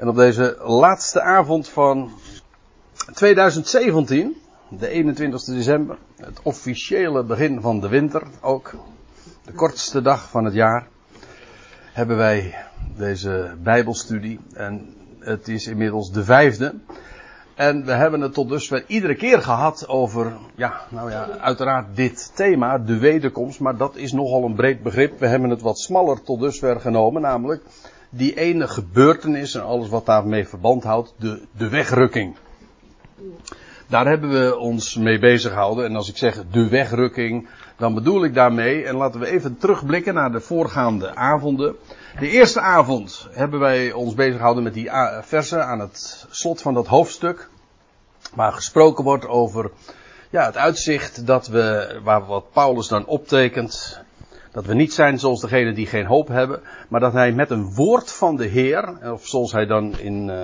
En 0.00 0.08
op 0.08 0.16
deze 0.16 0.56
laatste 0.62 1.20
avond 1.20 1.68
van 1.68 2.10
2017, 3.14 4.36
de 4.68 4.88
21 4.88 5.44
december, 5.44 5.98
het 6.16 6.40
officiële 6.42 7.24
begin 7.24 7.60
van 7.60 7.80
de 7.80 7.88
winter 7.88 8.22
ook, 8.40 8.74
de 9.44 9.52
kortste 9.52 10.02
dag 10.02 10.28
van 10.28 10.44
het 10.44 10.54
jaar, 10.54 10.86
hebben 11.92 12.16
wij 12.16 12.54
deze 12.96 13.56
Bijbelstudie. 13.62 14.40
En 14.52 14.94
het 15.18 15.48
is 15.48 15.66
inmiddels 15.66 16.12
de 16.12 16.24
vijfde. 16.24 16.74
En 17.54 17.84
we 17.84 17.92
hebben 17.92 18.20
het 18.20 18.34
tot 18.34 18.48
dusver 18.48 18.84
iedere 18.86 19.14
keer 19.14 19.42
gehad 19.42 19.88
over, 19.88 20.32
ja, 20.54 20.80
nou 20.88 21.10
ja, 21.10 21.28
uiteraard 21.28 21.96
dit 21.96 22.32
thema, 22.34 22.78
de 22.78 22.98
wederkomst. 22.98 23.60
Maar 23.60 23.76
dat 23.76 23.96
is 23.96 24.12
nogal 24.12 24.44
een 24.44 24.54
breed 24.54 24.82
begrip. 24.82 25.18
We 25.18 25.26
hebben 25.26 25.50
het 25.50 25.62
wat 25.62 25.78
smaller 25.78 26.22
tot 26.22 26.40
dusver 26.40 26.80
genomen, 26.80 27.22
namelijk 27.22 27.62
die 28.10 28.36
ene 28.36 28.68
gebeurtenis 28.68 29.54
en 29.54 29.64
alles 29.64 29.88
wat 29.88 30.06
daarmee 30.06 30.48
verband 30.48 30.84
houdt, 30.84 31.14
de, 31.16 31.42
de 31.56 31.68
wegrukking. 31.68 32.36
Daar 33.86 34.06
hebben 34.06 34.30
we 34.30 34.58
ons 34.58 34.96
mee 34.96 35.18
bezig 35.18 35.52
gehouden. 35.52 35.84
En 35.84 35.96
als 35.96 36.08
ik 36.08 36.16
zeg 36.16 36.44
de 36.50 36.68
wegrukking, 36.68 37.48
dan 37.76 37.94
bedoel 37.94 38.24
ik 38.24 38.34
daarmee, 38.34 38.84
en 38.84 38.96
laten 38.96 39.20
we 39.20 39.26
even 39.26 39.58
terugblikken 39.58 40.14
naar 40.14 40.32
de 40.32 40.40
voorgaande 40.40 41.14
avonden. 41.14 41.76
De 42.18 42.28
eerste 42.28 42.60
avond 42.60 43.28
hebben 43.30 43.60
wij 43.60 43.92
ons 43.92 44.14
bezig 44.14 44.36
gehouden 44.36 44.62
met 44.62 44.74
die 44.74 44.90
versen 45.20 45.66
aan 45.66 45.80
het 45.80 46.26
slot 46.30 46.62
van 46.62 46.74
dat 46.74 46.86
hoofdstuk. 46.86 47.48
Waar 48.34 48.52
gesproken 48.52 49.04
wordt 49.04 49.26
over 49.26 49.70
ja, 50.30 50.44
het 50.44 50.56
uitzicht 50.56 51.26
dat 51.26 51.46
we, 51.46 51.98
waar 52.04 52.26
wat 52.26 52.52
Paulus 52.52 52.88
dan 52.88 53.06
optekent. 53.06 54.00
Dat 54.52 54.66
we 54.66 54.74
niet 54.74 54.92
zijn 54.92 55.18
zoals 55.18 55.40
degenen 55.40 55.74
die 55.74 55.86
geen 55.86 56.06
hoop 56.06 56.28
hebben, 56.28 56.60
maar 56.88 57.00
dat 57.00 57.12
hij 57.12 57.32
met 57.32 57.50
een 57.50 57.74
woord 57.74 58.12
van 58.12 58.36
de 58.36 58.46
Heer, 58.46 59.12
of 59.12 59.26
zoals 59.26 59.52
hij 59.52 59.66
dan 59.66 59.98
in, 59.98 60.28
uh, 60.28 60.42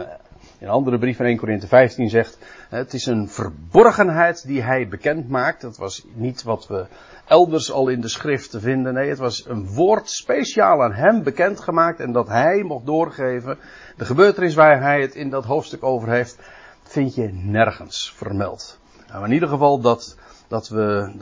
in 0.59 0.67
een 0.67 0.69
andere 0.69 0.99
brief 0.99 1.17
van 1.17 1.27
1 1.27 1.37
Korinthe 1.37 1.67
15 1.67 2.09
zegt, 2.09 2.39
het 2.69 2.95
is 2.95 3.07
een 3.07 3.29
verborgenheid 3.29 4.47
die 4.47 4.63
hij 4.63 4.89
bekend 4.89 5.29
maakt. 5.29 5.61
Dat 5.61 5.77
was 5.77 6.07
niet 6.15 6.43
wat 6.43 6.67
we 6.67 6.87
elders 7.27 7.73
al 7.73 7.89
in 7.89 8.01
de 8.01 8.09
schrift 8.09 8.51
te 8.51 8.61
vinden. 8.61 8.95
Nee, 8.95 9.09
het 9.09 9.19
was 9.19 9.49
een 9.49 9.67
woord 9.67 10.11
speciaal 10.11 10.83
aan 10.83 10.93
hem 10.93 11.23
bekendgemaakt 11.23 12.01
en 12.01 12.13
dat 12.13 12.29
hij 12.29 12.63
mocht 12.63 12.87
doorgeven. 12.87 13.59
De 13.97 14.05
gebeurtenis 14.05 14.55
waar 14.55 14.81
hij 14.81 15.01
het 15.01 15.15
in 15.15 15.31
dat 15.31 15.45
hoofdstuk 15.45 15.83
over 15.83 16.09
heeft, 16.09 16.39
vind 16.83 17.15
je 17.15 17.31
nergens 17.33 18.13
vermeld. 18.17 18.79
Nou, 19.09 19.25
in 19.25 19.33
ieder 19.33 19.49
geval 19.49 19.81
dat, 19.81 20.17
dat, 20.49 20.69
we, 20.69 21.13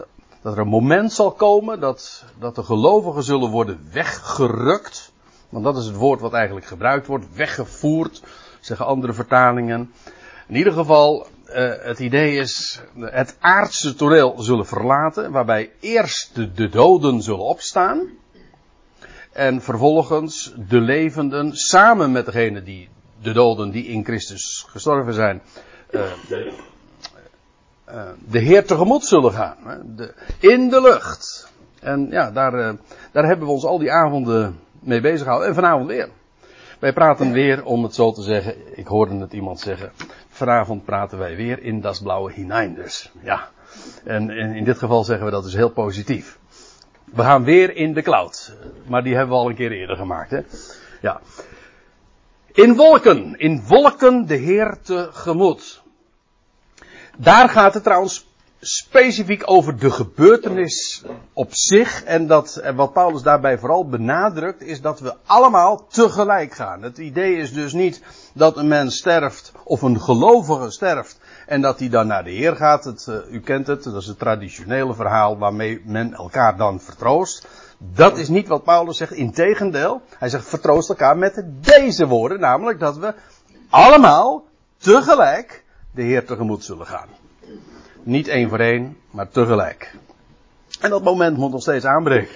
dat 0.44 0.52
er 0.52 0.58
een 0.58 0.68
moment 0.68 1.12
zal 1.12 1.32
komen 1.32 1.80
dat, 1.80 2.24
dat 2.38 2.54
de 2.54 2.62
gelovigen 2.62 3.22
zullen 3.22 3.50
worden 3.50 3.88
weggerukt. 3.92 5.12
Want 5.48 5.64
dat 5.64 5.76
is 5.76 5.86
het 5.86 5.96
woord 5.96 6.20
wat 6.20 6.32
eigenlijk 6.32 6.66
gebruikt 6.66 7.06
wordt. 7.06 7.34
Weggevoerd, 7.34 8.22
zeggen 8.60 8.86
andere 8.86 9.12
vertalingen. 9.12 9.92
In 10.46 10.56
ieder 10.56 10.72
geval, 10.72 11.26
uh, 11.46 11.54
het 11.80 11.98
idee 11.98 12.36
is 12.36 12.80
het 12.98 13.36
aardse 13.40 13.94
toneel 13.94 14.34
zullen 14.38 14.66
verlaten, 14.66 15.30
waarbij 15.32 15.70
eerst 15.80 16.34
de, 16.34 16.52
de, 16.52 16.68
doden 16.68 17.22
zullen 17.22 17.44
opstaan. 17.44 18.08
En 19.32 19.62
vervolgens 19.62 20.54
de 20.68 20.80
levenden 20.80 21.56
samen 21.56 22.12
met 22.12 22.24
degene 22.24 22.62
die, 22.62 22.88
de 23.22 23.32
doden 23.32 23.70
die 23.70 23.86
in 23.86 24.04
Christus 24.04 24.66
gestorven 24.68 25.14
zijn, 25.14 25.42
uh, 25.90 26.02
de, 27.84 27.92
uh, 27.92 28.02
de 28.30 28.38
Heer 28.38 28.66
tegemoet 28.66 29.04
zullen 29.04 29.32
gaan. 29.32 29.56
De, 29.96 30.14
in 30.40 30.68
de 30.68 30.80
lucht. 30.80 31.52
En 31.80 32.06
ja, 32.10 32.30
daar, 32.30 32.76
daar 33.12 33.24
hebben 33.24 33.46
we 33.46 33.52
ons 33.52 33.64
al 33.64 33.78
die 33.78 33.92
avonden 33.92 34.58
mee 34.80 35.00
bezig 35.00 35.22
gehouden. 35.22 35.48
En 35.48 35.54
vanavond 35.54 35.86
weer. 35.86 36.08
Wij 36.78 36.92
praten 36.92 37.32
weer, 37.32 37.64
om 37.64 37.82
het 37.82 37.94
zo 37.94 38.12
te 38.12 38.22
zeggen, 38.22 38.78
ik 38.78 38.86
hoorde 38.86 39.16
het 39.16 39.32
iemand 39.32 39.60
zeggen, 39.60 39.92
vanavond 40.28 40.84
praten 40.84 41.18
wij 41.18 41.36
weer 41.36 41.62
in 41.62 41.80
das 41.80 42.00
blauwe 42.00 42.32
hinein 42.32 42.74
dus. 42.74 43.12
Ja. 43.22 43.48
En, 44.04 44.30
in 44.30 44.64
dit 44.64 44.78
geval 44.78 45.04
zeggen 45.04 45.26
we 45.26 45.32
dat 45.32 45.42
dus 45.42 45.54
heel 45.54 45.70
positief. 45.70 46.38
We 47.04 47.22
gaan 47.22 47.44
weer 47.44 47.76
in 47.76 47.94
de 47.94 48.02
cloud. 48.02 48.56
Maar 48.86 49.02
die 49.02 49.14
hebben 49.14 49.34
we 49.34 49.42
al 49.42 49.48
een 49.48 49.54
keer 49.54 49.72
eerder 49.72 49.96
gemaakt, 49.96 50.30
hè. 50.30 50.40
Ja. 51.00 51.20
In 52.52 52.76
wolken, 52.76 53.38
in 53.38 53.62
wolken 53.68 54.26
de 54.26 54.36
Heer 54.36 54.78
tegemoet. 54.82 55.82
Daar 57.16 57.48
gaat 57.48 57.74
het 57.74 57.82
trouwens 57.82 58.26
specifiek 58.60 59.42
over 59.44 59.78
de 59.78 59.90
gebeurtenis 59.90 61.04
op 61.32 61.54
zich. 61.54 62.04
En 62.04 62.26
dat, 62.26 62.62
wat 62.74 62.92
Paulus 62.92 63.22
daarbij 63.22 63.58
vooral 63.58 63.88
benadrukt, 63.88 64.62
is 64.62 64.80
dat 64.80 65.00
we 65.00 65.14
allemaal 65.26 65.86
tegelijk 65.86 66.54
gaan. 66.54 66.82
Het 66.82 66.98
idee 66.98 67.36
is 67.36 67.52
dus 67.52 67.72
niet 67.72 68.02
dat 68.32 68.56
een 68.56 68.68
mens 68.68 68.96
sterft, 68.96 69.52
of 69.64 69.82
een 69.82 70.00
gelovige 70.00 70.70
sterft, 70.70 71.18
en 71.46 71.60
dat 71.60 71.78
hij 71.78 71.88
dan 71.88 72.06
naar 72.06 72.24
de 72.24 72.30
Heer 72.30 72.56
gaat. 72.56 73.06
Uh, 73.08 73.16
u 73.30 73.40
kent 73.40 73.66
het, 73.66 73.82
dat 73.82 74.02
is 74.02 74.06
het 74.06 74.18
traditionele 74.18 74.94
verhaal 74.94 75.38
waarmee 75.38 75.82
men 75.84 76.14
elkaar 76.14 76.56
dan 76.56 76.80
vertroost. 76.80 77.46
Dat 77.78 78.18
is 78.18 78.28
niet 78.28 78.48
wat 78.48 78.64
Paulus 78.64 78.96
zegt, 78.96 79.12
integendeel. 79.12 80.02
Hij 80.18 80.28
zegt 80.28 80.48
vertroost 80.48 80.88
elkaar 80.88 81.16
met 81.16 81.44
deze 81.60 82.06
woorden, 82.06 82.40
namelijk 82.40 82.80
dat 82.80 82.96
we 82.96 83.14
allemaal 83.70 84.44
tegelijk 84.78 85.63
de 85.94 86.02
Heer 86.02 86.24
tegemoet 86.24 86.64
zullen 86.64 86.86
gaan. 86.86 87.08
Niet 88.02 88.28
één 88.28 88.48
voor 88.48 88.60
één, 88.60 88.96
maar 89.10 89.28
tegelijk. 89.28 89.94
En 90.80 90.90
dat 90.90 91.04
moment 91.04 91.36
moet 91.36 91.50
nog 91.50 91.62
steeds 91.62 91.84
aanbreken. 91.84 92.34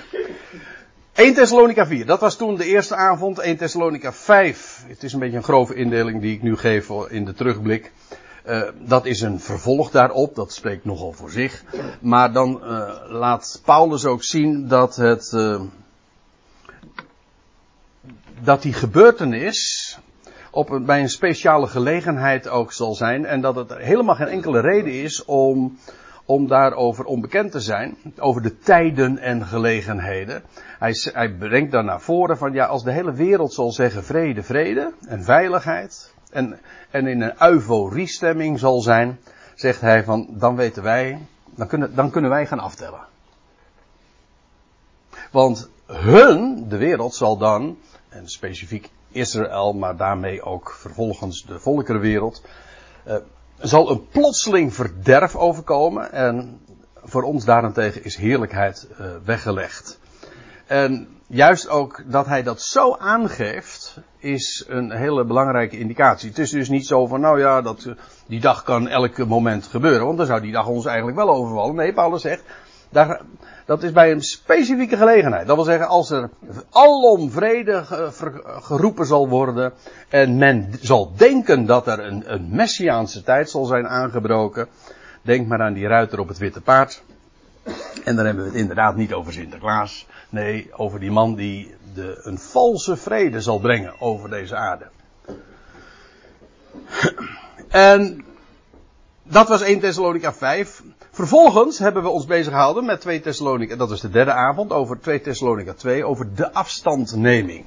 1 1.14 1.34
Thessalonica 1.34 1.86
4, 1.86 2.06
dat 2.06 2.20
was 2.20 2.36
toen 2.36 2.56
de 2.56 2.64
eerste 2.64 2.94
avond. 2.94 3.38
1 3.38 3.56
Thessalonica 3.56 4.12
5, 4.12 4.84
het 4.88 5.02
is 5.02 5.12
een 5.12 5.18
beetje 5.18 5.36
een 5.36 5.42
grove 5.42 5.74
indeling 5.74 6.20
die 6.20 6.34
ik 6.34 6.42
nu 6.42 6.56
geef 6.56 6.88
in 7.08 7.24
de 7.24 7.34
terugblik. 7.34 7.92
Uh, 8.46 8.62
dat 8.78 9.06
is 9.06 9.20
een 9.20 9.40
vervolg 9.40 9.90
daarop, 9.90 10.34
dat 10.34 10.52
spreekt 10.52 10.84
nogal 10.84 11.12
voor 11.12 11.30
zich. 11.30 11.64
Maar 12.00 12.32
dan 12.32 12.60
uh, 12.62 12.90
laat 13.08 13.60
Paulus 13.64 14.04
ook 14.04 14.22
zien 14.22 14.68
dat 14.68 14.96
het. 14.96 15.32
Uh, 15.34 15.60
dat 18.42 18.62
die 18.62 18.72
gebeurtenis 18.72 19.77
op 20.50 20.70
een, 20.70 20.84
bij 20.84 21.00
een 21.00 21.08
speciale 21.08 21.66
gelegenheid 21.66 22.48
ook 22.48 22.72
zal 22.72 22.94
zijn. 22.94 23.26
En 23.26 23.40
dat 23.40 23.56
het 23.56 23.74
helemaal 23.76 24.14
geen 24.14 24.28
enkele 24.28 24.60
reden 24.60 24.92
is 24.92 25.24
om, 25.24 25.78
om 26.24 26.48
daarover 26.48 27.04
onbekend 27.04 27.52
te 27.52 27.60
zijn. 27.60 27.96
Over 28.18 28.42
de 28.42 28.58
tijden 28.58 29.18
en 29.18 29.46
gelegenheden. 29.46 30.42
Hij, 30.78 30.92
hij 31.12 31.32
brengt 31.32 31.72
dan 31.72 31.84
naar 31.84 32.00
voren 32.00 32.38
van 32.38 32.52
ja, 32.52 32.66
als 32.66 32.84
de 32.84 32.92
hele 32.92 33.12
wereld 33.12 33.52
zal 33.52 33.72
zeggen 33.72 34.04
vrede, 34.04 34.42
vrede 34.42 34.92
en 35.06 35.24
veiligheid. 35.24 36.12
En, 36.30 36.60
en 36.90 37.06
in 37.06 37.20
een 37.20 37.42
euforiestemming 37.42 38.58
zal 38.58 38.80
zijn, 38.80 39.18
zegt 39.54 39.80
hij 39.80 40.04
van 40.04 40.28
dan 40.30 40.56
weten 40.56 40.82
wij, 40.82 41.18
dan 41.54 41.66
kunnen, 41.66 41.94
dan 41.94 42.10
kunnen 42.10 42.30
wij 42.30 42.46
gaan 42.46 42.58
aftellen. 42.58 43.06
Want 45.30 45.70
hun, 45.86 46.68
de 46.68 46.76
wereld, 46.76 47.14
zal 47.14 47.36
dan, 47.36 47.78
en 48.08 48.28
specifiek 48.28 48.90
Israël, 49.10 49.72
maar 49.72 49.96
daarmee 49.96 50.42
ook 50.42 50.70
vervolgens 50.70 51.44
de 51.46 51.58
volkerenwereld, 51.58 52.42
uh, 53.06 53.14
zal 53.58 53.90
een 53.90 54.08
plotseling 54.08 54.74
verderf 54.74 55.36
overkomen 55.36 56.12
en 56.12 56.60
voor 57.04 57.22
ons 57.22 57.44
daarentegen 57.44 58.04
is 58.04 58.16
heerlijkheid 58.16 58.88
uh, 58.90 59.06
weggelegd. 59.24 59.98
En 60.66 61.08
juist 61.26 61.68
ook 61.68 62.02
dat 62.06 62.26
hij 62.26 62.42
dat 62.42 62.60
zo 62.60 62.96
aangeeft, 62.96 64.00
is 64.18 64.64
een 64.68 64.90
hele 64.90 65.24
belangrijke 65.24 65.78
indicatie. 65.78 66.28
Het 66.28 66.38
is 66.38 66.50
dus 66.50 66.68
niet 66.68 66.86
zo 66.86 67.06
van, 67.06 67.20
nou 67.20 67.40
ja, 67.40 67.62
dat, 67.62 67.88
die 68.26 68.40
dag 68.40 68.62
kan 68.62 68.88
elk 68.88 69.26
moment 69.26 69.66
gebeuren, 69.66 70.06
want 70.06 70.18
dan 70.18 70.26
zou 70.26 70.40
die 70.40 70.52
dag 70.52 70.66
ons 70.66 70.84
eigenlijk 70.86 71.16
wel 71.16 71.30
overvallen. 71.30 71.74
Nee, 71.74 71.92
Paulus 71.92 72.22
zegt, 72.22 72.42
daar, 72.90 73.20
dat 73.68 73.82
is 73.82 73.92
bij 73.92 74.10
een 74.10 74.22
specifieke 74.22 74.96
gelegenheid. 74.96 75.46
Dat 75.46 75.56
wil 75.56 75.64
zeggen, 75.64 75.88
als 75.88 76.10
er 76.10 76.30
alom 76.70 77.30
vrede 77.30 77.84
geroepen 78.44 79.06
zal 79.06 79.28
worden 79.28 79.72
en 80.08 80.36
men 80.36 80.70
zal 80.80 81.12
denken 81.16 81.66
dat 81.66 81.86
er 81.86 81.98
een, 81.98 82.48
messiaanse 82.50 83.22
tijd 83.22 83.50
zal 83.50 83.64
zijn 83.64 83.88
aangebroken, 83.88 84.68
denk 85.22 85.46
maar 85.46 85.60
aan 85.60 85.72
die 85.72 85.86
ruiter 85.86 86.18
op 86.18 86.28
het 86.28 86.38
witte 86.38 86.60
paard. 86.60 87.02
En 88.04 88.16
dan 88.16 88.24
hebben 88.24 88.44
we 88.44 88.50
het 88.50 88.58
inderdaad 88.58 88.96
niet 88.96 89.12
over 89.12 89.32
Sinterklaas. 89.32 90.06
Nee, 90.28 90.70
over 90.72 91.00
die 91.00 91.10
man 91.10 91.34
die 91.34 91.74
de, 91.94 92.20
een 92.22 92.38
valse 92.38 92.96
vrede 92.96 93.40
zal 93.40 93.58
brengen 93.58 94.00
over 94.00 94.30
deze 94.30 94.56
aarde. 94.56 94.86
En 97.68 98.24
dat 99.22 99.48
was 99.48 99.60
1 99.60 99.80
Thessalonica 99.80 100.32
5. 100.32 100.82
Vervolgens 101.18 101.78
hebben 101.78 102.02
we 102.02 102.08
ons 102.08 102.24
bezig 102.24 102.52
gehouden 102.52 102.84
met 102.84 103.00
2 103.00 103.20
Thessalonica, 103.20 103.76
dat 103.76 103.90
is 103.90 104.00
de 104.00 104.10
derde 104.10 104.32
avond, 104.32 104.72
over 104.72 105.00
2 105.00 105.20
Thessalonica 105.20 105.72
2, 105.72 106.04
over 106.04 106.34
de 106.34 106.52
afstandneming. 106.52 107.64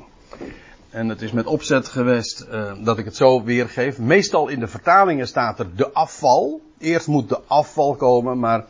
En 0.90 1.10
het 1.10 1.22
is 1.22 1.32
met 1.32 1.46
opzet 1.46 1.88
geweest 1.88 2.48
uh, 2.52 2.74
dat 2.84 2.98
ik 2.98 3.06
het 3.06 3.16
zo 3.16 3.44
weergeef. 3.44 4.00
Meestal 4.00 4.48
in 4.48 4.60
de 4.60 4.68
vertalingen 4.68 5.28
staat 5.28 5.60
er 5.60 5.76
de 5.76 5.92
afval. 5.92 6.62
Eerst 6.78 7.08
moet 7.08 7.30
de 7.30 7.40
afval 7.48 7.96
komen, 7.96 8.40
maar 8.40 8.66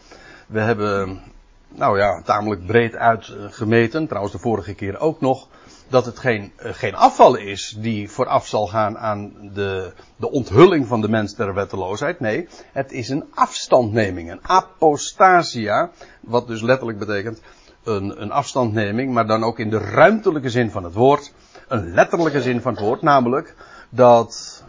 we 0.48 0.60
hebben, 0.60 1.22
nou 1.68 1.98
ja, 1.98 2.22
tamelijk 2.22 2.66
breed 2.66 2.96
uitgemeten. 2.96 4.08
Trouwens 4.08 4.34
de 4.34 4.42
vorige 4.42 4.74
keer 4.74 5.00
ook 5.00 5.22
nog. 5.22 5.48
Dat 5.92 6.06
het 6.06 6.20
geen, 6.20 6.52
uh, 6.66 6.74
geen 6.74 6.96
afval 6.96 7.36
is 7.36 7.76
die 7.78 8.10
vooraf 8.10 8.48
zal 8.48 8.68
gaan 8.68 8.98
aan 8.98 9.34
de, 9.54 9.94
de 10.16 10.32
onthulling 10.32 10.88
van 10.88 11.02
de 11.02 11.10
mens 11.10 11.36
der 11.36 11.54
wetteloosheid. 11.54 12.20
Nee, 12.20 12.48
het 12.72 12.92
is 12.92 13.10
een 13.10 13.26
afstandneming, 13.34 14.32
een 14.32 14.48
apostasia, 14.48 15.90
wat 16.20 16.48
dus 16.48 16.62
letterlijk 16.62 17.00
betekent 17.00 17.42
een, 17.84 18.22
een 18.22 18.32
afstandneming, 18.32 19.14
maar 19.14 19.28
dan 19.28 19.44
ook 19.44 19.60
in 19.60 19.70
de 19.70 19.78
ruimtelijke 19.78 20.50
zin 20.50 20.72
van 20.72 20.84
het 20.84 20.94
woord, 20.94 21.34
een 21.68 21.94
letterlijke 21.94 22.42
zin 22.42 22.62
van 22.62 22.74
het 22.74 22.82
woord, 22.82 23.02
namelijk 23.02 23.56
dat, 23.90 24.64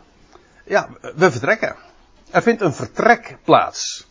ja, 0.64 0.88
we 1.16 1.30
vertrekken. 1.30 1.76
Er 2.30 2.42
vindt 2.42 2.62
een 2.62 2.74
vertrek 2.74 3.36
plaats. 3.44 4.06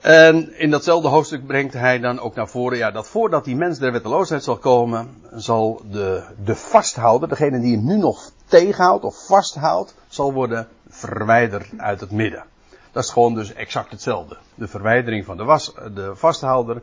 En 0.00 0.58
in 0.58 0.70
datzelfde 0.70 1.08
hoofdstuk 1.08 1.46
brengt 1.46 1.72
hij 1.72 1.98
dan 1.98 2.20
ook 2.20 2.34
naar 2.34 2.48
voren, 2.48 2.78
ja, 2.78 2.90
dat 2.90 3.08
voordat 3.08 3.44
die 3.44 3.56
mens 3.56 3.78
der 3.78 3.92
wetteloosheid 3.92 4.44
zal 4.44 4.56
komen, 4.56 5.22
zal 5.34 5.82
de, 5.90 6.22
de 6.44 6.54
vasthouder, 6.54 7.28
degene 7.28 7.60
die 7.60 7.76
hem 7.76 7.84
nu 7.84 7.96
nog 7.96 8.30
tegenhoudt 8.46 9.04
of 9.04 9.26
vasthoudt, 9.26 9.94
zal 10.08 10.32
worden 10.32 10.68
verwijderd 10.88 11.68
uit 11.76 12.00
het 12.00 12.10
midden. 12.10 12.44
Dat 12.92 13.04
is 13.04 13.10
gewoon 13.10 13.34
dus 13.34 13.52
exact 13.52 13.90
hetzelfde. 13.90 14.36
De 14.54 14.68
verwijdering 14.68 15.24
van 15.24 15.36
de, 15.36 15.44
was, 15.44 15.74
de 15.94 16.12
vasthouder 16.14 16.82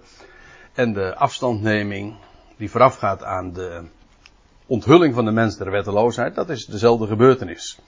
en 0.73 0.93
de 0.93 1.15
afstandneming 1.15 2.15
die 2.57 2.71
voorafgaat 2.71 3.23
aan 3.23 3.53
de 3.53 3.81
onthulling 4.65 5.13
van 5.13 5.25
de 5.25 5.31
mens 5.31 5.57
der 5.57 5.71
wetteloosheid, 5.71 6.35
dat 6.35 6.49
is 6.49 6.65
dezelfde 6.65 7.07
gebeurtenis. 7.07 7.79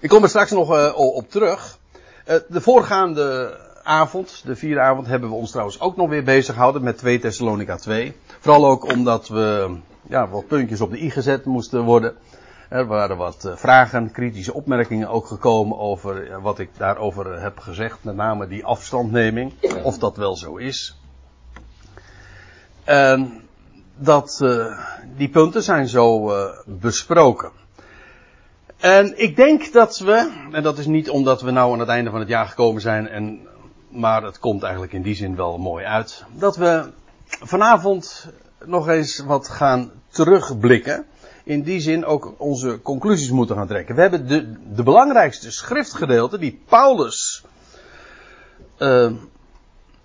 Ik 0.00 0.08
kom 0.08 0.22
er 0.22 0.28
straks 0.28 0.50
nog 0.50 0.76
uh, 0.76 0.92
op 0.96 1.30
terug. 1.30 1.78
Uh, 2.28 2.36
de 2.48 2.60
voorgaande 2.60 3.56
avond, 3.90 4.42
de 4.44 4.56
vierde 4.56 4.80
avond, 4.80 5.06
hebben 5.06 5.28
we 5.28 5.34
ons 5.34 5.50
trouwens 5.50 5.80
ook 5.80 5.96
nog 5.96 6.08
weer 6.08 6.24
bezig 6.24 6.54
gehouden 6.54 6.82
met 6.82 6.98
2 6.98 7.18
Thessalonica 7.18 7.76
2. 7.76 8.16
Vooral 8.40 8.66
ook 8.66 8.92
omdat 8.92 9.28
we 9.28 9.76
ja, 10.08 10.28
wat 10.28 10.46
puntjes 10.46 10.80
op 10.80 10.90
de 10.90 11.02
i 11.02 11.10
gezet 11.10 11.44
moesten 11.44 11.82
worden. 11.82 12.14
Er 12.68 12.86
waren 12.86 13.16
wat 13.16 13.44
eh, 13.44 13.56
vragen, 13.56 14.10
kritische 14.10 14.54
opmerkingen 14.54 15.08
ook 15.08 15.26
gekomen 15.26 15.78
over 15.78 16.40
wat 16.40 16.58
ik 16.58 16.70
daarover 16.76 17.42
heb 17.42 17.58
gezegd. 17.58 17.98
Met 18.04 18.16
name 18.16 18.48
die 18.48 18.64
afstandneming, 18.64 19.52
of 19.82 19.98
dat 19.98 20.16
wel 20.16 20.36
zo 20.36 20.56
is. 20.56 21.00
En 22.84 23.40
dat, 23.96 24.40
uh, 24.42 24.78
die 25.16 25.28
punten 25.28 25.62
zijn 25.62 25.88
zo 25.88 26.32
besproken. 26.66 27.50
En 28.76 29.18
ik 29.18 29.36
denk 29.36 29.72
dat 29.72 29.98
we, 29.98 30.30
en 30.52 30.62
dat 30.62 30.78
is 30.78 30.86
niet 30.86 31.10
omdat 31.10 31.42
we 31.42 31.50
nou 31.50 31.72
aan 31.72 31.78
het 31.78 31.88
einde 31.88 32.10
van 32.10 32.20
het 32.20 32.28
jaar 32.28 32.46
gekomen 32.46 32.80
zijn 32.80 33.08
en 33.08 33.48
maar 33.90 34.22
het 34.22 34.38
komt 34.38 34.62
eigenlijk 34.62 34.92
in 34.92 35.02
die 35.02 35.14
zin 35.14 35.36
wel 35.36 35.58
mooi 35.58 35.84
uit. 35.84 36.24
Dat 36.32 36.56
we 36.56 36.90
vanavond 37.26 38.28
nog 38.64 38.88
eens 38.88 39.18
wat 39.18 39.48
gaan 39.48 39.90
terugblikken. 40.08 41.06
In 41.44 41.62
die 41.62 41.80
zin 41.80 42.04
ook 42.04 42.34
onze 42.38 42.80
conclusies 42.82 43.30
moeten 43.30 43.56
gaan 43.56 43.66
trekken. 43.66 43.94
We 43.94 44.00
hebben 44.00 44.26
de, 44.26 44.52
de 44.74 44.82
belangrijkste 44.82 45.52
schriftgedeelte 45.52 46.38
die 46.38 46.62
Paulus 46.68 47.44
uh, 48.78 49.12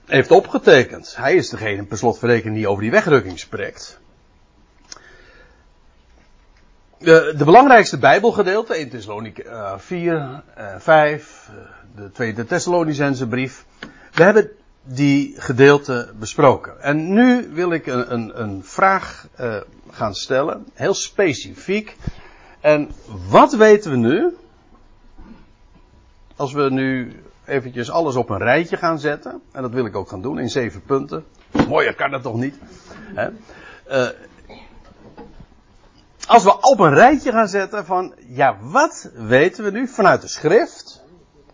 heeft 0.05 0.31
opgetekend. 0.31 1.15
Hij 1.15 1.35
is 1.35 1.49
degene 1.49 1.83
per 1.83 1.97
slotverrekening 1.97 2.55
die 2.55 2.67
over 2.67 2.81
die 2.81 2.91
wegrukking 2.91 3.39
spreekt. 3.39 3.99
De, 7.06 7.34
de 7.38 7.44
belangrijkste 7.44 7.98
Bijbelgedeelte, 7.98 8.74
1 8.74 8.90
Thessalonica 8.90 9.80
4, 9.80 10.42
5, 10.78 11.50
de 11.96 12.12
tweede 12.12 12.46
Thessalonicense 12.46 13.28
brief. 13.28 13.66
We 14.13 14.24
hebben 14.24 14.50
die 14.84 15.36
gedeelte 15.38 16.13
besproken. 16.19 16.81
En 16.81 17.13
nu 17.13 17.50
wil 17.52 17.72
ik 17.72 17.88
een, 17.88 18.13
een, 18.13 18.42
een 18.42 18.63
vraag 18.63 19.28
gaan 19.92 20.16
stellen, 20.16 20.66
heel 20.74 20.94
specifiek. 20.94 21.96
En 22.60 22.92
wat 23.30 23.54
weten 23.54 23.92
we 23.92 23.98
nu? 23.98 24.38
Als 26.36 26.54
we 26.54 26.69
nu 26.69 27.19
eventjes 27.46 27.92
alles 27.92 28.16
op 28.16 28.30
een 28.30 28.38
rijtje 28.38 28.78
gaan 28.78 29.00
zetten, 29.00 29.42
en 29.52 29.62
dat 29.62 29.72
wil 29.72 29.86
ik 29.86 29.96
ook 29.96 30.10
gaan 30.10 30.22
doen 30.22 30.40
in 30.40 30.50
zeven 30.50 30.81
punten. 30.81 31.25
Mooier 31.68 31.96
kan 31.96 32.12
dat 32.12 32.22
toch 32.22 32.38
niet? 32.38 32.56
Hè? 33.16 33.30
Als 36.27 36.44
we 36.44 36.62
op 36.62 36.80
een 36.80 36.94
rijtje 36.94 37.31
gaan 37.31 37.48
zetten 37.48 37.86
van, 37.86 38.13
ja, 38.27 38.57
wat 38.62 39.10
weten 39.13 39.63
we 39.63 39.72
nu 39.72 39.88
vanuit 39.88 40.22
de 40.22 40.27
schrift? 40.27 41.04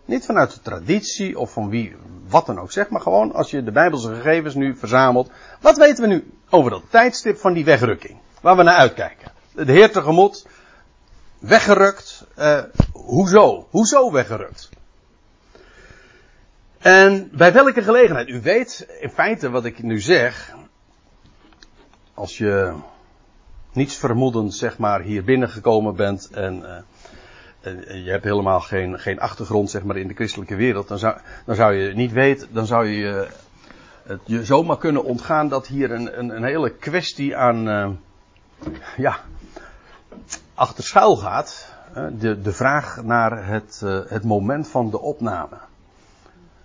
Niet 0.04 0.24
vanuit 0.24 0.54
de 0.54 0.60
traditie 0.60 1.38
of 1.38 1.52
van 1.52 1.68
wie, 1.68 1.96
wat 2.28 2.46
dan 2.46 2.58
ook 2.58 2.72
zeg, 2.72 2.88
maar 2.88 3.00
gewoon 3.00 3.32
als 3.32 3.50
je 3.50 3.62
de 3.62 3.72
Bijbelse 3.72 4.14
gegevens 4.14 4.54
nu 4.54 4.76
verzamelt. 4.76 5.30
Wat 5.60 5.76
weten 5.76 6.02
we 6.02 6.08
nu 6.08 6.32
over 6.50 6.70
dat 6.70 6.82
tijdstip 6.90 7.38
van 7.38 7.52
die 7.52 7.64
wegrukking? 7.64 8.18
Waar 8.40 8.56
we 8.56 8.62
naar 8.62 8.76
uitkijken. 8.76 9.32
De 9.52 9.72
Heer 9.72 9.92
tegemoet, 9.92 10.46
weggerukt. 11.38 12.26
Uh, 12.38 12.62
hoezo? 12.92 13.66
Hoezo 13.70 14.12
weggerukt? 14.12 14.68
En 16.78 17.30
bij 17.32 17.52
welke 17.52 17.82
gelegenheid? 17.82 18.28
U 18.28 18.40
weet 18.40 18.86
in 19.00 19.10
feite 19.10 19.50
wat 19.50 19.64
ik 19.64 19.82
nu 19.82 20.00
zeg. 20.00 20.54
Als 22.14 22.38
je 22.38 22.74
niets 23.72 23.96
vermoedend 23.96 24.54
zeg 24.54 24.78
maar 24.78 25.00
hier 25.00 25.24
binnengekomen 25.24 25.96
bent 25.96 26.30
en 26.30 26.54
uh, 26.54 28.04
je 28.04 28.10
hebt 28.10 28.24
helemaal 28.24 28.60
geen, 28.60 28.98
geen 28.98 29.20
achtergrond 29.20 29.70
zeg 29.70 29.82
maar 29.82 29.96
in 29.96 30.08
de 30.08 30.14
christelijke 30.14 30.56
wereld, 30.56 30.88
dan 30.88 30.98
zou, 30.98 31.16
dan 31.44 31.54
zou 31.54 31.74
je 31.74 31.94
niet 31.94 32.12
weten, 32.12 32.48
dan 32.50 32.66
zou 32.66 32.86
je 32.86 33.28
het 34.02 34.20
je 34.24 34.44
zomaar 34.44 34.78
kunnen 34.78 35.04
ontgaan 35.04 35.48
dat 35.48 35.66
hier 35.66 35.90
een, 35.90 36.18
een, 36.18 36.36
een 36.36 36.44
hele 36.44 36.70
kwestie 36.70 37.36
aan, 37.36 37.68
uh, 37.68 37.88
ja, 38.96 39.20
achter 40.54 40.84
schuil 40.84 41.16
gaat. 41.16 41.70
De, 42.18 42.40
de 42.40 42.52
vraag 42.52 43.02
naar 43.02 43.46
het, 43.46 43.80
het 44.08 44.24
moment 44.24 44.68
van 44.68 44.90
de 44.90 45.00
opname. 45.00 45.56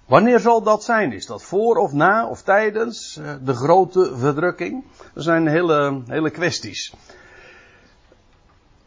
Wanneer 0.08 0.40
zal 0.40 0.62
dat 0.62 0.84
zijn? 0.84 1.12
Is 1.12 1.26
dat 1.26 1.44
voor 1.44 1.78
of 1.78 1.94
na 1.94 2.28
of 2.28 2.42
tijdens 2.42 3.18
uh, 3.18 3.34
de 3.42 3.54
grote 3.54 4.18
verdrukking? 4.18 4.84
Er 5.16 5.22
zijn 5.22 5.48
hele, 5.48 6.02
hele 6.06 6.30
kwesties. 6.30 6.94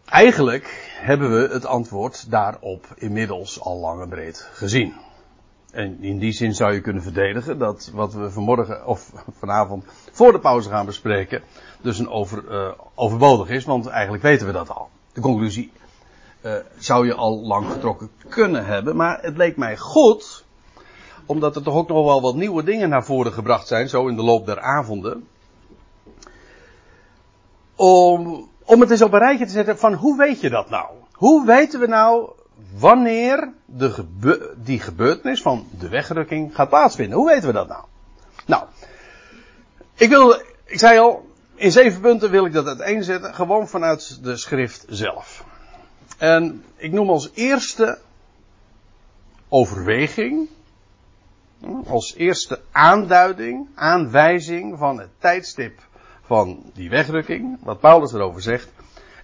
Eigenlijk 0.05 0.95
hebben 1.01 1.31
we 1.31 1.53
het 1.53 1.67
antwoord 1.67 2.31
daarop 2.31 2.87
inmiddels 2.97 3.61
al 3.61 3.79
lang 3.79 4.03
en 4.03 4.09
breed 4.09 4.49
gezien. 4.53 4.95
En 5.71 6.03
in 6.03 6.19
die 6.19 6.33
zin 6.33 6.55
zou 6.55 6.73
je 6.73 6.81
kunnen 6.81 7.03
verdedigen 7.03 7.59
dat 7.59 7.91
wat 7.95 8.13
we 8.13 8.31
vanmorgen 8.31 8.87
of 8.87 9.11
vanavond 9.41 9.85
voor 10.13 10.33
de 10.33 10.41
pauze 10.41 10.69
gaan 10.69 10.87
bespreken, 10.87 11.43
dus 11.81 11.99
een 11.99 12.09
over, 12.09 12.45
uh, 12.51 12.73
overbodig 12.95 13.49
is, 13.49 13.65
want 13.65 13.87
eigenlijk 13.87 14.23
weten 14.23 14.47
we 14.47 14.53
dat 14.53 14.71
al. 14.71 14.89
De 15.13 15.21
conclusie 15.21 15.73
uh, 16.43 16.55
zou 16.79 17.07
je 17.07 17.15
al 17.15 17.41
lang 17.41 17.71
getrokken 17.71 18.11
kunnen 18.29 18.67
hebben, 18.67 18.97
maar 18.97 19.19
het 19.23 19.37
leek 19.37 19.57
mij 19.57 19.77
goed, 19.77 20.45
omdat 21.31 21.57
er 21.57 21.63
toch 21.63 21.75
ook 21.75 21.89
nog 21.89 22.05
wel 22.05 22.21
wat 22.21 22.35
nieuwe 22.35 22.63
dingen 22.63 22.89
naar 22.89 23.05
voren 23.05 23.33
gebracht 23.33 23.67
zijn, 23.67 23.89
zo 23.89 24.07
in 24.07 24.17
de 24.17 24.23
loop 24.23 24.47
der 24.47 24.61
avonden, 24.61 25.29
om 27.77 28.49
om 28.65 28.81
het 28.81 28.91
eens 28.91 29.03
op 29.03 29.13
een 29.13 29.19
rijtje 29.19 29.47
te 29.47 29.53
zetten 29.53 29.79
van 29.79 29.95
hoe 29.95 30.17
weet 30.17 30.41
je 30.41 30.51
dat 30.51 30.71
nou? 30.71 30.87
Hoe 31.13 31.47
weten 31.47 31.81
we 31.81 31.87
nou 31.87 32.31
wanneer 32.79 33.53
de 33.65 34.55
die 34.57 34.81
gebeurtenis 34.81 35.43
van 35.43 35.67
de 35.79 35.89
wegrukking 35.89 36.55
gaat 36.55 36.69
plaatsvinden? 36.69 37.19
Hoe 37.19 37.29
weten 37.29 37.47
we 37.47 37.53
dat 37.53 37.69
nou? 37.69 37.85
Nou, 38.47 38.65
ik 39.95 40.09
wil, 40.09 40.41
ik 40.65 40.79
zei 40.79 40.99
al, 40.99 41.27
in 41.55 41.73
zeven 41.73 42.01
punten 42.01 42.31
wil 42.31 42.45
ik 42.45 42.53
dat 42.53 42.67
uiteenzetten, 42.67 43.35
gewoon 43.35 43.69
vanuit 43.69 44.25
de 44.25 44.37
schrift 44.37 44.85
zelf. 44.89 45.45
En 46.19 46.65
ik 46.77 46.93
noem 46.93 47.11
als 47.11 47.31
eerste 47.35 47.99
overweging, 49.49 50.49
als 51.87 52.15
eerste 52.15 52.61
aanduiding, 52.73 53.69
aanwijzing 53.75 54.79
van 54.79 54.99
het 54.99 55.11
tijdstip 55.19 55.81
van 56.23 56.71
die 56.75 56.91
wegrukking, 56.91 57.59
wat 57.63 57.81
Paulus 57.81 58.13
erover 58.13 58.43
zegt. 58.43 58.69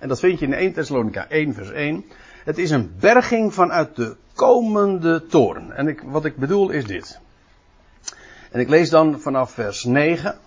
En 0.01 0.09
dat 0.09 0.19
vind 0.19 0.39
je 0.39 0.47
in 0.47 0.53
1 0.53 0.73
Thessalonica 0.73 1.29
1 1.29 1.55
vers 1.55 1.71
1. 1.71 2.05
Het 2.45 2.59
is 2.59 2.71
een 2.71 2.95
berging 3.01 3.55
vanuit 3.55 3.97
de 3.97 4.17
komende 4.35 5.27
toren. 5.27 5.73
En 5.73 5.89
ik, 5.89 6.03
wat 6.05 6.25
ik 6.25 6.37
bedoel 6.37 6.71
is 6.71 6.85
dit. 6.85 7.21
En 8.51 8.61
ik 8.61 8.69
lees 8.69 8.91
dan 8.91 9.21
vanaf 9.21 9.51
vers 9.51 9.85
9. 9.85 10.39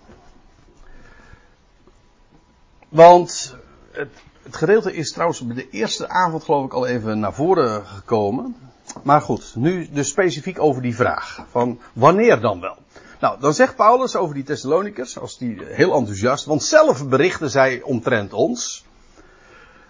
Want 2.88 3.56
het, 3.90 4.10
het 4.42 4.56
gedeelte 4.56 4.94
is 4.94 5.12
trouwens 5.12 5.46
bij 5.46 5.56
de 5.56 5.70
eerste 5.70 6.08
avond 6.08 6.44
geloof 6.44 6.64
ik 6.64 6.72
al 6.72 6.86
even 6.86 7.18
naar 7.20 7.34
voren 7.34 7.86
gekomen. 7.86 8.56
Maar 9.02 9.20
goed, 9.20 9.52
nu 9.56 9.88
dus 9.92 10.08
specifiek 10.08 10.60
over 10.60 10.82
die 10.82 10.94
vraag. 10.94 11.44
Van 11.50 11.80
wanneer 11.92 12.40
dan 12.40 12.60
wel? 12.60 12.76
Nou, 13.20 13.40
dan 13.40 13.54
zegt 13.54 13.76
Paulus 13.76 14.16
over 14.16 14.34
die 14.34 14.44
Thessalonikers, 14.44 15.18
als 15.18 15.38
die 15.38 15.62
heel 15.64 15.94
enthousiast, 15.94 16.44
want 16.44 16.62
zelf 16.62 17.08
berichten 17.08 17.50
zij 17.50 17.82
omtrent 17.82 18.32
ons. 18.32 18.84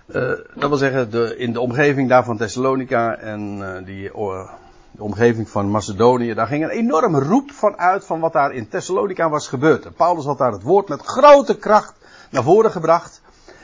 Uh, 0.07 0.15
dat 0.55 0.69
wil 0.69 0.77
zeggen, 0.77 1.11
de, 1.11 1.37
in 1.37 1.53
de 1.53 1.61
omgeving 1.61 2.09
daar 2.09 2.25
van 2.25 2.37
Thessalonica 2.37 3.17
en 3.17 3.59
uh, 3.59 3.87
die, 3.87 4.05
uh, 4.05 4.51
de 4.91 5.03
omgeving 5.03 5.49
van 5.49 5.71
Macedonië, 5.71 6.35
daar 6.35 6.47
ging 6.47 6.65
een 6.65 6.71
enorme 6.71 7.21
roep 7.21 7.51
van 7.51 7.79
uit 7.79 8.05
van 8.05 8.21
wat 8.21 8.33
daar 8.33 8.53
in 8.53 8.69
Thessalonica 8.69 9.29
was 9.29 9.49
gebeurd. 9.49 9.85
En 9.85 9.95
Paulus 9.95 10.25
had 10.25 10.39
daar 10.39 10.53
het 10.53 10.63
woord 10.63 10.89
met 10.89 11.03
grote 11.03 11.57
kracht 11.57 11.95
naar 12.31 12.43
voren 12.43 12.71
gebracht. 12.71 13.23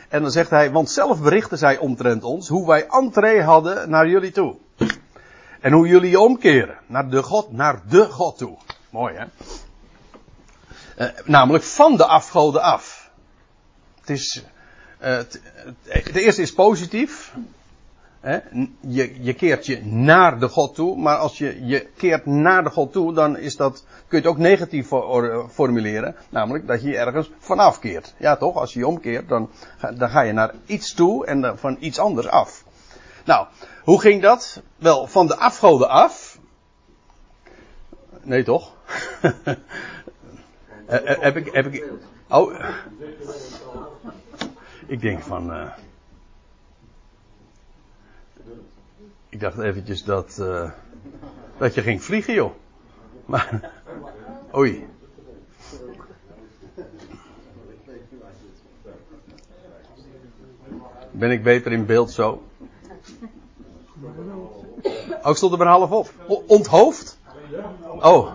En 0.09 0.23
dan 0.23 0.31
zegt 0.31 0.51
hij, 0.51 0.71
want 0.71 0.91
zelf 0.91 1.23
berichten 1.23 1.59
zij 1.59 1.79
omtrent 1.79 2.25
ons 2.25 2.49
hoe 2.49 2.67
wij 2.67 2.87
entree 2.87 3.43
hadden 3.43 3.91
naar 3.91 4.09
jullie 4.09 4.33
toe. 4.33 4.57
En 5.61 5.73
hoe 5.73 5.87
jullie 5.87 6.21
omkeren 6.21 6.79
naar 6.87 7.09
de 7.09 7.23
God, 7.23 7.53
naar 7.53 7.83
de 7.89 8.05
God 8.05 8.39
toe. 8.39 8.57
Mooi 8.91 9.15
hè? 9.15 9.25
Uh, 10.99 11.09
namelijk 11.25 11.65
van 11.65 11.97
de 11.97 12.07
afgoden 12.07 12.63
af. 12.63 13.11
Het 14.01 14.11
is, 14.11 14.45
uh, 15.03 15.19
eerste 16.15 16.43
is 16.43 16.53
positief. 16.53 17.35
Hè? 18.21 18.39
Je, 18.81 19.23
je 19.23 19.33
keert 19.33 19.67
je 19.67 19.85
naar 19.85 20.39
de 20.39 20.49
God 20.49 20.75
toe, 20.75 20.97
maar 20.97 21.17
als 21.17 21.39
je 21.39 21.67
je 21.67 21.87
keert 21.97 22.27
naar 22.27 22.63
de 22.63 22.71
God 22.71 22.93
toe, 22.93 23.15
dan 23.15 23.39
is 23.39 23.57
dat, 23.57 23.85
kun 24.09 24.19
je 24.19 24.25
het 24.25 24.27
ook 24.27 24.39
negatief 24.39 24.89
formuleren. 25.51 26.17
Namelijk 26.29 26.67
dat 26.67 26.83
je 26.83 26.89
je 26.89 26.97
ergens 26.97 27.31
vanaf 27.39 27.79
keert. 27.79 28.15
Ja 28.19 28.37
toch, 28.37 28.57
als 28.57 28.73
je 28.73 28.79
je 28.79 28.87
omkeert, 28.87 29.29
dan, 29.29 29.51
dan 29.99 30.09
ga 30.09 30.21
je 30.21 30.33
naar 30.33 30.55
iets 30.67 30.95
toe 30.95 31.27
en 31.27 31.59
van 31.59 31.77
iets 31.81 31.99
anders 31.99 32.29
af. 32.29 32.65
Nou, 33.27 33.47
hoe 33.85 34.01
ging 34.01 34.23
dat? 34.23 34.63
Wel, 34.77 35.07
van 35.07 35.27
de 35.27 35.37
afgoden 35.37 35.89
af. 35.89 36.39
Nee 38.23 38.43
toch? 38.43 38.75
uh, 39.23 39.33
heb 41.27 41.37
ik, 41.37 41.53
heb 41.53 41.67
ik, 41.67 41.85
oh. 42.29 42.65
Ik 44.87 45.01
denk 45.01 45.23
van, 45.23 45.51
uh, 45.51 45.73
Ik 49.29 49.41
dacht 49.41 49.59
eventjes 49.59 50.05
dat, 50.05 50.43
dat 51.59 51.75
je 51.75 51.83
ging 51.83 52.03
vliegen, 52.03 52.35
joh. 52.35 52.55
Maar, 53.25 53.73
oei. 54.57 54.87
Ben 61.11 61.31
ik 61.31 61.43
beter 61.43 61.73
in 61.73 61.87
beeld 61.87 62.11
zo? 62.11 62.46
Oh, 65.23 65.31
ik 65.31 65.37
stond 65.37 65.53
er 65.53 65.59
maar 65.59 65.67
half 65.67 65.91
op. 65.91 66.13
O 66.29 66.43
onthoofd? 66.47 67.19
Oh. 68.01 68.33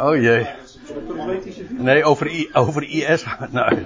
Oh 0.00 0.16
jee. 0.16 0.46
Nee, 1.70 2.04
over, 2.04 2.30
I 2.30 2.48
over 2.52 2.82
IS. 2.82 3.24
Nou. 3.50 3.84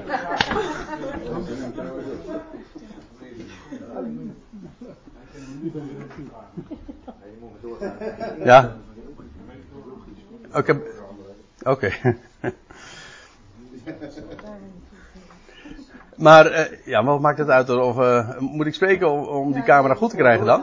Ja. 8.44 8.76
Oké. 10.52 10.80
Oké. 11.62 11.92
maar, 16.16 16.50
uh, 16.50 16.86
ja, 16.86 17.04
wat 17.04 17.20
maakt 17.20 17.38
het 17.38 17.48
uit? 17.48 17.70
Of, 17.70 17.98
uh, 17.98 18.38
moet 18.38 18.66
ik 18.66 18.74
spreken 18.74 19.10
om, 19.10 19.24
om, 19.24 19.52
die 19.52 19.62
camera 19.62 19.94
goed 19.94 20.10
te 20.10 20.16
krijgen 20.16 20.46
dan? 20.46 20.62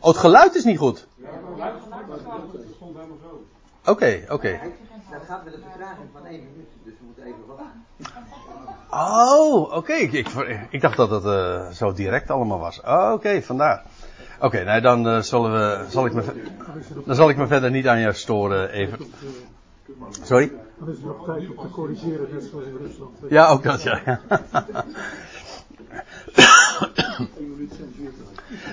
Oh, 0.00 0.12
het 0.12 0.16
geluid 0.16 0.54
is 0.54 0.64
niet 0.64 0.78
goed. 0.78 1.06
Oké, 3.84 4.20
oké. 4.22 4.32
Okay. 4.32 4.60
Dat 5.10 5.20
gaat 5.26 5.44
met 5.44 5.54
een 5.54 5.60
vertraging 5.70 6.08
van 6.12 6.26
één 6.26 6.40
minuut, 6.52 6.68
dus 6.84 6.94
we 6.98 7.04
moeten 7.04 7.24
even 7.24 7.46
wachten. 7.46 7.84
Oh, 8.90 9.62
oké. 9.62 9.76
Okay. 9.76 10.00
Ik, 10.00 10.28
ik, 10.70 10.80
dacht 10.80 10.96
dat 10.96 11.10
het 11.10 11.24
uh, 11.24 11.68
zo 11.70 11.92
direct 11.92 12.30
allemaal 12.30 12.58
was. 12.58 12.80
Oh, 12.80 13.02
oké, 13.04 13.12
okay, 13.12 13.42
vandaar. 13.42 13.82
Oké, 14.36 14.46
okay, 14.46 14.62
nou 14.62 14.80
dan 14.80 15.06
uh, 15.06 15.20
zullen 15.20 15.52
we, 15.52 15.84
zal 15.90 16.06
ik 16.06 16.12
me, 16.12 16.22
dan 17.04 17.14
zal 17.14 17.28
ik 17.28 17.36
me 17.36 17.46
verder 17.46 17.70
niet 17.70 17.86
aan 17.86 18.00
jou 18.00 18.14
storen 18.14 18.70
even. 18.70 18.98
Sorry? 20.22 20.52
Dan 20.78 20.90
is 20.90 20.98
er 20.98 21.06
nog 21.06 21.24
tijd 21.24 21.48
om 21.48 21.56
te 21.56 21.70
corrigeren, 21.70 22.28
net 22.32 22.48
zoals 22.50 22.64
in 22.64 22.76
Rusland. 22.76 23.16
Ja, 23.28 23.48
ook 23.48 23.62
dat, 23.62 23.82
ja. 23.82 24.00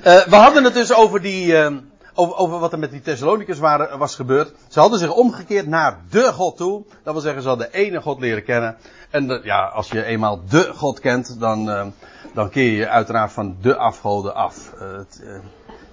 uh, 0.03 0.25
we 0.31 0.35
hadden 0.35 0.63
het 0.63 0.73
dus 0.73 0.93
over 0.93 1.21
die, 1.21 1.45
uh, 1.47 1.77
over, 2.13 2.35
over, 2.35 2.59
wat 2.59 2.71
er 2.71 2.79
met 2.79 2.91
die 2.91 3.01
Thessalonicus 3.01 3.59
waren, 3.59 3.97
was 3.97 4.15
gebeurd. 4.15 4.53
Ze 4.67 4.79
hadden 4.79 4.99
zich 4.99 5.13
omgekeerd 5.13 5.67
naar 5.67 5.99
de 6.09 6.33
God 6.33 6.57
toe. 6.57 6.83
Dat 7.03 7.13
wil 7.13 7.21
zeggen, 7.21 7.41
ze 7.41 7.47
hadden 7.47 7.71
de 7.71 7.77
ene 7.77 8.01
God 8.01 8.19
leren 8.19 8.43
kennen. 8.43 8.77
En 9.09 9.27
de, 9.27 9.39
ja, 9.43 9.65
als 9.65 9.89
je 9.89 10.03
eenmaal 10.03 10.41
de 10.49 10.73
God 10.73 10.99
kent, 10.99 11.39
dan, 11.39 11.93
dan 12.33 12.49
keer 12.49 12.71
je 12.71 12.87
uiteraard 12.87 13.31
van 13.31 13.57
de 13.61 13.75
afgoden 13.75 14.35
af. 14.35 14.73
Uh, 14.81 14.97
het, 14.97 15.23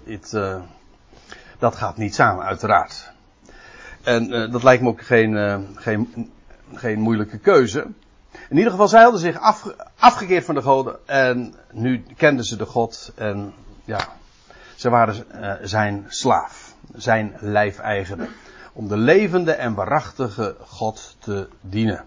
het, 0.05 0.61
dat 1.59 1.77
gaat 1.77 1.97
niet 1.97 2.15
samen, 2.15 2.45
uiteraard. 2.45 3.13
En 4.03 4.51
dat 4.51 4.63
lijkt 4.63 4.83
me 4.83 4.89
ook 4.89 5.03
geen, 5.03 5.67
geen, 5.75 6.31
geen 6.75 7.01
moeilijke 7.01 7.39
keuze. 7.39 7.87
In 8.49 8.57
ieder 8.57 8.71
geval, 8.71 8.89
zij 8.89 9.03
hadden 9.03 9.21
zich 9.21 9.41
afge, 9.41 9.77
afgekeerd 9.99 10.45
van 10.45 10.55
de 10.55 10.63
goden. 10.63 10.97
En 11.07 11.55
nu 11.73 12.03
kenden 12.17 12.45
ze 12.45 12.57
de 12.57 12.67
God. 12.67 13.13
En 13.15 13.53
ja, 13.85 14.09
ze 14.75 14.91
waren 14.91 15.25
zijn 15.69 16.05
slaaf. 16.09 16.75
Zijn 16.95 17.37
lijfeigene. 17.41 18.29
Om 18.73 18.89
de 18.89 18.97
levende 18.97 19.53
en 19.53 19.75
waarachtige 19.75 20.57
God 20.61 21.17
te 21.19 21.49
dienen. 21.61 22.05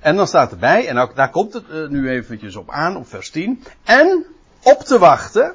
En 0.00 0.16
dan 0.16 0.26
staat 0.26 0.50
erbij, 0.50 0.88
en 0.88 1.08
daar 1.14 1.30
komt 1.30 1.52
het 1.52 1.64
uh, 1.70 1.88
nu 1.88 2.10
eventjes 2.10 2.56
op 2.56 2.70
aan, 2.70 2.96
op 2.96 3.08
vers 3.08 3.30
10. 3.30 3.64
En 3.84 4.26
op 4.62 4.82
te 4.82 4.98
wachten, 4.98 5.54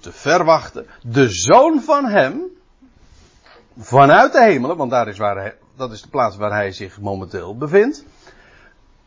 te 0.00 0.12
verwachten, 0.12 0.86
de 1.02 1.28
zoon 1.28 1.82
van 1.82 2.04
hem, 2.04 2.42
vanuit 3.78 4.32
de 4.32 4.42
hemelen, 4.42 4.76
want 4.76 4.90
daar 4.90 5.08
is 5.08 5.18
waar 5.18 5.36
hij, 5.36 5.54
dat 5.76 5.92
is 5.92 6.02
de 6.02 6.08
plaats 6.08 6.36
waar 6.36 6.52
hij 6.52 6.72
zich 6.72 7.00
momenteel 7.00 7.56
bevindt. 7.56 8.04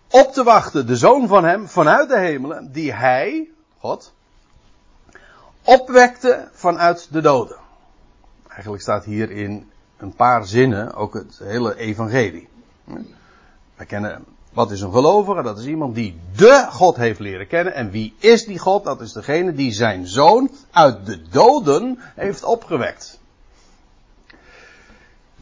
Op 0.09 0.33
te 0.33 0.43
wachten, 0.43 0.87
de 0.87 0.97
zoon 0.97 1.27
van 1.27 1.43
hem, 1.43 1.67
vanuit 1.67 2.09
de 2.09 2.17
hemelen, 2.17 2.71
die 2.71 2.93
hij, 2.93 3.49
God, 3.77 4.13
opwekte 5.63 6.47
vanuit 6.53 7.07
de 7.11 7.21
doden. 7.21 7.57
Eigenlijk 8.47 8.81
staat 8.81 9.05
hier 9.05 9.31
in 9.31 9.69
een 9.97 10.13
paar 10.13 10.45
zinnen 10.45 10.93
ook 10.93 11.13
het 11.13 11.39
hele 11.43 11.77
evangelie. 11.77 12.47
Wij 13.75 13.85
kennen, 13.85 14.25
wat 14.53 14.71
is 14.71 14.81
een 14.81 14.91
gelovige? 14.91 15.43
Dat 15.43 15.59
is 15.59 15.65
iemand 15.65 15.95
die 15.95 16.19
de 16.35 16.67
God 16.69 16.95
heeft 16.95 17.19
leren 17.19 17.47
kennen. 17.47 17.73
En 17.73 17.91
wie 17.91 18.15
is 18.17 18.45
die 18.45 18.59
God? 18.59 18.83
Dat 18.83 19.01
is 19.01 19.13
degene 19.13 19.53
die 19.53 19.71
zijn 19.71 20.07
zoon 20.07 20.49
uit 20.71 21.05
de 21.05 21.21
doden 21.29 21.99
heeft 22.15 22.43
opgewekt. 22.43 23.18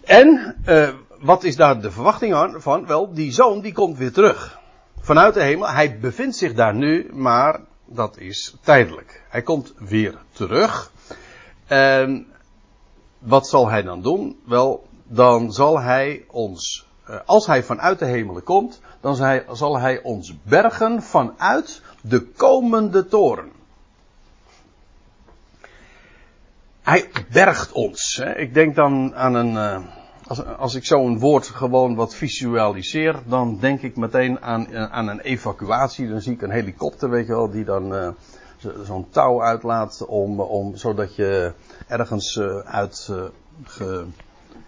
En, 0.07 0.55
uh, 0.65 0.89
wat 1.19 1.43
is 1.43 1.55
daar 1.55 1.81
de 1.81 1.91
verwachting 1.91 2.55
van? 2.57 2.85
Wel, 2.85 3.13
die 3.13 3.31
zoon 3.31 3.61
die 3.61 3.73
komt 3.73 3.97
weer 3.97 4.11
terug. 4.11 4.59
Vanuit 4.99 5.33
de 5.33 5.41
hemel. 5.43 5.69
Hij 5.69 5.99
bevindt 5.99 6.35
zich 6.35 6.53
daar 6.53 6.75
nu, 6.75 7.09
maar 7.13 7.59
dat 7.85 8.17
is 8.17 8.55
tijdelijk. 8.61 9.23
Hij 9.29 9.41
komt 9.41 9.73
weer 9.77 10.17
terug. 10.31 10.91
En 11.65 12.27
wat 13.19 13.47
zal 13.47 13.69
hij 13.69 13.81
dan 13.81 14.01
doen? 14.01 14.39
Wel, 14.45 14.87
dan 15.03 15.51
zal 15.51 15.79
hij 15.79 16.25
ons 16.27 16.87
eh, 17.07 17.15
als 17.25 17.45
hij 17.45 17.63
vanuit 17.63 17.99
de 17.99 18.05
hemelen 18.05 18.43
komt, 18.43 18.81
dan 19.01 19.15
zal 19.51 19.79
hij 19.79 20.03
ons 20.03 20.33
bergen 20.43 21.01
vanuit 21.01 21.81
de 22.01 22.27
komende 22.27 23.07
toren. 23.07 23.51
Hij 26.87 27.09
bergt 27.31 27.71
ons. 27.71 28.21
Ik 28.35 28.53
denk 28.53 28.75
dan 28.75 29.15
aan 29.15 29.35
een. 29.35 29.57
Eh, 29.57 29.83
als, 30.27 30.45
als 30.45 30.75
ik 30.75 30.85
zo'n 30.85 31.19
woord 31.19 31.47
gewoon 31.47 31.95
wat 31.95 32.15
visualiseer, 32.15 33.15
dan 33.25 33.57
denk 33.59 33.81
ik 33.81 33.95
meteen 33.95 34.41
aan, 34.41 34.73
eh, 34.73 34.91
aan 34.91 35.07
een 35.07 35.19
evacuatie. 35.19 36.09
Dan 36.09 36.21
zie 36.21 36.33
ik 36.33 36.41
een 36.41 36.51
helikopter, 36.51 37.09
weet 37.09 37.27
je 37.27 37.33
wel, 37.33 37.49
die 37.49 37.63
dan 37.63 38.15
zo'n 38.83 39.07
touw 39.09 39.43
uitlaat 39.43 40.05
om, 40.05 40.39
om, 40.39 40.75
zodat 40.75 41.15
je 41.15 41.53
ergens 41.87 42.39
uit 42.65 43.11
ge, 43.63 44.05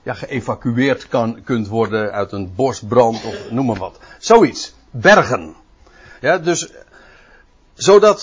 ja, 0.03 0.13
geëvacueerd 0.13 1.07
kan, 1.07 1.43
kunt 1.43 1.67
worden 1.67 2.11
uit 2.11 2.31
een 2.31 2.55
bosbrand 2.55 3.25
of 3.25 3.51
noem 3.51 3.65
maar 3.65 3.79
wat. 3.79 3.99
Zoiets. 4.17 4.75
Bergen. 4.91 5.55
Ja, 6.21 6.37
dus 6.37 6.73
zodat 7.73 8.21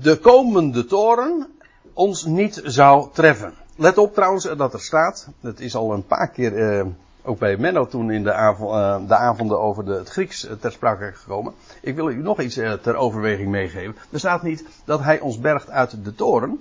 de 0.00 0.18
komende 0.22 0.84
toren 0.84 1.55
ons 1.96 2.24
niet 2.24 2.60
zou 2.64 3.08
treffen. 3.12 3.54
Let 3.76 3.98
op 3.98 4.14
trouwens 4.14 4.48
dat 4.56 4.72
er 4.72 4.80
staat, 4.80 5.28
het 5.40 5.60
is 5.60 5.74
al 5.74 5.92
een 5.92 6.06
paar 6.06 6.28
keer 6.28 6.52
uh, 6.52 6.86
ook 7.22 7.38
bij 7.38 7.56
Menno 7.56 7.86
toen 7.86 8.10
in 8.10 8.22
de, 8.22 8.30
uh, 8.30 8.96
de 9.08 9.16
avonden 9.16 9.60
over 9.60 9.84
de, 9.84 9.92
het 9.92 10.08
Grieks 10.08 10.48
ter 10.60 10.72
sprake 10.72 11.12
gekomen. 11.14 11.54
Ik 11.80 11.94
wil 11.94 12.10
u 12.10 12.22
nog 12.22 12.40
iets 12.40 12.54
ter 12.54 12.94
overweging 12.94 13.48
meegeven. 13.48 13.96
Er 14.10 14.18
staat 14.18 14.42
niet 14.42 14.64
dat 14.84 15.00
hij 15.00 15.20
ons 15.20 15.38
bergt 15.38 15.70
uit 15.70 16.04
de 16.04 16.14
toren, 16.14 16.60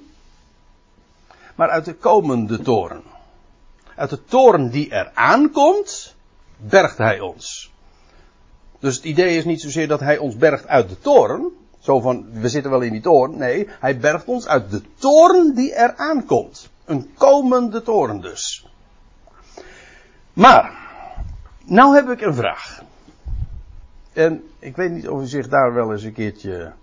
maar 1.55 1.69
uit 1.69 1.85
de 1.85 1.93
komende 1.93 2.59
toren 2.59 3.03
uit 3.95 4.09
de 4.09 4.23
toren 4.23 4.69
die 4.69 4.89
er 4.89 5.11
aankomt, 5.13 6.15
bergt 6.57 6.97
hij 6.97 7.19
ons. 7.19 7.71
Dus 8.79 8.95
het 8.95 9.05
idee 9.05 9.37
is 9.37 9.45
niet 9.45 9.61
zozeer 9.61 9.87
dat 9.87 9.99
hij 9.99 10.17
ons 10.17 10.37
bergt 10.37 10.67
uit 10.67 10.89
de 10.89 10.99
toren. 10.99 11.51
Zo 11.85 11.99
van, 11.99 12.25
we 12.31 12.49
zitten 12.49 12.71
wel 12.71 12.81
in 12.81 12.91
die 12.91 13.01
toren. 13.01 13.37
Nee, 13.37 13.69
hij 13.79 13.97
bergt 13.97 14.25
ons 14.25 14.47
uit 14.47 14.71
de 14.71 14.81
toren 14.95 15.55
die 15.55 15.73
er 15.73 15.95
aankomt. 15.95 16.69
Een 16.85 17.13
komende 17.17 17.81
toren 17.81 18.21
dus. 18.21 18.67
Maar, 20.33 20.71
nou 21.65 21.95
heb 21.95 22.09
ik 22.09 22.21
een 22.21 22.33
vraag. 22.33 22.83
En 24.13 24.43
ik 24.59 24.75
weet 24.75 24.91
niet 24.91 25.09
of 25.09 25.21
u 25.21 25.25
zich 25.25 25.47
daar 25.47 25.73
wel 25.73 25.91
eens 25.91 26.03
een 26.03 26.13
keertje 26.13 26.73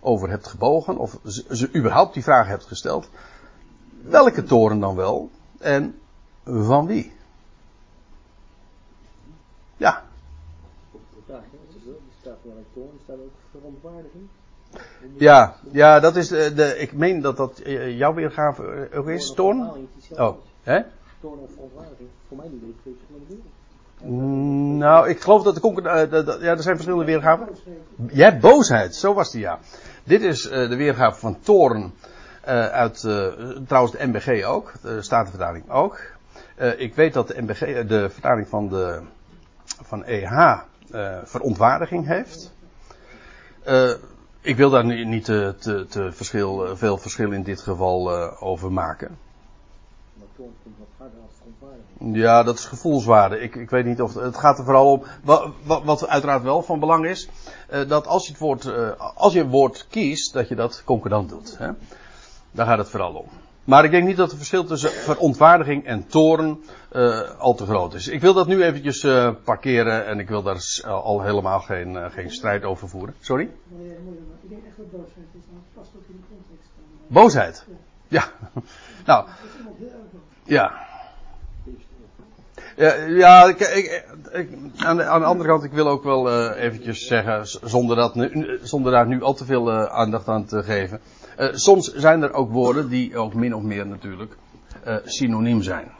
over 0.00 0.28
hebt 0.28 0.46
gebogen, 0.46 0.96
of 0.96 1.18
ze 1.24 1.74
überhaupt 1.74 2.14
die 2.14 2.22
vraag 2.22 2.46
hebt 2.46 2.64
gesteld. 2.64 3.08
Welke 4.02 4.42
toren 4.42 4.80
dan 4.80 4.96
wel? 4.96 5.30
En 5.58 5.98
van 6.44 6.86
wie? 6.86 7.12
Ja. 9.76 10.02
Ja, 15.16 15.54
ja, 15.70 16.00
dat 16.00 16.16
is 16.16 16.28
de, 16.28 16.54
de 16.54 16.78
ik 16.78 16.92
meen 16.92 17.20
dat 17.20 17.36
dat 17.36 17.58
eh, 17.58 17.98
jouw 17.98 18.14
weergave 18.14 18.88
ook 18.94 19.08
is, 19.08 19.32
toorn? 19.32 19.70
Oh, 20.10 20.36
hè? 20.62 20.80
Toorn 21.20 21.38
of 21.38 21.50
verontwaardiging, 21.52 22.08
voor 22.28 22.36
mij 22.36 22.48
niet 22.48 23.40
nou, 24.78 25.08
ik 25.08 25.20
geloof 25.20 25.42
dat 25.42 25.54
de 25.54 25.60
concurrentie. 25.60 26.40
Ja, 26.40 26.50
er 26.50 26.62
zijn 26.62 26.74
verschillende 26.74 27.04
weergaven. 27.04 27.48
Ja, 28.10 28.38
boosheid, 28.38 28.94
zo 28.94 29.14
was 29.14 29.30
die 29.30 29.40
ja. 29.40 29.58
Dit 30.04 30.22
is 30.22 30.46
uh, 30.46 30.52
de 30.52 30.76
weergave 30.76 31.20
van 31.20 31.40
toorn 31.40 31.82
uh, 31.82 32.66
uit, 32.66 33.02
uh, 33.02 33.26
trouwens 33.66 33.96
de 33.96 34.06
MBG 34.06 34.44
ook, 34.44 34.72
de 34.82 35.02
Statenvertaling 35.02 35.70
ook. 35.70 36.00
ik 36.76 36.94
weet 36.94 37.12
dat 37.12 37.28
de 37.28 37.42
MBG, 37.42 37.86
de 37.86 38.10
vertaling 38.10 38.48
van 38.48 38.68
de 38.68 39.00
van 39.82 40.04
EH, 40.04 40.60
verontwaardiging 41.24 42.06
heeft. 42.06 42.52
ik 44.40 44.56
wil 44.56 44.70
daar 44.70 44.84
niet 44.84 45.24
te, 45.24 45.54
te, 45.58 45.86
te 45.88 46.12
verschil, 46.12 46.76
veel 46.76 46.98
verschil 46.98 47.32
in 47.32 47.42
dit 47.42 47.60
geval 47.60 48.10
over 48.40 48.72
maken. 48.72 49.18
Ja, 51.98 52.42
dat 52.42 52.58
is 52.58 52.64
gevoelswaarde. 52.64 53.40
Ik, 53.40 53.54
ik 53.54 53.70
weet 53.70 53.84
niet 53.84 54.02
of 54.02 54.14
het, 54.14 54.36
gaat 54.36 54.58
er 54.58 54.64
vooral 54.64 54.92
om. 54.92 55.02
Wat, 55.22 55.50
wat, 55.64 55.84
wat 55.84 56.08
uiteraard 56.08 56.42
wel 56.42 56.62
van 56.62 56.80
belang 56.80 57.06
is, 57.06 57.28
dat 57.88 58.06
als 58.06 58.26
je 58.26 58.32
het 58.32 58.40
woord, 58.40 58.72
als 59.14 59.32
je 59.32 59.40
een 59.40 59.50
woord 59.50 59.86
kiest, 59.90 60.32
dat 60.32 60.48
je 60.48 60.54
dat 60.54 60.82
concordant 60.84 61.28
doet. 61.28 61.58
Hè? 61.58 61.70
Daar 62.50 62.66
gaat 62.66 62.78
het 62.78 62.88
vooral 62.88 63.14
om. 63.14 63.26
Maar 63.64 63.84
ik 63.84 63.90
denk 63.90 64.06
niet 64.06 64.16
dat 64.16 64.28
het 64.28 64.36
verschil 64.36 64.64
tussen 64.64 64.90
verontwaardiging 64.90 65.84
en 65.84 66.06
toren 66.06 66.62
uh, 66.92 67.30
al 67.38 67.54
te 67.54 67.66
groot 67.66 67.94
is. 67.94 68.08
Ik 68.08 68.20
wil 68.20 68.34
dat 68.34 68.46
nu 68.46 68.62
eventjes 68.62 69.06
parkeren 69.44 70.06
en 70.06 70.18
ik 70.18 70.28
wil 70.28 70.42
daar 70.42 70.80
al 70.86 71.22
helemaal 71.22 71.60
geen, 71.60 72.10
geen 72.10 72.30
strijd 72.30 72.64
over 72.64 72.88
voeren. 72.88 73.14
Sorry? 73.20 73.44
Ik 73.44 74.48
denk 74.48 74.64
echt 74.66 74.76
dat 74.76 74.90
boosheid 74.90 75.26
is, 75.32 75.44
want 75.50 75.62
het 75.64 75.74
past 75.74 75.90
ook 75.96 76.02
in 76.08 76.16
de 76.16 76.34
context. 76.34 76.70
Boosheid? 77.06 77.64
Ja. 78.08 78.24
nou. 79.06 79.26
Ja. 80.44 80.90
Ja, 82.76 82.94
ja 82.94 83.44
ik, 83.44 83.60
ik, 83.60 84.04
aan, 84.76 84.96
de, 84.96 85.04
aan, 85.04 85.20
de, 85.20 85.26
andere 85.26 85.48
kant, 85.48 85.64
ik 85.64 85.72
wil 85.72 85.88
ook 85.88 86.04
wel 86.04 86.52
eventjes 86.54 87.06
zeggen, 87.06 87.46
zonder, 87.46 87.96
dat 87.96 88.28
zonder 88.62 88.92
daar 88.92 89.06
nu 89.06 89.22
al 89.22 89.34
te 89.34 89.44
veel 89.44 89.72
aandacht 89.88 90.28
aan 90.28 90.44
te 90.44 90.62
geven. 90.62 91.00
Uh, 91.42 91.48
soms 91.52 91.92
zijn 91.94 92.22
er 92.22 92.32
ook 92.32 92.50
woorden 92.50 92.88
die 92.88 93.16
ook 93.16 93.34
min 93.34 93.54
of 93.54 93.62
meer 93.62 93.86
natuurlijk 93.86 94.36
synoniem 95.04 95.62
zijn. 95.62 95.90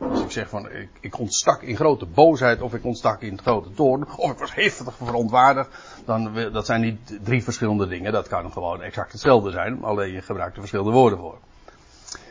Als 0.00 0.20
ik 0.20 0.30
zeg 0.30 0.48
van, 0.48 0.70
ik, 0.70 0.88
ik, 1.00 1.18
ontstak 1.18 1.62
in 1.62 1.76
grote 1.76 2.06
boosheid, 2.06 2.60
of 2.60 2.74
ik 2.74 2.84
ontstak 2.84 3.22
in 3.22 3.38
grote 3.38 3.74
toorn, 3.74 4.06
of 4.16 4.30
ik 4.30 4.38
was 4.38 4.54
heftig 4.54 4.94
verontwaardigd, 4.96 5.68
dan, 6.04 6.34
dat 6.52 6.66
zijn 6.66 6.80
niet 6.80 7.18
drie 7.22 7.42
verschillende 7.42 7.86
dingen. 7.86 8.12
Dat 8.12 8.28
kan 8.28 8.52
gewoon 8.52 8.82
exact 8.82 9.12
hetzelfde 9.12 9.50
zijn, 9.50 9.84
alleen 9.84 10.12
je 10.12 10.22
gebruikt 10.22 10.54
er 10.54 10.60
verschillende 10.60 10.92
woorden 10.92 11.18
voor. 11.18 11.38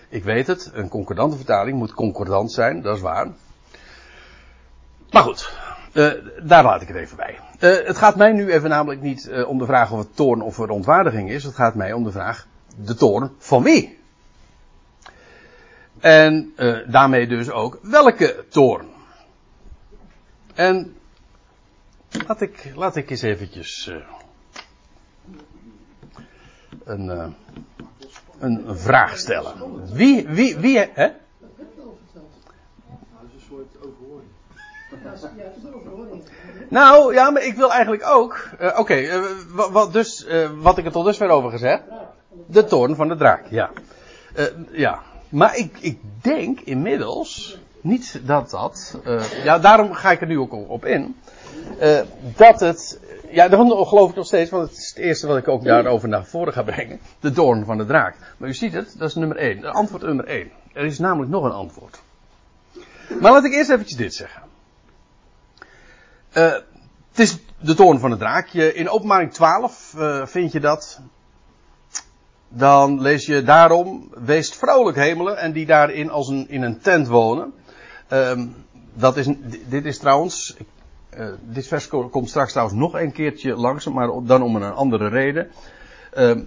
Ik 0.10 0.24
weet 0.24 0.48
het, 0.48 0.72
een 0.74 0.90
concordante 0.90 1.36
vertaling 1.36 1.78
moet 1.78 1.94
concordant 1.94 2.52
zijn, 2.52 2.82
dat 2.82 2.96
is 2.96 3.02
waar. 3.02 3.28
Maar 5.12 5.24
goed, 5.24 5.58
uh, 5.94 6.12
daar 6.44 6.64
laat 6.64 6.82
ik 6.82 6.88
het 6.88 6.98
even 6.98 7.18
bij. 7.18 7.40
Uh, 7.60 7.88
het 7.88 7.98
gaat 7.98 8.16
mij 8.16 8.32
nu 8.32 8.52
even 8.52 8.70
namelijk 8.70 9.02
niet 9.02 9.28
uh, 9.30 9.48
om 9.48 9.58
de 9.58 9.66
vraag 9.66 9.92
of 9.92 10.00
het 10.00 10.16
toorn 10.16 10.42
of 10.42 10.56
verontwaardiging 10.56 11.30
is. 11.30 11.44
Het 11.44 11.56
gaat 11.56 11.76
mij 11.76 11.94
om 11.94 12.04
de 12.04 12.12
vraag, 12.12 12.48
de 12.76 12.96
toorn 12.96 13.32
van 13.38 13.64
wie? 13.64 14.02
En 16.00 16.54
daarmee 16.88 17.28
dus 17.28 17.50
ook, 17.50 17.80
welke 17.82 18.46
toorn? 18.50 18.88
En 20.54 20.96
laat 22.28 22.42
ik, 22.42 22.72
laat 22.76 22.96
ik 22.96 23.10
eens 23.10 23.22
eventjes 23.22 23.92
een, 26.84 27.36
een 28.40 28.78
vraag 28.78 29.18
stellen. 29.18 29.86
Wie, 29.94 30.28
wie, 30.28 30.58
wie, 30.58 30.90
hè? 30.94 31.10
Nou, 36.74 37.14
ja, 37.14 37.30
maar 37.30 37.44
ik 37.44 37.56
wil 37.56 37.72
eigenlijk 37.72 38.08
ook. 38.08 38.50
Uh, 38.62 38.80
Oké, 38.80 38.94
eh, 38.94 39.22
wat, 39.72 39.94
dus, 39.94 40.26
uh, 40.28 40.50
wat 40.62 40.78
ik 40.78 40.86
er 40.86 40.92
tot 40.92 41.06
dusver 41.06 41.30
over 41.30 41.50
gezegd. 41.50 41.82
De 42.46 42.64
toorn 42.64 42.96
van 42.96 43.08
de 43.08 43.16
draak, 43.16 43.46
ja. 43.50 43.70
ja. 44.72 45.00
Maar 45.30 45.58
ik, 45.58 45.78
ik 45.80 46.00
denk 46.22 46.60
inmiddels. 46.60 47.60
Niet 47.82 48.22
dat 48.26 48.50
dat. 48.50 49.00
ja, 49.44 49.60
daarom 49.60 49.94
ga 49.94 50.12
ik 50.12 50.22
er 50.22 50.28
nu 50.28 50.40
ook 50.40 50.54
op 50.70 50.86
in. 50.86 51.16
dat 52.36 52.60
het. 52.60 53.00
Ja, 53.30 53.48
dat 53.48 53.88
geloof 53.88 54.10
ik 54.10 54.16
nog 54.16 54.26
steeds, 54.26 54.50
want 54.50 54.70
het 54.70 54.78
is 54.78 54.88
het 54.88 54.98
eerste 54.98 55.28
wat 55.28 55.38
ik 55.38 55.48
ook 55.48 55.64
daarover 55.64 56.10
naar 56.10 56.26
voren 56.26 56.54
ga 56.54 56.64
brengen. 56.64 57.00
De 57.20 57.32
toorn 57.32 57.66
van 57.66 57.78
de 57.78 57.86
draak. 57.86 58.16
Maar 58.38 58.50
u 58.50 58.54
ziet 58.54 58.74
het, 58.74 58.96
dat 58.98 59.10
is 59.10 59.16
nummer 59.16 59.38
1. 59.38 59.66
Antwoord 59.66 60.04
nummer 60.04 60.26
1. 60.26 60.52
Er 60.74 60.86
is 60.86 61.00
namelijk 61.00 61.32
nog 61.32 61.44
een 61.44 61.52
antwoord. 61.52 62.02
Maar 63.20 63.32
laat 63.32 63.46
ik 63.46 63.54
eerst 63.54 63.70
eventjes 63.70 63.98
dit 63.98 64.14
zeggen. 64.14 64.43
Uh, 66.38 66.52
het 67.10 67.20
is 67.20 67.38
de 67.60 67.74
toorn 67.74 68.00
van 68.00 68.12
het 68.12 68.20
draakje. 68.20 68.74
In 68.74 68.90
openbaring 68.90 69.34
12 69.34 69.94
uh, 69.98 70.26
vind 70.26 70.52
je 70.52 70.60
dat. 70.60 71.00
Dan 72.50 73.02
lees 73.02 73.26
je 73.26 73.44
daarom, 73.44 74.12
wees 74.24 74.54
vrolijk 74.54 74.98
hemelen 74.98 75.38
en 75.38 75.52
die 75.52 75.66
daarin 75.66 76.10
als 76.10 76.28
een, 76.28 76.50
in 76.50 76.62
een 76.62 76.80
tent 76.80 77.08
wonen. 77.08 77.54
Uh, 78.14 78.42
dat 78.94 79.18
is, 79.18 79.28
dit 79.68 79.86
is 79.86 79.98
trouwens, 79.98 80.58
uh, 81.18 81.28
dit 81.42 81.68
vers 81.68 81.88
komt 81.88 82.30
straks 82.30 82.52
trouwens 82.52 82.80
nog 82.80 82.94
een 82.94 83.12
keertje 83.12 83.56
langs, 83.56 83.88
maar 83.88 84.10
dan 84.24 84.42
om 84.42 84.56
een 84.56 84.74
andere 84.74 85.08
reden. 85.08 85.52
Uh, 86.18 86.38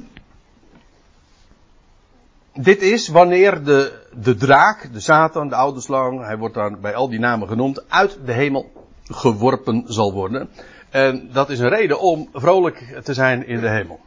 dit 2.52 2.82
is 2.82 3.08
wanneer 3.08 3.64
de, 3.64 4.06
de 4.12 4.34
draak, 4.34 4.92
de 4.92 5.00
Satan, 5.00 5.48
de 5.48 5.54
oude 5.54 5.80
slang, 5.80 6.24
hij 6.24 6.38
wordt 6.38 6.54
daar 6.54 6.78
bij 6.78 6.94
al 6.94 7.08
die 7.08 7.18
namen 7.18 7.48
genoemd, 7.48 7.90
uit 7.90 8.18
de 8.24 8.32
hemel 8.32 8.75
geworpen 9.08 9.84
zal 9.86 10.12
worden. 10.12 10.48
En 10.90 11.28
dat 11.32 11.50
is 11.50 11.58
een 11.58 11.68
reden 11.68 12.00
om 12.00 12.28
vrolijk 12.32 13.00
te 13.02 13.14
zijn 13.14 13.46
in 13.46 13.60
de 13.60 13.68
hemel. 13.68 14.00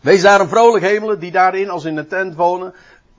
Wees 0.00 0.22
daarom 0.22 0.48
vrolijk 0.48 0.84
hemelen 0.84 1.18
die 1.18 1.30
daarin 1.30 1.70
als 1.70 1.84
in 1.84 1.96
een 1.96 2.08
tent 2.08 2.34
wonen. 2.34 2.74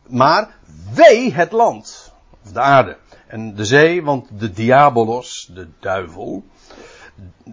Maar 0.08 0.50
wee 0.94 1.34
het 1.34 1.52
land. 1.52 2.14
Of 2.46 2.52
de 2.52 2.60
aarde. 2.60 2.98
En 3.28 3.56
de 3.56 3.66
zee, 3.66 4.04
want 4.04 4.28
de 4.40 4.52
diabolos, 4.52 5.50
de 5.54 5.68
duivel, 5.80 6.44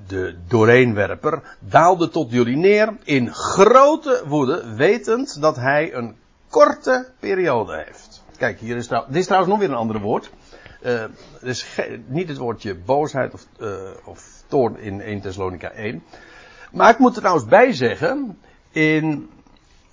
de 0.07 0.37
doorheenwerper, 0.48 1.57
daalde 1.59 2.09
tot 2.09 2.31
jullie 2.31 2.57
neer 2.57 2.96
in 3.05 3.33
grote 3.35 4.22
woede, 4.26 4.74
wetend 4.74 5.40
dat 5.40 5.57
hij 5.57 5.94
een 5.94 6.16
korte 6.48 7.09
periode 7.20 7.83
heeft. 7.87 8.22
Kijk, 8.37 8.61
hier 8.61 8.76
is, 8.76 8.87
trouw, 8.87 9.05
dit 9.07 9.16
is 9.16 9.24
trouwens 9.24 9.53
nog 9.53 9.61
weer 9.61 9.70
een 9.70 9.76
ander 9.76 10.00
woord. 10.00 10.31
Uh, 10.87 11.05
dus 11.40 11.66
niet 12.07 12.29
het 12.29 12.37
woordje 12.37 12.75
boosheid 12.75 13.33
of, 13.33 13.47
uh, 13.61 13.90
of 14.05 14.45
toorn 14.47 14.79
in 14.79 15.01
1 15.01 15.21
Thessalonica 15.21 15.71
1. 15.71 16.03
Maar 16.73 16.90
ik 16.90 16.99
moet 16.99 17.14
er 17.14 17.21
trouwens 17.21 17.47
bij 17.47 17.73
zeggen, 17.73 18.38
in 18.71 19.31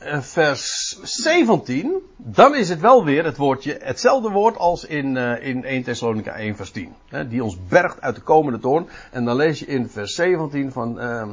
uh, 0.01 0.21
vers 0.21 0.97
17, 1.03 2.01
dan 2.17 2.55
is 2.55 2.69
het 2.69 2.79
wel 2.79 3.03
weer 3.03 3.25
het 3.25 3.37
woordje, 3.37 3.77
hetzelfde 3.81 4.29
woord 4.29 4.57
als 4.57 4.85
in, 4.85 5.17
in 5.41 5.63
1 5.63 5.83
Thessalonica 5.83 6.31
1 6.31 6.55
vers 6.55 6.71
10. 6.71 6.93
Hè, 7.07 7.27
die 7.27 7.43
ons 7.43 7.57
bergt 7.67 8.01
uit 8.01 8.15
de 8.15 8.21
komende 8.21 8.59
toorn. 8.59 8.87
En 9.11 9.25
dan 9.25 9.35
lees 9.35 9.59
je 9.59 9.65
in 9.65 9.89
vers 9.89 10.15
17 10.15 10.71
van, 10.71 11.01
uh, 11.01 11.29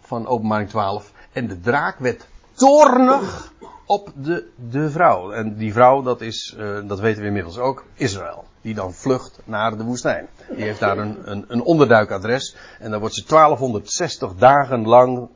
van 0.00 0.26
openbaring 0.26 0.68
12. 0.68 1.12
En 1.32 1.48
de 1.48 1.60
draak 1.60 1.98
werd 1.98 2.26
toornig 2.52 3.52
op 3.88 4.12
de, 4.14 4.48
de 4.70 4.90
vrouw. 4.90 5.32
En 5.32 5.56
die 5.56 5.72
vrouw, 5.72 6.02
dat 6.02 6.20
is, 6.20 6.56
uh, 6.58 6.88
dat 6.88 7.00
weten 7.00 7.20
we 7.20 7.26
inmiddels 7.26 7.58
ook, 7.58 7.84
Israël. 7.94 8.44
Die 8.60 8.74
dan 8.74 8.92
vlucht 8.92 9.40
naar 9.44 9.76
de 9.76 9.84
woestijn. 9.84 10.28
Die 10.50 10.64
heeft 10.64 10.80
daar 10.80 10.98
een, 10.98 11.30
een, 11.30 11.44
een 11.48 11.62
onderduikadres. 11.62 12.56
En 12.78 12.90
daar 12.90 13.00
wordt 13.00 13.14
ze 13.14 13.24
1260 13.26 14.34
dagen 14.34 14.86
lang 14.86 15.28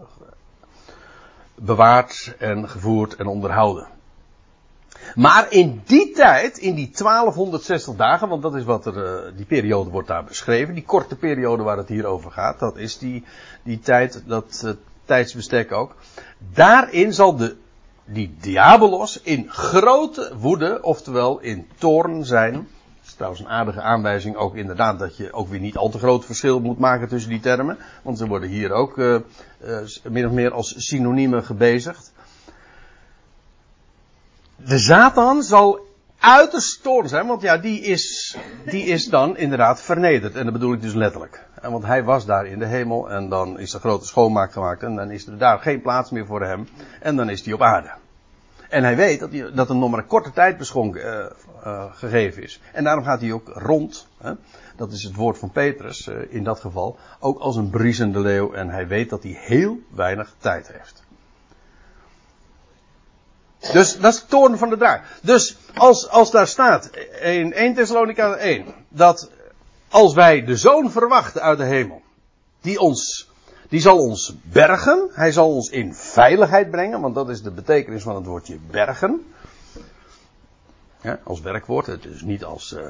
bewaard 1.54 2.34
en 2.38 2.68
gevoerd 2.68 3.16
en 3.16 3.26
onderhouden. 3.26 3.86
Maar 5.14 5.46
in 5.50 5.82
die 5.84 6.12
tijd, 6.12 6.58
in 6.58 6.74
die 6.74 6.90
1260 6.90 7.96
dagen, 7.96 8.28
want 8.28 8.42
dat 8.42 8.54
is 8.54 8.64
wat 8.64 8.86
er, 8.86 8.96
uh, 8.96 9.36
die 9.36 9.46
periode 9.46 9.90
wordt 9.90 10.08
daar 10.08 10.24
beschreven, 10.24 10.74
die 10.74 10.84
korte 10.84 11.16
periode 11.16 11.62
waar 11.62 11.76
het 11.76 11.88
hier 11.88 12.06
over 12.06 12.30
gaat, 12.30 12.58
dat 12.58 12.76
is 12.76 12.98
die, 12.98 13.24
die 13.62 13.78
tijd, 13.78 14.22
dat 14.26 14.62
uh, 14.64 14.72
tijdsbestek 15.04 15.72
ook. 15.72 15.94
Daarin 16.38 17.12
zal 17.12 17.36
de 17.36 17.56
die 18.12 18.34
diabolos 18.40 19.20
in 19.22 19.50
grote 19.50 20.32
woede, 20.36 20.82
oftewel 20.82 21.40
in 21.40 21.66
toorn 21.78 22.24
zijn, 22.24 22.68
is 23.04 23.14
trouwens 23.14 23.40
een 23.42 23.48
aardige 23.48 23.80
aanwijzing 23.80 24.36
ook 24.36 24.54
inderdaad 24.54 24.98
dat 24.98 25.16
je 25.16 25.32
ook 25.32 25.48
weer 25.48 25.60
niet 25.60 25.76
al 25.76 25.88
te 25.88 25.98
groot 25.98 26.24
verschil 26.24 26.60
moet 26.60 26.78
maken 26.78 27.08
tussen 27.08 27.30
die 27.30 27.40
termen. 27.40 27.78
Want 28.02 28.18
ze 28.18 28.26
worden 28.26 28.48
hier 28.48 28.72
ook 28.72 28.96
uh, 28.96 29.16
min 30.02 30.26
of 30.26 30.32
meer 30.32 30.52
als 30.52 30.74
synoniemen 30.76 31.44
gebezigd. 31.44 32.12
De 34.56 34.78
Satan 34.78 35.42
zal 35.42 35.86
uiterst 36.18 36.82
toorn 36.82 37.08
zijn, 37.08 37.26
want 37.26 37.42
ja, 37.42 37.58
die 37.58 37.80
is, 37.80 38.36
die 38.64 38.84
is 38.84 39.04
dan 39.04 39.36
inderdaad 39.36 39.82
vernederd. 39.82 40.34
En 40.34 40.44
dat 40.44 40.52
bedoel 40.52 40.72
ik 40.72 40.82
dus 40.82 40.94
letterlijk. 40.94 41.46
Want 41.62 41.84
hij 41.84 42.04
was 42.04 42.26
daar 42.26 42.46
in 42.46 42.58
de 42.58 42.66
hemel 42.66 43.10
en 43.10 43.28
dan 43.28 43.58
is 43.58 43.74
er 43.74 43.80
grote 43.80 44.06
schoonmaak 44.06 44.52
gemaakt 44.52 44.82
en 44.82 44.96
dan 44.96 45.10
is 45.10 45.26
er 45.26 45.38
daar 45.38 45.58
geen 45.58 45.82
plaats 45.82 46.10
meer 46.10 46.26
voor 46.26 46.42
hem. 46.42 46.68
En 47.00 47.16
dan 47.16 47.30
is 47.30 47.44
hij 47.44 47.54
op 47.54 47.62
aarde. 47.62 48.01
En 48.72 48.82
hij 48.82 48.96
weet 48.96 49.20
dat, 49.20 49.30
dat 49.54 49.68
hem 49.68 49.78
nog 49.78 49.90
maar 49.90 49.98
een 49.98 50.06
korte 50.06 50.32
tijd 50.32 50.58
beschonken, 50.58 51.04
uh, 51.04 51.66
uh, 51.66 51.84
gegeven 51.92 52.42
is. 52.42 52.60
En 52.72 52.84
daarom 52.84 53.04
gaat 53.04 53.20
hij 53.20 53.32
ook 53.32 53.48
rond. 53.48 54.06
Hè? 54.18 54.32
Dat 54.76 54.92
is 54.92 55.02
het 55.02 55.14
woord 55.14 55.38
van 55.38 55.50
Petrus 55.50 56.06
uh, 56.06 56.16
in 56.28 56.44
dat 56.44 56.60
geval. 56.60 56.98
Ook 57.20 57.38
als 57.38 57.56
een 57.56 57.70
briesende 57.70 58.20
leeuw. 58.20 58.52
En 58.52 58.68
hij 58.68 58.86
weet 58.86 59.10
dat 59.10 59.22
hij 59.22 59.36
heel 59.38 59.78
weinig 59.94 60.34
tijd 60.38 60.72
heeft. 60.72 61.02
Dus 63.72 63.98
dat 63.98 64.12
is 64.12 64.20
het 64.20 64.28
toorn 64.28 64.58
van 64.58 64.68
de 64.68 64.76
draak. 64.76 65.04
Dus 65.22 65.56
als, 65.74 66.08
als 66.08 66.30
daar 66.30 66.48
staat 66.48 66.90
in 67.20 67.52
1 67.52 67.74
Thessalonica 67.74 68.34
1 68.34 68.64
dat 68.88 69.30
als 69.88 70.14
wij 70.14 70.44
de 70.44 70.56
zoon 70.56 70.90
verwachten 70.90 71.42
uit 71.42 71.58
de 71.58 71.64
hemel, 71.64 72.02
die 72.60 72.78
ons, 72.78 73.30
die 73.72 73.80
zal 73.80 73.98
ons 73.98 74.34
bergen, 74.42 75.08
hij 75.12 75.32
zal 75.32 75.54
ons 75.54 75.68
in 75.68 75.94
veiligheid 75.94 76.70
brengen, 76.70 77.00
want 77.00 77.14
dat 77.14 77.28
is 77.28 77.42
de 77.42 77.50
betekenis 77.50 78.02
van 78.02 78.14
het 78.14 78.26
woordje 78.26 78.58
bergen. 78.70 79.24
Als 81.24 81.40
werkwoord, 81.40 81.86
het 81.86 82.04
is 82.04 82.22
niet 82.22 82.44
als, 82.44 82.72
uh, 82.72 82.88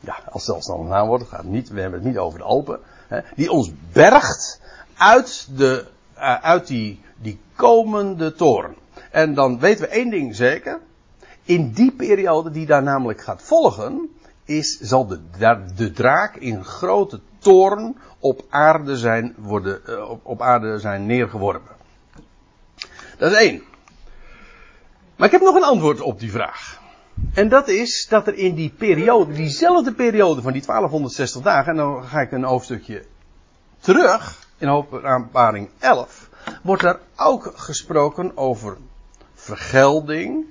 ja, 0.00 0.18
als 0.30 0.44
zelfstandig 0.44 0.88
naamwoord, 0.88 1.28
gaat 1.28 1.44
niet, 1.44 1.68
we 1.68 1.80
hebben 1.80 1.98
het 1.98 2.08
niet 2.08 2.18
over 2.18 2.38
de 2.38 2.44
Alpen, 2.44 2.80
hè, 3.08 3.20
die 3.36 3.50
ons 3.50 3.70
bergt 3.92 4.60
uit 4.96 5.48
de, 5.56 5.86
uh, 6.16 6.42
uit 6.42 6.66
die, 6.66 7.00
die 7.16 7.40
komende 7.56 8.32
toren. 8.32 8.74
En 9.10 9.34
dan 9.34 9.58
weten 9.58 9.84
we 9.84 9.90
één 9.90 10.10
ding 10.10 10.36
zeker. 10.36 10.80
In 11.42 11.72
die 11.72 11.92
periode 11.92 12.50
die 12.50 12.66
daar 12.66 12.82
namelijk 12.82 13.20
gaat 13.20 13.42
volgen, 13.42 14.08
is, 14.44 14.78
zal 14.78 15.06
de, 15.06 15.20
de 15.76 15.92
draak 15.92 16.36
in 16.36 16.64
grote 16.64 17.20
toorn 17.40 17.96
op 18.18 18.44
aarde 18.48 18.96
zijn, 18.96 19.34
worden, 19.38 19.80
uh, 19.88 20.10
op, 20.10 20.20
op 20.22 20.42
aarde 20.42 20.78
zijn 20.78 21.06
neergeworpen. 21.06 21.76
Dat 23.18 23.32
is 23.32 23.38
één. 23.38 23.62
Maar 25.16 25.26
ik 25.26 25.32
heb 25.32 25.42
nog 25.42 25.54
een 25.54 25.64
antwoord 25.64 26.00
op 26.00 26.20
die 26.20 26.30
vraag. 26.30 26.80
En 27.34 27.48
dat 27.48 27.68
is 27.68 28.06
dat 28.08 28.26
er 28.26 28.34
in 28.34 28.54
die 28.54 28.72
periode, 28.78 29.32
diezelfde 29.32 29.92
periode 29.92 30.42
van 30.42 30.52
die 30.52 30.62
1260 30.62 31.42
dagen, 31.42 31.70
en 31.70 31.76
dan 31.76 32.04
ga 32.04 32.20
ik 32.20 32.32
een 32.32 32.44
hoofdstukje 32.44 33.04
terug, 33.78 34.46
in 34.58 34.68
openbaring 34.68 35.68
11, 35.78 36.28
wordt 36.62 36.82
er 36.82 37.00
ook 37.16 37.52
gesproken 37.54 38.36
over 38.36 38.76
vergelding. 39.34 40.44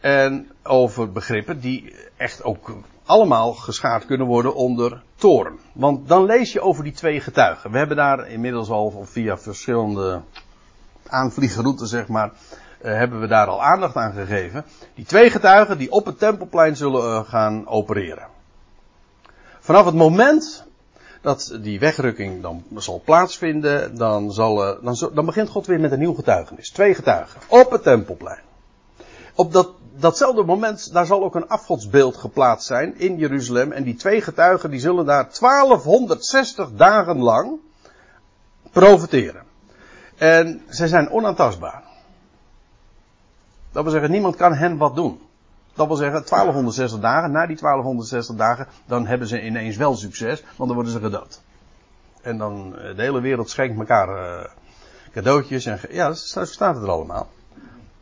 En 0.00 0.50
over 0.62 1.12
begrippen 1.12 1.60
die 1.60 1.94
echt 2.16 2.42
ook 2.42 2.76
allemaal 3.04 3.52
geschaard 3.52 4.06
kunnen 4.06 4.26
worden 4.26 4.54
onder 4.54 5.02
toren. 5.16 5.58
Want 5.72 6.08
dan 6.08 6.24
lees 6.24 6.52
je 6.52 6.60
over 6.60 6.84
die 6.84 6.92
twee 6.92 7.20
getuigen. 7.20 7.70
We 7.70 7.78
hebben 7.78 7.96
daar 7.96 8.28
inmiddels 8.28 8.70
al 8.70 9.04
via 9.04 9.38
verschillende 9.38 10.20
aanvliegroutes, 11.08 11.90
zeg 11.90 12.08
maar, 12.08 12.30
uh, 12.82 12.92
hebben 12.92 13.20
we 13.20 13.26
daar 13.26 13.46
al 13.46 13.62
aandacht 13.62 13.96
aan 13.96 14.12
gegeven. 14.12 14.64
Die 14.94 15.04
twee 15.04 15.30
getuigen 15.30 15.78
die 15.78 15.90
op 15.90 16.06
het 16.06 16.18
tempelplein 16.18 16.76
zullen 16.76 17.10
uh, 17.10 17.28
gaan 17.28 17.66
opereren. 17.66 18.26
Vanaf 19.60 19.84
het 19.84 19.94
moment 19.94 20.64
dat 21.20 21.58
die 21.60 21.78
wegrukking 21.78 22.42
dan 22.42 22.64
zal 22.74 23.02
plaatsvinden, 23.04 23.96
dan, 23.96 24.32
zal, 24.32 24.68
uh, 24.68 24.82
dan, 24.82 25.10
dan 25.14 25.26
begint 25.26 25.48
God 25.48 25.66
weer 25.66 25.80
met 25.80 25.92
een 25.92 25.98
nieuw 25.98 26.14
getuigenis. 26.14 26.70
Twee 26.70 26.94
getuigen. 26.94 27.40
Op 27.48 27.70
het 27.70 27.82
tempelplein. 27.82 28.40
Op 29.34 29.52
dat, 29.52 29.70
datzelfde 29.98 30.44
moment, 30.44 30.92
daar 30.92 31.06
zal 31.06 31.24
ook 31.24 31.34
een 31.34 31.48
afgodsbeeld 31.48 32.16
geplaatst 32.16 32.66
zijn 32.66 32.98
in 32.98 33.16
Jeruzalem. 33.16 33.72
En 33.72 33.84
die 33.84 33.94
twee 33.94 34.20
getuigen, 34.20 34.70
die 34.70 34.80
zullen 34.80 35.06
daar 35.06 35.28
1260 35.40 36.70
dagen 36.72 37.18
lang 37.18 37.58
profiteren. 38.72 39.42
En 40.16 40.62
ze 40.68 40.88
zijn 40.88 41.10
onaantastbaar. 41.10 41.82
Dat 43.72 43.82
wil 43.82 43.92
zeggen, 43.92 44.10
niemand 44.10 44.36
kan 44.36 44.54
hen 44.54 44.76
wat 44.76 44.94
doen. 44.94 45.20
Dat 45.74 45.86
wil 45.86 45.96
zeggen, 45.96 46.24
1260 46.28 47.00
dagen, 47.00 47.30
na 47.30 47.46
die 47.46 47.56
1260 47.56 48.36
dagen, 48.36 48.66
dan 48.86 49.06
hebben 49.06 49.28
ze 49.28 49.42
ineens 49.42 49.76
wel 49.76 49.96
succes, 49.96 50.42
want 50.42 50.68
dan 50.68 50.74
worden 50.74 50.92
ze 50.92 51.00
gedood. 51.00 51.40
En 52.22 52.38
dan, 52.38 52.70
de 52.70 53.02
hele 53.02 53.20
wereld 53.20 53.50
schenkt 53.50 53.78
elkaar 53.78 54.08
uh, 54.08 54.44
cadeautjes 55.12 55.66
en, 55.66 55.78
ja, 55.90 56.12
zo 56.12 56.44
staat 56.44 56.74
het 56.74 56.84
er 56.84 56.90
allemaal. 56.90 57.28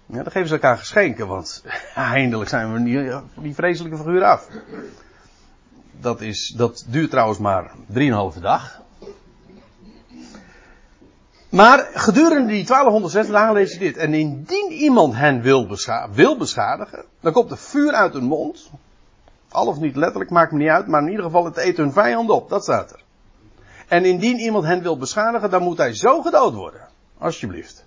Ja, 0.06 0.22
dan 0.22 0.32
geven 0.32 0.48
ze 0.48 0.54
elkaar 0.54 0.78
geschenken, 0.78 1.26
want 1.26 1.64
eindelijk 1.94 2.50
zijn 2.50 2.72
we 2.72 2.82
die, 2.82 3.12
die 3.34 3.54
vreselijke 3.54 3.96
figuur 3.96 4.24
af. 4.24 4.48
Dat, 6.00 6.20
is, 6.20 6.54
dat 6.56 6.84
duurt 6.88 7.10
trouwens 7.10 7.38
maar 7.38 7.70
3,5 8.34 8.40
dag. 8.40 8.82
Maar 11.54 11.88
gedurende 11.94 12.52
die 12.52 12.64
1260 12.64 13.34
dagen 13.34 13.54
lees 13.54 13.72
je 13.72 13.78
dit. 13.78 13.96
En 13.96 14.14
indien 14.14 14.72
iemand 14.72 15.14
hen 15.14 15.42
wil, 15.42 15.78
wil 16.12 16.36
beschadigen, 16.36 17.04
dan 17.20 17.32
komt 17.32 17.50
er 17.50 17.58
vuur 17.58 17.92
uit 17.92 18.12
hun 18.12 18.24
mond. 18.24 18.70
Al 19.48 19.66
of 19.66 19.78
niet 19.78 19.96
letterlijk, 19.96 20.30
maakt 20.30 20.52
me 20.52 20.58
niet 20.58 20.68
uit, 20.68 20.86
maar 20.86 21.02
in 21.02 21.08
ieder 21.08 21.24
geval 21.24 21.44
het 21.44 21.56
eet 21.56 21.76
hun 21.76 21.92
vijand 21.92 22.30
op. 22.30 22.48
Dat 22.48 22.62
staat 22.62 22.92
er. 22.92 23.02
En 23.88 24.04
indien 24.04 24.38
iemand 24.38 24.64
hen 24.64 24.82
wil 24.82 24.98
beschadigen, 24.98 25.50
dan 25.50 25.62
moet 25.62 25.78
hij 25.78 25.94
zo 25.94 26.22
gedood 26.22 26.54
worden. 26.54 26.88
Alsjeblieft. 27.18 27.84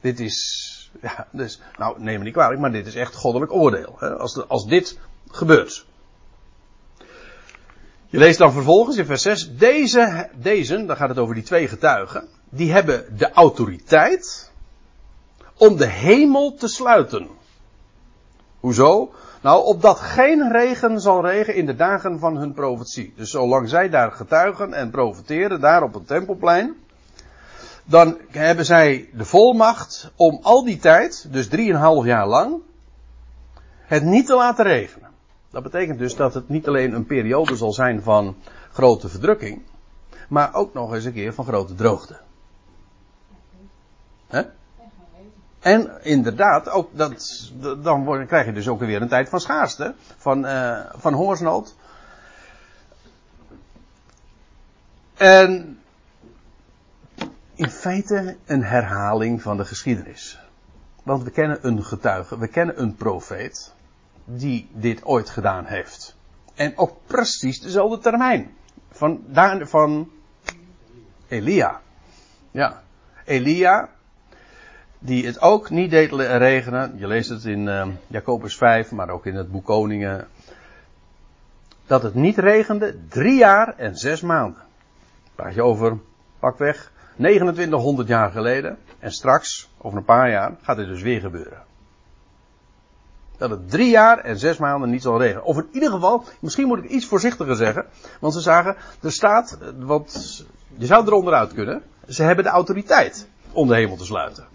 Dit 0.00 0.20
is, 0.20 0.81
ja, 1.00 1.26
dus, 1.30 1.60
nou 1.78 2.02
neem 2.02 2.18
me 2.18 2.24
niet 2.24 2.32
kwalijk, 2.32 2.60
maar 2.60 2.72
dit 2.72 2.86
is 2.86 2.94
echt 2.94 3.14
goddelijk 3.14 3.52
oordeel. 3.52 3.96
Hè, 3.98 4.16
als, 4.16 4.34
de, 4.34 4.46
als 4.46 4.66
dit 4.66 4.98
gebeurt. 5.28 5.86
Je 8.06 8.18
leest 8.18 8.38
dan 8.38 8.52
vervolgens 8.52 8.96
in 8.96 9.06
vers 9.06 9.22
6, 9.22 9.56
deze, 9.56 10.28
deze, 10.34 10.84
dan 10.86 10.96
gaat 10.96 11.08
het 11.08 11.18
over 11.18 11.34
die 11.34 11.44
twee 11.44 11.68
getuigen, 11.68 12.28
die 12.48 12.72
hebben 12.72 13.16
de 13.16 13.30
autoriteit 13.30 14.50
om 15.56 15.76
de 15.76 15.86
hemel 15.86 16.54
te 16.54 16.68
sluiten. 16.68 17.28
Hoezo? 18.60 19.12
Nou, 19.42 19.64
opdat 19.64 19.98
geen 19.98 20.52
regen 20.52 21.00
zal 21.00 21.26
regen 21.26 21.54
in 21.54 21.66
de 21.66 21.74
dagen 21.74 22.18
van 22.18 22.36
hun 22.36 22.52
profetie. 22.52 23.12
Dus 23.16 23.30
zolang 23.30 23.68
zij 23.68 23.88
daar 23.88 24.12
getuigen 24.12 24.72
en 24.72 24.90
profeteren, 24.90 25.60
daar 25.60 25.82
op 25.82 25.94
het 25.94 26.06
tempelplein, 26.06 26.74
dan 27.84 28.18
hebben 28.28 28.64
zij 28.64 29.08
de 29.12 29.24
volmacht 29.24 30.10
om 30.16 30.38
al 30.42 30.64
die 30.64 30.78
tijd, 30.78 31.26
dus 31.30 31.48
drieënhalf 31.48 32.04
jaar 32.04 32.26
lang, 32.26 32.60
het 33.86 34.02
niet 34.02 34.26
te 34.26 34.34
laten 34.34 34.64
regenen. 34.64 35.10
Dat 35.50 35.62
betekent 35.62 35.98
dus 35.98 36.16
dat 36.16 36.34
het 36.34 36.48
niet 36.48 36.68
alleen 36.68 36.92
een 36.92 37.06
periode 37.06 37.56
zal 37.56 37.72
zijn 37.72 38.02
van 38.02 38.36
grote 38.72 39.08
verdrukking, 39.08 39.62
maar 40.28 40.54
ook 40.54 40.74
nog 40.74 40.94
eens 40.94 41.04
een 41.04 41.12
keer 41.12 41.34
van 41.34 41.44
grote 41.44 41.74
droogte. 41.74 42.16
Hè? 44.26 44.42
En 45.60 45.90
inderdaad, 46.02 46.68
ook 46.68 46.88
dat, 46.92 47.50
dan 47.82 48.26
krijg 48.26 48.46
je 48.46 48.52
dus 48.52 48.68
ook 48.68 48.80
weer 48.80 49.02
een 49.02 49.08
tijd 49.08 49.28
van 49.28 49.40
schaarste, 49.40 49.94
van, 50.16 50.46
uh, 50.46 50.78
van 50.96 51.12
hongersnood. 51.12 51.74
En 55.14 55.81
in 57.62 57.70
feite 57.70 58.36
een 58.46 58.62
herhaling 58.62 59.42
van 59.42 59.56
de 59.56 59.64
geschiedenis. 59.64 60.40
Want 61.02 61.22
we 61.22 61.30
kennen 61.30 61.66
een 61.66 61.84
getuige, 61.84 62.38
we 62.38 62.48
kennen 62.48 62.80
een 62.80 62.94
profeet 62.94 63.74
die 64.24 64.68
dit 64.72 65.04
ooit 65.04 65.30
gedaan 65.30 65.64
heeft. 65.64 66.16
En 66.54 66.78
op 66.78 67.00
precies 67.06 67.60
dezelfde 67.60 67.98
termijn. 67.98 68.56
Van, 68.90 69.24
van 69.60 70.10
Elia. 71.28 71.80
Ja. 72.50 72.82
Elia, 73.24 73.88
die 74.98 75.26
het 75.26 75.40
ook 75.40 75.70
niet 75.70 75.90
deed 75.90 76.12
regenen. 76.12 76.98
Je 76.98 77.06
leest 77.06 77.28
het 77.28 77.44
in 77.44 77.66
uh, 77.66 77.86
Jacobus 78.06 78.56
5, 78.56 78.90
maar 78.90 79.08
ook 79.08 79.26
in 79.26 79.34
het 79.34 79.50
boek 79.50 79.64
Koningen. 79.64 80.28
Dat 81.86 82.02
het 82.02 82.14
niet 82.14 82.38
regende 82.38 82.96
drie 83.08 83.38
jaar 83.38 83.74
en 83.76 83.96
zes 83.96 84.20
maanden. 84.20 84.62
Praat 85.34 85.54
je 85.54 85.62
over, 85.62 85.98
pakweg, 86.38 86.91
2900 87.16 88.08
jaar 88.08 88.30
geleden. 88.30 88.78
En 88.98 89.12
straks, 89.12 89.70
over 89.78 89.98
een 89.98 90.04
paar 90.04 90.30
jaar, 90.30 90.56
gaat 90.62 90.76
dit 90.76 90.86
dus 90.86 91.02
weer 91.02 91.20
gebeuren. 91.20 91.62
Dat 93.38 93.50
het 93.50 93.70
drie 93.70 93.90
jaar 93.90 94.18
en 94.18 94.38
zes 94.38 94.56
maanden 94.56 94.90
niet 94.90 95.02
zal 95.02 95.18
regenen. 95.18 95.44
Of 95.44 95.56
in 95.56 95.68
ieder 95.72 95.90
geval, 95.90 96.24
misschien 96.40 96.66
moet 96.66 96.78
ik 96.78 96.90
iets 96.90 97.06
voorzichtiger 97.06 97.56
zeggen. 97.56 97.86
Want 98.20 98.32
ze 98.32 98.40
zagen, 98.40 98.76
er 99.02 99.12
staat, 99.12 99.58
wat, 99.78 100.44
je 100.76 100.86
zou 100.86 101.06
eronder 101.06 101.34
uit 101.34 101.54
kunnen. 101.54 101.82
Ze 102.08 102.22
hebben 102.22 102.44
de 102.44 102.50
autoriteit 102.50 103.28
om 103.52 103.68
de 103.68 103.74
hemel 103.74 103.96
te 103.96 104.04
sluiten. 104.04 104.46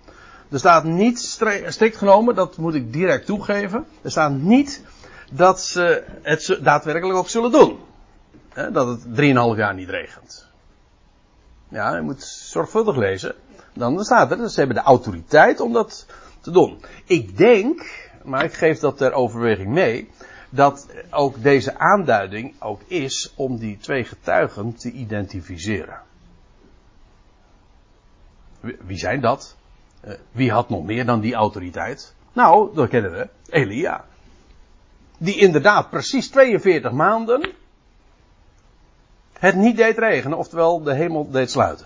Er 0.50 0.60
staat 0.60 0.84
niet 0.84 1.20
strikt 1.66 1.98
genomen, 1.98 2.36
dat 2.36 2.58
moet 2.58 2.74
ik 2.74 2.94
direct 2.94 3.26
toegeven. 3.26 3.86
Er 4.02 4.12
staat 4.12 4.32
niet 4.32 4.84
dat 5.32 5.62
ze 5.62 6.04
het 6.22 6.60
daadwerkelijk 6.62 7.18
ook 7.18 7.30
zullen 7.30 7.52
doen. 7.52 7.80
dat 8.74 8.88
het 8.88 9.06
3,5 9.06 9.58
jaar 9.58 9.74
niet 9.74 9.90
regent. 9.90 10.48
Ja, 11.70 11.96
je 11.96 12.02
moet 12.02 12.24
zorgvuldig 12.24 12.96
lezen. 12.96 13.36
Dan 13.74 14.04
staat 14.04 14.32
er, 14.32 14.50
ze 14.50 14.60
hebben 14.60 14.78
de 14.78 14.84
autoriteit 14.84 15.60
om 15.60 15.74
dat 15.74 16.06
te 16.42 16.52
doen. 16.52 16.82
Ik 17.06 17.38
denk, 17.38 18.10
maar 18.24 18.44
ik 18.44 18.54
geef 18.54 18.80
dat 18.80 18.98
ter 18.98 19.14
overweging 19.14 19.68
mee, 19.68 20.10
dat 20.50 20.88
ook 21.12 21.44
deze 21.44 21.78
aanduiding 21.78 22.54
ook 22.60 22.82
is 22.88 23.34
om 23.36 23.58
die 23.58 23.78
twee 23.78 24.04
getuigen 24.04 24.76
te 24.76 24.92
identificeren. 24.92 26.00
Wie 28.60 28.98
zijn 28.98 29.22
dat? 29.22 29.56
Eh, 30.02 30.14
wie 30.32 30.52
had 30.52 30.70
nog 30.70 30.84
meer 30.84 31.06
dan 31.06 31.20
die 31.20 31.34
autoriteit? 31.34 32.14
Nou, 32.34 32.76
dat 32.76 32.90
kennen 32.90 33.12
we. 33.12 33.30
Elia. 33.50 34.06
Die 35.18 35.36
inderdaad 35.36 35.90
precies 35.90 36.30
42 36.30 36.92
maanden 36.92 37.54
het 39.40 39.56
niet 39.56 39.78
deed 39.78 39.98
regenen, 39.98 40.38
oftewel 40.38 40.84
de 40.84 40.94
hemel 40.94 41.30
deed 41.32 41.52
sluiten. 41.52 41.86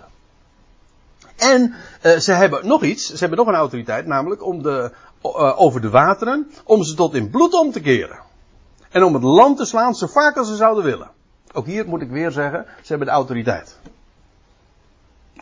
En 1.36 1.74
uh, 2.02 2.16
ze 2.16 2.32
hebben 2.32 2.66
nog 2.66 2.82
iets, 2.82 3.06
ze 3.06 3.18
hebben 3.18 3.38
nog 3.38 3.46
een 3.46 3.54
autoriteit, 3.54 4.06
namelijk 4.06 4.46
om 4.46 4.62
de, 4.62 4.92
uh, 5.22 5.60
over 5.60 5.80
de 5.80 5.90
wateren, 5.90 6.50
om 6.64 6.82
ze 6.82 6.94
tot 6.94 7.14
in 7.14 7.30
bloed 7.30 7.54
om 7.54 7.72
te 7.72 7.80
keren. 7.80 8.18
En 8.90 9.04
om 9.04 9.14
het 9.14 9.22
land 9.22 9.56
te 9.56 9.64
slaan 9.64 9.94
zo 9.94 10.06
vaak 10.06 10.36
als 10.36 10.48
ze 10.48 10.56
zouden 10.56 10.84
willen. 10.84 11.10
Ook 11.52 11.66
hier 11.66 11.88
moet 11.88 12.02
ik 12.02 12.10
weer 12.10 12.30
zeggen, 12.30 12.66
ze 12.82 12.88
hebben 12.88 13.06
de 13.06 13.12
autoriteit. 13.12 13.78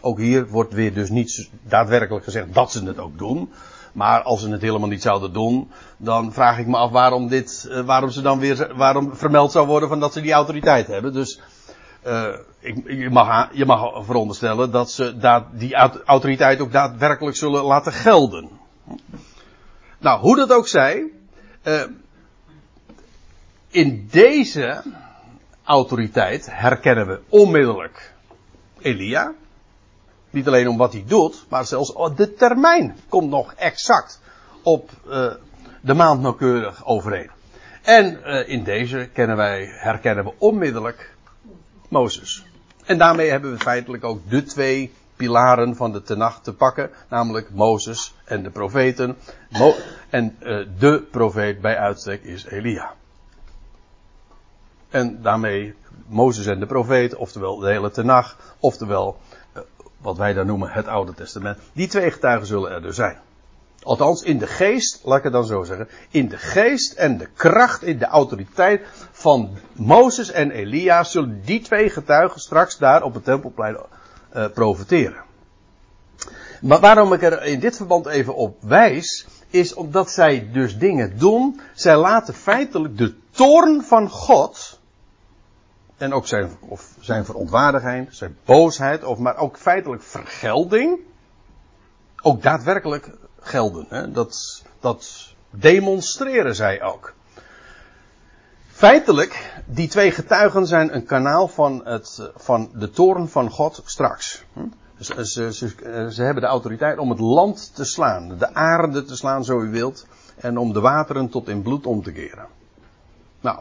Ook 0.01 0.18
hier 0.18 0.49
wordt 0.49 0.73
weer 0.73 0.94
dus 0.94 1.11
niet 1.11 1.49
daadwerkelijk 1.62 2.25
gezegd 2.25 2.55
dat 2.55 2.73
ze 2.73 2.85
het 2.85 2.99
ook 2.99 3.18
doen. 3.18 3.53
Maar 3.92 4.23
als 4.23 4.40
ze 4.40 4.51
het 4.51 4.61
helemaal 4.61 4.88
niet 4.88 5.03
zouden 5.03 5.33
doen, 5.33 5.70
dan 5.96 6.33
vraag 6.33 6.59
ik 6.59 6.66
me 6.66 6.77
af 6.77 6.90
waarom 6.90 7.29
dit, 7.29 7.68
uh, 7.70 7.81
waarom 7.81 8.11
ze 8.11 8.23
dan 8.23 8.38
weer, 8.38 8.73
waarom 8.77 9.16
vermeld 9.16 9.53
zou 9.53 9.66
worden 9.66 9.88
van 9.88 10.01
dat 10.01 10.12
ze 10.12 10.20
die 10.20 10.33
autoriteit 10.33 10.87
hebben. 10.87 11.12
Dus, 11.12 11.40
je, 12.03 13.09
mag, 13.11 13.49
je 13.53 13.65
mag 13.65 14.05
veronderstellen 14.05 14.71
dat 14.71 14.91
ze 14.91 15.17
die 15.53 15.75
autoriteit 16.05 16.61
ook 16.61 16.73
daadwerkelijk 16.73 17.37
zullen 17.37 17.65
laten 17.65 17.93
gelden. 17.93 18.49
Nou, 19.99 20.21
hoe 20.21 20.37
dat 20.37 20.53
ook 20.53 20.69
zij, 20.69 21.05
uh, 21.65 21.83
in 23.69 24.09
deze 24.11 24.83
autoriteit 25.65 26.49
herkennen 26.51 27.07
we 27.07 27.21
onmiddellijk 27.29 28.15
Elia. 28.81 29.33
Niet 30.31 30.47
alleen 30.47 30.69
om 30.69 30.77
wat 30.77 30.93
hij 30.93 31.05
doet, 31.07 31.47
maar 31.49 31.65
zelfs 31.65 31.93
de 32.17 32.35
termijn 32.35 32.97
komt 33.09 33.31
nog 33.31 33.55
exact 33.55 34.21
op 34.63 34.91
uh, 35.09 35.33
de 35.81 35.95
maand 35.95 36.21
nauwkeurig 36.21 36.87
overeen. 36.87 37.31
En 37.83 38.25
in 38.47 38.65
deze 38.65 39.09
kennen 39.13 39.37
wij, 39.37 39.67
herkennen 39.67 40.25
we 40.25 40.33
onmiddellijk 40.39 41.15
Mozes. 41.90 42.44
En 42.85 42.98
daarmee 42.98 43.31
hebben 43.31 43.53
we 43.53 43.59
feitelijk 43.59 44.05
ook 44.05 44.31
de 44.31 44.42
twee 44.42 44.92
pilaren 45.16 45.76
van 45.76 45.92
de 45.92 46.03
Tenach 46.03 46.42
te 46.42 46.55
pakken, 46.55 46.90
namelijk 47.09 47.50
Mozes 47.50 48.14
en 48.24 48.42
de 48.42 48.50
profeten. 48.50 49.16
En 50.11 50.37
uh, 50.40 50.66
de 50.79 51.07
profeet 51.11 51.61
bij 51.61 51.76
uitstek 51.79 52.22
is 52.22 52.44
Elia. 52.44 52.92
En 54.88 55.22
daarmee 55.22 55.74
Mozes 56.07 56.46
en 56.46 56.61
de 56.61 56.66
profeet, 56.66 57.14
oftewel 57.14 57.59
de 57.59 57.70
hele 57.70 57.90
Tenach, 57.90 58.37
oftewel 58.59 59.18
wat 59.98 60.16
wij 60.16 60.33
dan 60.33 60.46
noemen 60.46 60.70
het 60.70 60.87
Oude 60.87 61.14
Testament. 61.14 61.59
Die 61.72 61.88
twee 61.88 62.11
getuigen 62.11 62.46
zullen 62.46 62.70
er 62.70 62.83
dus 62.83 62.96
zijn. 62.96 63.18
Althans, 63.83 64.23
in 64.23 64.38
de 64.38 64.47
geest, 64.47 65.01
laat 65.05 65.19
ik 65.19 65.25
het 65.25 65.33
dan 65.33 65.47
zo 65.47 65.62
zeggen. 65.62 65.88
In 66.11 66.29
de 66.29 66.37
geest 66.37 66.93
en 66.93 67.19
de 67.19 67.29
kracht, 67.35 67.83
in 67.83 67.99
de 67.99 68.07
autoriteit 68.07 68.87
van 69.11 69.51
Mozes 69.73 70.31
en 70.31 70.51
Elia 70.51 71.05
zullen 71.05 71.43
die 71.45 71.61
twee 71.61 71.90
getuigen 71.90 72.40
straks 72.40 72.79
daar 72.79 73.03
op 73.03 73.14
het 73.14 73.25
tempelplein 73.25 73.77
uh, 74.37 74.47
profiteren. 74.55 75.23
Maar 76.61 76.81
waarom 76.81 77.12
ik 77.12 77.23
er 77.23 77.45
in 77.45 77.61
dit 77.61 77.77
verband 77.77 78.07
even 78.07 78.35
op 78.35 78.57
wijs, 78.62 79.27
is 79.51 79.75
omdat 79.75 80.11
zij 80.11 80.49
dus 80.53 80.79
dingen 80.79 81.19
doen. 81.19 81.61
Zij 81.75 81.97
laten 81.97 82.35
feitelijk 82.35 82.99
de 82.99 83.14
toorn 83.31 83.83
van 83.83 84.09
God 84.09 84.81
en 85.97 86.12
ook 86.12 86.27
zijn, 86.27 86.51
of 86.61 86.95
zijn 87.01 87.25
verontwaardiging, 87.25 88.09
zijn 88.11 88.37
boosheid, 88.45 89.05
of 89.05 89.19
maar 89.19 89.37
ook 89.37 89.57
feitelijk 89.57 90.03
vergelding, 90.03 90.99
ook 92.23 92.43
daadwerkelijk 92.43 93.11
gelden. 93.40 93.87
Hè? 93.88 94.11
Dat, 94.11 94.62
dat 94.81 95.35
demonstreren 95.50 96.55
zij 96.55 96.83
ook. 96.83 97.14
Feitelijk, 98.68 99.62
die 99.66 99.88
twee 99.88 100.11
getuigen 100.11 100.66
zijn 100.66 100.94
een 100.94 101.05
kanaal 101.05 101.48
van, 101.48 101.81
het, 101.85 102.31
van 102.37 102.70
de 102.74 102.90
toren 102.90 103.29
van 103.29 103.50
God 103.50 103.83
straks. 103.85 104.44
Hm? 104.53 104.61
Ze, 104.98 105.26
ze, 105.26 105.53
ze, 105.53 105.68
ze, 106.11 106.22
hebben 106.22 106.42
de 106.42 106.48
autoriteit 106.48 106.98
om 106.98 107.11
het 107.11 107.18
land 107.18 107.74
te 107.74 107.85
slaan, 107.85 108.38
de 108.38 108.55
aarde 108.55 109.05
te 109.05 109.16
slaan 109.16 109.44
zo 109.44 109.61
u 109.61 109.70
wilt, 109.70 110.07
en 110.37 110.59
om 110.59 110.72
de 110.72 110.81
wateren 110.81 111.29
tot 111.29 111.48
in 111.48 111.62
bloed 111.62 111.87
om 111.87 112.03
te 112.03 112.12
keren. 112.12 112.46
Nou, 113.40 113.59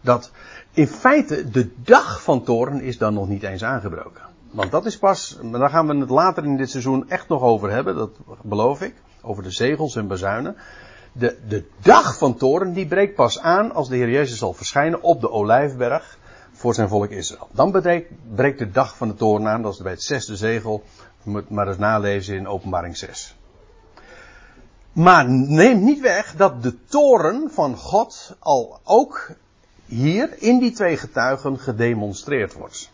dat, 0.00 0.30
in 0.72 0.86
feite, 0.86 1.50
de 1.50 1.70
dag 1.76 2.22
van 2.22 2.44
toren 2.44 2.80
is 2.80 2.98
dan 2.98 3.14
nog 3.14 3.28
niet 3.28 3.42
eens 3.42 3.64
aangebroken. 3.64 4.22
Want 4.52 4.70
dat 4.70 4.86
is 4.86 4.98
pas, 4.98 5.38
daar 5.42 5.70
gaan 5.70 5.86
we 5.86 5.96
het 5.96 6.10
later 6.10 6.44
in 6.44 6.56
dit 6.56 6.70
seizoen 6.70 7.10
echt 7.10 7.28
nog 7.28 7.42
over 7.42 7.70
hebben, 7.70 7.94
dat 7.94 8.10
beloof 8.42 8.80
ik. 8.80 8.94
Over 9.22 9.42
de 9.42 9.50
zegels 9.50 9.96
en 9.96 10.06
bazuinen. 10.06 10.56
De, 11.12 11.38
de 11.48 11.64
dag 11.82 12.18
van 12.18 12.36
toren, 12.36 12.72
die 12.72 12.86
breekt 12.86 13.14
pas 13.14 13.40
aan 13.40 13.72
als 13.72 13.88
de 13.88 13.96
Heer 13.96 14.10
Jezus 14.10 14.38
zal 14.38 14.52
verschijnen 14.52 15.02
op 15.02 15.20
de 15.20 15.30
Olijfberg 15.30 16.18
voor 16.52 16.74
zijn 16.74 16.88
volk 16.88 17.10
Israël. 17.10 17.48
Dan 17.52 17.70
breekt, 17.70 18.12
breekt 18.34 18.58
de 18.58 18.70
dag 18.70 18.96
van 18.96 19.08
de 19.08 19.14
toren 19.14 19.48
aan, 19.48 19.62
dat 19.62 19.72
is 19.72 19.78
bij 19.78 19.92
het 19.92 20.02
zesde 20.02 20.36
zegel. 20.36 20.82
Je 21.22 21.30
moet 21.30 21.50
maar 21.50 21.68
eens 21.68 21.78
nalezen 21.78 22.36
in 22.36 22.48
openbaring 22.48 22.96
6. 22.96 23.36
Maar 24.92 25.30
neem 25.30 25.84
niet 25.84 26.00
weg 26.00 26.34
dat 26.36 26.62
de 26.62 26.84
toren 26.84 27.50
van 27.50 27.76
God 27.76 28.36
al 28.38 28.80
ook 28.84 29.30
hier 29.84 30.42
in 30.42 30.58
die 30.58 30.72
twee 30.72 30.96
getuigen 30.96 31.58
gedemonstreerd 31.58 32.52
wordt. 32.52 32.91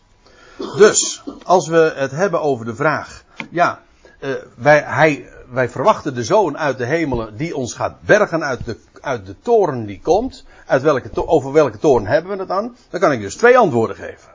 Dus, 0.59 1.23
als 1.43 1.69
we 1.69 1.93
het 1.97 2.11
hebben 2.11 2.41
over 2.41 2.65
de 2.65 2.75
vraag, 2.75 3.25
ja, 3.51 3.83
uh, 4.21 4.31
wij, 4.55 4.83
hij, 4.83 5.29
wij 5.51 5.69
verwachten 5.69 6.15
de 6.15 6.25
zoon 6.25 6.59
uit 6.59 6.79
de 6.79 6.87
hemelen 6.87 7.37
die 7.37 7.57
ons 7.57 7.75
gaat 7.75 8.01
bergen 8.01 8.45
uit 8.45 8.65
de, 8.65 8.77
uit 9.01 9.27
de 9.27 9.35
toren 9.43 9.87
die 9.87 10.01
komt. 10.01 10.45
Uit 10.67 10.83
welke, 10.83 11.27
over 11.27 11.53
welke 11.53 11.79
toren 11.79 12.07
hebben 12.07 12.33
we 12.33 12.39
het 12.39 12.49
dan? 12.49 12.77
Dan 12.91 13.01
kan 13.01 13.13
ik 13.13 13.21
dus 13.21 13.37
twee 13.37 13.59
antwoorden 13.59 13.97
geven. 13.97 14.31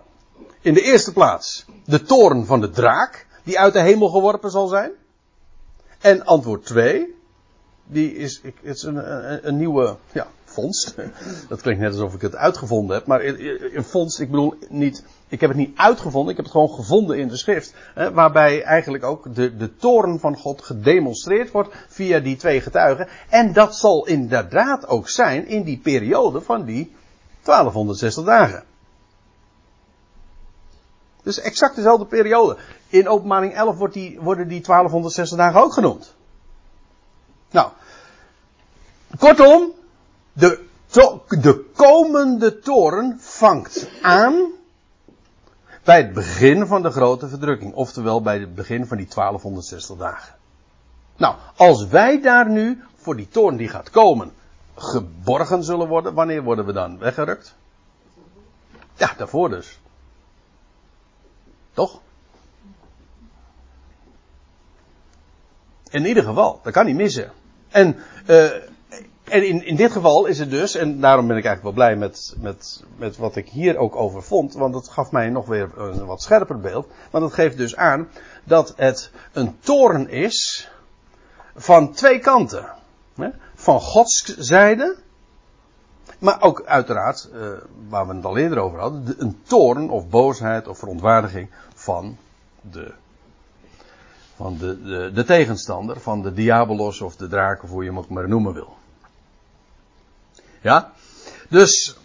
In 0.62 0.74
de 0.74 0.82
eerste 0.82 1.14
plaats, 1.14 1.66
de 1.86 2.02
toren 2.02 2.46
van 2.46 2.62
de 2.62 2.70
draak, 2.70 3.28
die 3.44 3.60
uit 3.60 3.74
de 3.74 3.82
hemel 3.82 4.10
geworpen 4.10 4.52
zal 4.52 4.68
zijn. 4.68 4.92
En 6.00 6.26
antwoord 6.26 6.66
2, 6.66 7.16
die 7.86 8.16
is, 8.16 8.42
het 8.44 8.54
is 8.62 8.84
een, 8.84 9.32
een, 9.32 9.48
een 9.48 9.58
nieuwe, 9.58 9.96
ja, 10.12 10.28
vondst. 10.54 10.96
Dat 11.50 11.62
klinkt 11.62 11.82
net 11.82 11.92
alsof 11.92 12.14
ik 12.14 12.22
het 12.22 12.36
uitgevonden 12.36 12.96
heb. 12.96 13.06
Maar 13.06 13.24
een 13.24 13.84
vondst, 13.84 14.20
ik 14.20 14.30
bedoel 14.30 14.54
niet, 14.70 15.04
ik 15.28 15.42
heb 15.42 15.50
het 15.50 15.60
niet 15.60 15.78
uitgevonden, 15.78 16.30
ik 16.30 16.36
heb 16.36 16.46
het 16.46 16.54
gewoon 16.54 16.76
gevonden 16.76 17.20
in 17.20 17.28
de 17.28 17.38
schrift. 17.38 17.74
waarbij 18.14 18.64
eigenlijk 18.64 19.04
ook 19.04 19.36
de, 19.36 19.56
de 19.56 19.76
toren 19.76 20.20
van 20.20 20.38
God 20.38 20.62
gedemonstreerd 20.62 21.52
wordt 21.52 21.76
via 21.88 22.20
die 22.20 22.36
twee 22.36 22.62
getuigen. 22.62 23.08
En 23.30 23.54
dat 23.54 23.76
zal 23.76 24.08
inderdaad 24.08 24.88
ook 24.88 25.10
zijn 25.10 25.48
in 25.48 25.64
die 25.64 25.80
periode 25.80 26.42
van 26.42 26.66
die 26.66 26.96
1260 27.44 28.24
dagen. 28.24 28.64
Dus 31.24 31.40
exact 31.40 31.76
dezelfde 31.76 32.06
periode. 32.06 32.58
In 32.88 33.08
openbaring 33.08 33.54
11 33.54 33.78
wordt 33.78 33.94
die, 33.94 34.20
worden 34.20 34.48
die 34.48 34.62
1260 34.62 35.38
dagen 35.38 35.62
ook 35.62 35.74
genoemd. 35.74 36.16
Nou, 37.52 37.72
kortom, 39.20 39.72
de, 40.34 40.66
de 41.28 41.70
komende 41.76 42.60
toren 42.60 43.18
vangt 43.20 43.90
aan 44.02 44.52
bij 45.84 45.98
het 45.98 46.14
begin 46.14 46.68
van 46.68 46.82
de 46.82 46.92
grote 46.92 47.28
verdrukking. 47.28 47.74
Oftewel 47.74 48.22
bij 48.22 48.40
het 48.40 48.56
begin 48.56 48.86
van 48.86 48.98
die 48.98 49.08
1260 49.08 49.98
dagen. 49.98 50.36
Nou, 51.18 51.36
als 51.56 51.88
wij 51.88 52.22
daar 52.22 52.50
nu 52.50 52.84
voor 52.96 53.16
die 53.16 53.28
toren 53.28 53.58
die 53.58 53.70
gaat 53.70 53.90
komen 53.90 54.34
geborgen 54.76 55.64
zullen 55.64 55.88
worden, 55.88 56.14
wanneer 56.14 56.44
worden 56.44 56.66
we 56.66 56.74
dan 56.74 56.98
weggerukt? 56.98 57.56
Ja, 58.96 59.14
daarvoor 59.18 59.50
dus. 59.50 59.80
Toch? 61.74 62.02
In 65.90 66.06
ieder 66.06 66.24
geval, 66.24 66.60
dat 66.64 66.74
kan 66.74 66.86
niet 66.86 66.96
missen. 66.96 67.32
En 67.70 67.96
uh, 68.28 68.52
en 69.34 69.48
in, 69.48 69.66
in 69.66 69.76
dit 69.76 69.92
geval 69.92 70.26
is 70.26 70.40
het 70.40 70.50
dus, 70.50 70.76
en 70.76 71.00
daarom 71.00 71.28
ben 71.28 71.38
ik 71.38 71.46
eigenlijk 71.46 71.76
wel 71.76 71.86
blij 71.86 71.96
met, 72.00 72.36
met, 72.38 72.84
met 72.98 73.18
wat 73.18 73.36
ik 73.36 73.50
hier 73.50 73.78
ook 73.78 73.96
over 73.96 74.24
vond, 74.24 74.54
want 74.54 74.76
het 74.76 74.90
gaf 74.90 75.12
mij 75.12 75.30
nog 75.30 75.46
weer 75.46 75.70
een 75.78 76.06
wat 76.06 76.22
scherper 76.22 76.60
beeld. 76.60 76.88
Want 77.12 77.24
het 77.24 77.34
geeft 77.34 77.58
dus 77.58 77.76
aan 77.76 78.10
dat 78.44 78.74
het 78.76 79.12
een 79.32 79.60
toren 79.60 80.10
is 80.10 80.70
van 81.56 81.92
twee 81.92 82.20
kanten. 82.20 82.66
Van 83.56 83.80
Gods 83.80 84.38
zijde 84.38 84.98
Maar 86.20 86.42
ook 86.42 86.64
uiteraard, 86.66 87.30
uh, 87.34 87.48
waar 87.90 88.08
we 88.08 88.16
het 88.16 88.26
al 88.26 88.38
eerder 88.38 88.58
over 88.58 88.80
hadden, 88.80 89.06
de, 89.06 89.16
een 89.18 89.42
toorn 89.44 89.90
of 89.90 90.10
boosheid 90.10 90.68
of 90.68 90.78
verontwaardiging 90.78 91.50
van 91.74 92.18
de, 92.62 92.94
van 94.36 94.58
de, 94.58 94.84
de, 94.84 95.12
de 95.14 95.24
tegenstander, 95.24 96.00
van 96.00 96.22
de 96.22 96.34
diabolos 96.34 97.02
of 97.02 97.16
de 97.16 97.28
draak 97.28 97.64
of 97.64 97.70
hoe 97.70 97.84
je 97.84 97.90
hem 97.90 98.00
ook 98.00 98.10
maar 98.10 98.28
noemen 98.28 98.54
wil. 98.54 98.82
Ja? 100.64 100.92
Dus 101.50 101.98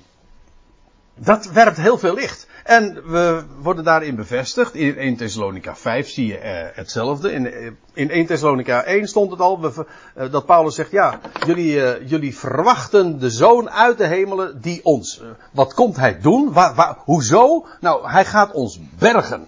dat 1.15 1.51
werpt 1.51 1.77
heel 1.77 1.99
veel 1.99 2.15
licht. 2.15 2.47
En 2.65 3.11
we 3.11 3.43
worden 3.63 3.85
daarin 3.85 4.17
bevestigd. 4.17 4.75
In 4.75 4.97
1 4.97 5.17
Thessalonica 5.17 5.77
5 5.77 6.09
zie 6.09 6.27
je 6.27 6.35
uh, 6.35 6.77
hetzelfde. 6.77 7.33
In, 7.33 7.77
in 7.93 8.11
1 8.11 8.27
Thessalonica 8.27 8.85
1 8.85 9.07
stond 9.07 9.31
het 9.31 9.41
al 9.41 9.61
we, 9.61 9.87
uh, 10.19 10.33
dat 10.33 10.47
Paulus 10.47 10.75
zegt: 10.75 10.91
Ja, 10.91 11.21
jullie, 11.47 11.75
uh, 11.75 12.09
jullie 12.09 12.37
verwachten 12.37 13.19
de 13.19 13.31
zoon 13.31 13.71
uit 13.71 13.99
de 13.99 14.07
hemelen 14.07 14.61
die 14.61 14.85
ons. 14.85 15.23
wat 15.53 15.75
komt 15.75 15.97
hij 15.97 16.21
doen? 16.21 16.53
Waar, 16.53 16.75
waar, 16.75 16.97
hoezo? 17.05 17.67
Nou, 17.81 18.11
hij 18.11 18.25
gaat 18.25 18.53
ons 18.53 18.81
bergen. 18.99 19.47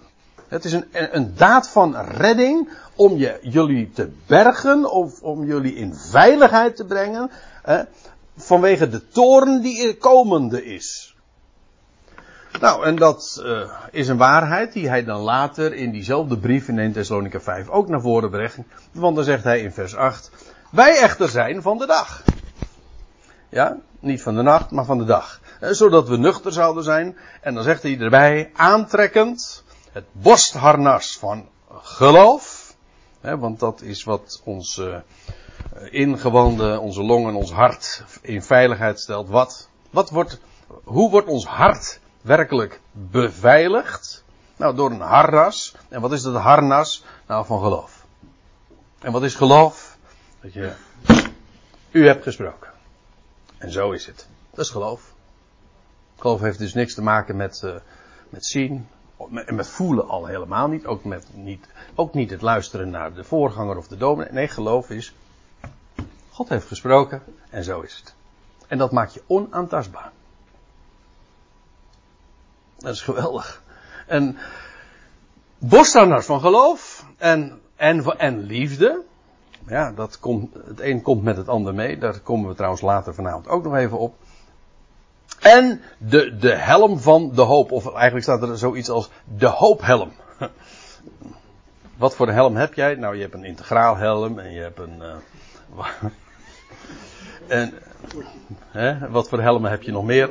Het 0.49 0.65
is 0.65 0.73
een, 0.73 0.87
een 0.93 1.35
daad 1.37 1.69
van 1.69 1.97
redding 1.97 2.69
om 2.95 3.17
je, 3.17 3.39
jullie 3.43 3.91
te 3.91 4.11
bergen 4.27 4.91
of 4.91 5.21
om 5.23 5.45
jullie 5.45 5.75
in 5.75 5.95
veiligheid 5.95 6.77
te 6.77 6.85
brengen. 6.85 7.31
Vanwege 8.41 8.89
de 8.89 9.09
toren 9.09 9.63
die 9.63 9.89
er 9.89 9.97
komende 9.97 10.65
is. 10.65 11.15
Nou, 12.61 12.85
en 12.85 12.97
dat 12.97 13.41
uh, 13.45 13.71
is 13.91 14.09
een 14.09 14.17
waarheid 14.17 14.73
die 14.73 14.89
hij 14.89 15.05
dan 15.05 15.21
later 15.21 15.75
in 15.75 15.91
diezelfde 15.91 16.39
brief 16.39 16.69
in 16.69 16.79
1 16.79 16.93
Thessalonica 16.93 17.41
5 17.41 17.69
ook 17.69 17.89
naar 17.89 18.01
voren 18.01 18.31
brengt. 18.31 18.59
Want 18.93 19.17
dan 19.17 19.25
zegt 19.25 19.45
hij 19.45 19.61
in 19.61 19.73
vers 19.73 19.97
8: 19.97 20.31
Wij 20.71 20.99
echter 20.99 21.29
zijn 21.29 21.63
van 21.63 21.79
de 21.79 21.87
dag. 21.87 22.23
Ja, 23.49 23.77
niet 24.01 24.23
van 24.23 24.35
de 24.35 24.43
nacht, 24.43 24.71
maar 24.71 24.85
van 24.85 24.99
de 24.99 25.05
dag. 25.05 25.41
Eh, 25.61 25.71
zodat 25.71 26.09
we 26.09 26.17
nuchter 26.17 26.53
zouden 26.53 26.85
zijn. 26.85 27.17
En 27.41 27.55
dan 27.55 27.63
zegt 27.63 27.83
hij 27.83 27.99
erbij: 27.99 28.51
aantrekkend 28.55 29.65
het 29.93 30.05
borstharnas 30.13 31.19
van 31.19 31.49
geloof. 31.83 32.75
Want 33.21 33.61
dat 33.61 33.83
is 33.83 34.05
wat 34.05 34.41
ons 34.45 34.81
ingewanden, 35.91 36.81
onze 36.81 37.03
longen, 37.03 37.35
ons 37.35 37.53
hart 37.53 38.05
in 38.23 38.43
veiligheid 38.43 39.01
stelt. 39.01 39.29
Wat, 39.29 39.69
wat 39.91 40.11
wordt, 40.11 40.41
hoe 40.85 41.11
wordt 41.11 41.29
ons 41.29 41.47
hart 41.47 42.01
werkelijk 42.23 42.81
beveiligd? 42.93 44.25
Nou, 44.57 44.77
door 44.77 44.91
een 44.91 45.01
harnas. 45.01 45.75
En 45.89 46.01
wat 46.01 46.13
is 46.13 46.23
dat 46.23 46.35
harnas? 46.35 47.05
Nou, 47.27 47.47
van 47.47 47.61
geloof. 47.61 48.05
En 48.99 49.13
wat 49.13 49.23
is 49.23 49.35
geloof? 49.35 49.97
Dat 50.41 50.53
je, 50.53 50.73
u 51.91 52.07
hebt 52.07 52.23
gesproken. 52.23 52.71
En 53.59 53.71
zo 53.71 53.91
is 53.91 54.07
het. 54.07 54.29
Dat 54.51 54.65
is 54.65 54.71
geloof. 54.71 55.13
Geloof 56.19 56.41
heeft 56.41 56.59
dus 56.59 56.75
niks 56.75 56.95
te 56.95 57.03
maken 57.03 57.37
met, 57.37 57.63
uh, 57.65 57.75
met 58.29 58.47
zien. 58.47 58.89
En 59.47 59.55
met 59.55 59.69
voelen 59.69 60.09
al 60.09 60.27
helemaal 60.27 60.69
niet. 60.69 60.87
Ook, 60.87 61.05
met 61.05 61.27
niet. 61.35 61.67
ook 61.95 62.15
niet 62.15 62.31
het 62.31 62.43
luisteren 62.43 62.91
naar 62.91 63.15
de 63.15 63.25
voorganger 63.25 63.77
of 63.77 63.89
de 63.89 63.97
dominee. 63.97 64.33
Nee, 64.33 64.49
geloof 64.49 64.91
is. 64.91 65.15
God 66.41 66.49
heeft 66.49 66.67
gesproken. 66.67 67.23
En 67.51 67.65
zo 67.65 67.81
is 67.81 67.97
het. 67.97 68.15
En 68.69 68.79
dat 68.79 68.93
maakt 68.93 69.15
je 69.15 69.23
onaantastbaar. 69.27 70.11
Dat 72.77 72.95
is 72.95 73.03
geweldig. 73.03 73.63
En 74.07 74.39
borsthouders 75.59 76.27
van 76.27 76.41
geloof 76.41 77.07
en, 77.17 77.61
en, 77.77 78.05
en 78.19 78.39
liefde. 78.43 79.03
Ja, 79.67 79.93
dat 79.93 80.19
komt, 80.19 80.55
het 80.67 80.81
een 80.81 81.03
komt 81.03 81.23
met 81.23 81.37
het 81.37 81.49
ander 81.49 81.75
mee. 81.75 81.99
Daar 81.99 82.21
komen 82.21 82.49
we 82.49 82.55
trouwens 82.55 82.83
later 82.83 83.15
vanavond 83.15 83.49
ook 83.49 83.65
nog 83.65 83.77
even 83.77 83.99
op. 83.99 84.15
En 85.41 85.83
de, 85.99 86.37
de 86.37 86.55
helm 86.55 86.99
van 86.99 87.35
de 87.35 87.43
hoop. 87.43 87.73
Of 87.73 87.93
eigenlijk 87.93 88.25
staat 88.25 88.43
er 88.43 88.59
zoiets 88.59 88.89
als 88.89 89.11
de 89.37 89.47
hoophelm. 89.47 90.13
Wat 91.97 92.17
voor 92.17 92.31
helm 92.31 92.57
heb 92.57 92.75
jij? 92.75 92.95
Nou, 92.95 93.15
je 93.15 93.23
hebt 93.23 93.35
een 93.35 93.45
integraal 93.45 93.97
helm 93.97 94.39
en 94.39 94.53
je 94.53 94.61
hebt 94.61 94.79
een. 94.79 95.03
Uh, 95.77 96.11
en, 97.51 97.73
hè, 98.71 99.09
wat 99.09 99.29
voor 99.29 99.41
helmen 99.41 99.71
heb 99.71 99.83
je 99.83 99.93
nog 99.93 100.05
meer? 100.05 100.31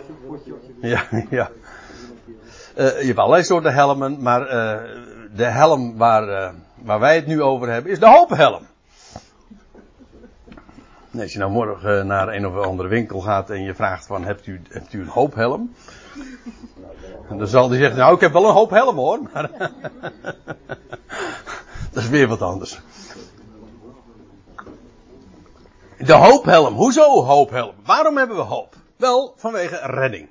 Ja, 0.82 1.04
ja. 1.30 1.50
Uh, 2.78 3.00
je 3.00 3.06
hebt 3.06 3.18
allerlei 3.18 3.44
soorten 3.44 3.74
helmen, 3.74 4.22
maar 4.22 4.42
uh, 4.42 4.78
de 5.36 5.44
helm 5.44 5.98
waar, 5.98 6.30
uh, 6.30 6.50
waar 6.84 7.00
wij 7.00 7.16
het 7.16 7.28
nu 7.28 7.42
over 7.42 7.70
hebben 7.70 7.92
is 7.92 8.00
de 8.00 8.08
hoophelm. 8.08 8.68
Als 11.20 11.34
je 11.34 11.40
nou 11.40 11.52
morgen 11.52 12.08
naar 12.08 12.28
een 12.28 12.48
of 12.48 12.66
andere 12.66 12.90
winkel 12.90 13.20
gaat 13.20 13.50
en 13.50 13.62
je 13.62 13.76
vraagt 13.76 14.06
van 14.06 14.24
hebt 14.24 14.48
u, 14.48 14.62
hebt 14.70 14.94
u 14.94 15.02
een 15.02 15.08
hoophelm? 15.08 15.74
En 17.30 17.38
dan 17.38 17.48
zal 17.48 17.68
die 17.68 17.80
zeggen, 17.80 17.98
nou 17.98 18.16
ik 18.16 18.22
heb 18.22 18.34
wel 18.34 18.46
een 18.46 18.54
hoop 18.54 18.70
helm 18.70 18.96
hoor. 18.96 19.20
Maar 19.34 19.50
dat 21.92 22.04
is 22.04 22.10
weer 22.10 22.28
wat 22.28 22.42
anders. 22.42 22.80
De 26.06 26.14
hoophelm. 26.14 26.74
Hoezo 26.74 27.24
hoophelm? 27.24 27.76
Waarom 27.86 28.18
hebben 28.18 28.36
we 28.36 28.42
hoop? 28.42 28.76
Wel, 28.96 29.34
vanwege 29.38 29.76
redding. 29.76 30.30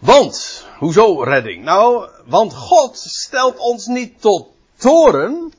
Want, 0.00 0.66
hoezo 0.78 1.22
redding? 1.22 1.64
Nou, 1.64 2.08
want 2.24 2.54
God 2.54 2.98
stelt 2.98 3.58
ons 3.58 3.86
niet 3.86 4.20
tot 4.20 4.48
toren. 4.76 5.52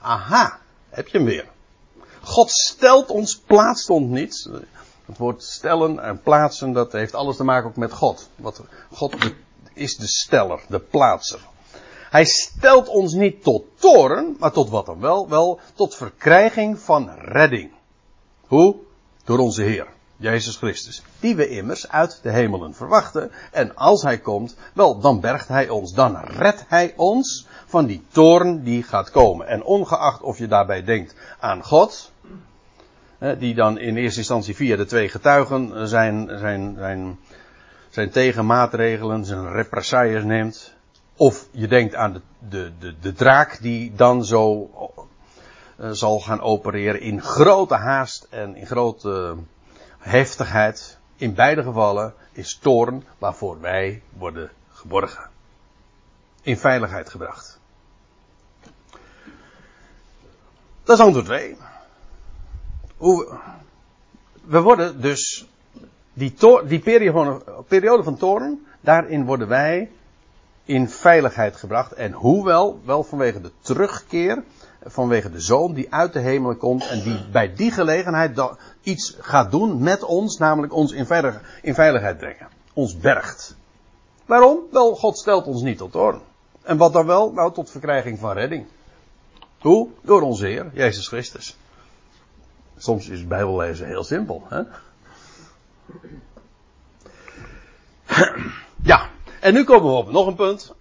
Aha, 0.00 0.58
heb 0.88 1.08
je 1.08 1.16
hem 1.16 1.26
weer. 1.26 1.48
God 2.22 2.50
stelt 2.50 3.10
ons, 3.10 3.38
plaatst 3.38 3.90
ons 3.90 4.08
niet. 4.08 4.48
Het 5.06 5.18
woord 5.18 5.42
stellen 5.42 5.98
en 5.98 6.22
plaatsen, 6.22 6.72
dat 6.72 6.92
heeft 6.92 7.14
alles 7.14 7.36
te 7.36 7.44
maken 7.44 7.68
ook 7.68 7.76
met 7.76 7.92
God. 7.92 8.28
Wat, 8.36 8.60
God 8.92 9.16
is 9.74 9.96
de 9.96 10.06
steller, 10.06 10.60
de 10.68 10.80
plaatser. 10.80 11.40
Hij 12.10 12.24
stelt 12.24 12.88
ons 12.88 13.12
niet 13.12 13.42
tot 13.42 13.64
toren, 13.78 14.36
maar 14.38 14.52
tot 14.52 14.70
wat 14.70 14.86
dan 14.86 15.00
wel? 15.00 15.28
Wel, 15.28 15.60
tot 15.74 15.94
verkrijging 15.94 16.78
van 16.78 17.10
redding. 17.18 17.72
Hoe? 18.54 18.76
Door 19.24 19.38
onze 19.38 19.62
Heer. 19.62 19.86
Jezus 20.16 20.56
Christus. 20.56 21.02
Die 21.20 21.36
we 21.36 21.48
immers 21.48 21.88
uit 21.88 22.20
de 22.22 22.30
hemelen 22.30 22.74
verwachten. 22.74 23.30
En 23.52 23.74
als 23.74 24.02
hij 24.02 24.18
komt, 24.18 24.56
wel, 24.74 25.00
dan 25.00 25.20
bergt 25.20 25.48
hij 25.48 25.68
ons. 25.68 25.94
Dan 25.94 26.16
redt 26.16 26.64
hij 26.68 26.92
ons 26.96 27.46
van 27.66 27.86
die 27.86 28.04
toorn 28.08 28.62
die 28.62 28.82
gaat 28.82 29.10
komen. 29.10 29.46
En 29.46 29.64
ongeacht 29.64 30.22
of 30.22 30.38
je 30.38 30.46
daarbij 30.46 30.84
denkt 30.84 31.14
aan 31.40 31.62
God. 31.62 32.12
Die 33.38 33.54
dan 33.54 33.78
in 33.78 33.96
eerste 33.96 34.18
instantie 34.18 34.54
via 34.54 34.76
de 34.76 34.84
twee 34.84 35.08
getuigen 35.08 35.88
zijn, 35.88 36.38
zijn, 36.38 36.74
zijn, 36.78 37.18
zijn 37.88 38.10
tegenmaatregelen, 38.10 39.24
zijn 39.24 39.52
represailles 39.52 40.24
neemt. 40.24 40.74
Of 41.16 41.48
je 41.50 41.68
denkt 41.68 41.94
aan 41.94 42.12
de, 42.12 42.20
de, 42.48 42.72
de, 42.78 42.94
de 43.00 43.12
draak 43.12 43.58
die 43.62 43.92
dan 43.94 44.24
zo 44.24 44.70
zal 45.78 46.20
gaan 46.20 46.40
opereren 46.40 47.00
in 47.00 47.22
grote 47.22 47.74
haast 47.74 48.26
en 48.30 48.56
in 48.56 48.66
grote 48.66 49.36
heftigheid. 49.98 50.98
In 51.16 51.34
beide 51.34 51.62
gevallen 51.62 52.14
is 52.32 52.58
toorn 52.58 53.04
waarvoor 53.18 53.60
wij 53.60 54.02
worden 54.12 54.50
geborgen. 54.72 55.30
In 56.42 56.56
veiligheid 56.56 57.10
gebracht. 57.10 57.60
Dat 60.84 60.98
is 60.98 61.04
antwoord 61.04 61.24
2. 61.24 61.56
We 64.44 64.60
worden 64.60 65.00
dus 65.00 65.48
die, 66.12 66.34
die 66.66 66.80
periode, 66.80 67.42
periode 67.68 68.02
van 68.02 68.16
toorn, 68.16 68.66
daarin 68.80 69.24
worden 69.24 69.48
wij 69.48 69.90
in 70.64 70.88
veiligheid 70.88 71.56
gebracht. 71.56 71.92
En 71.92 72.12
hoewel, 72.12 72.80
wel 72.84 73.02
vanwege 73.02 73.40
de 73.40 73.52
terugkeer 73.60 74.42
vanwege 74.84 75.30
de 75.30 75.40
zoon 75.40 75.74
die 75.74 75.92
uit 75.92 76.12
de 76.12 76.18
hemelen 76.18 76.56
komt 76.56 76.88
en 76.88 77.02
die 77.02 77.28
bij 77.32 77.54
die 77.54 77.70
gelegenheid 77.70 78.40
iets 78.82 79.16
gaat 79.20 79.50
doen 79.50 79.82
met 79.82 80.02
ons, 80.02 80.38
namelijk 80.38 80.72
ons 80.72 80.92
in, 80.92 81.06
in 81.62 81.74
veiligheid 81.74 82.18
brengen. 82.18 82.48
Ons 82.72 82.98
bergt. 82.98 83.56
Waarom? 84.26 84.58
Wel, 84.70 84.94
God 84.94 85.18
stelt 85.18 85.46
ons 85.46 85.62
niet 85.62 85.78
tot 85.78 85.92
toorn. 85.92 86.20
En 86.62 86.76
wat 86.76 86.92
dan 86.92 87.06
wel? 87.06 87.32
Nou, 87.32 87.52
tot 87.52 87.70
verkrijging 87.70 88.18
van 88.18 88.32
redding. 88.32 88.66
Hoe? 89.58 89.88
Door 90.02 90.22
onze 90.22 90.46
Heer, 90.46 90.70
Jezus 90.74 91.08
Christus. 91.08 91.56
Soms 92.76 93.08
is 93.08 93.26
Bijbellezen 93.26 93.86
heel 93.86 94.04
simpel. 94.04 94.42
Hè? 94.48 94.62
Ja, 98.82 99.08
en 99.44 99.54
nu 99.54 99.64
komen 99.64 99.90
we 99.90 99.96
op 99.96 100.10
nog 100.10 100.26
een 100.26 100.34
punt. 100.34 100.74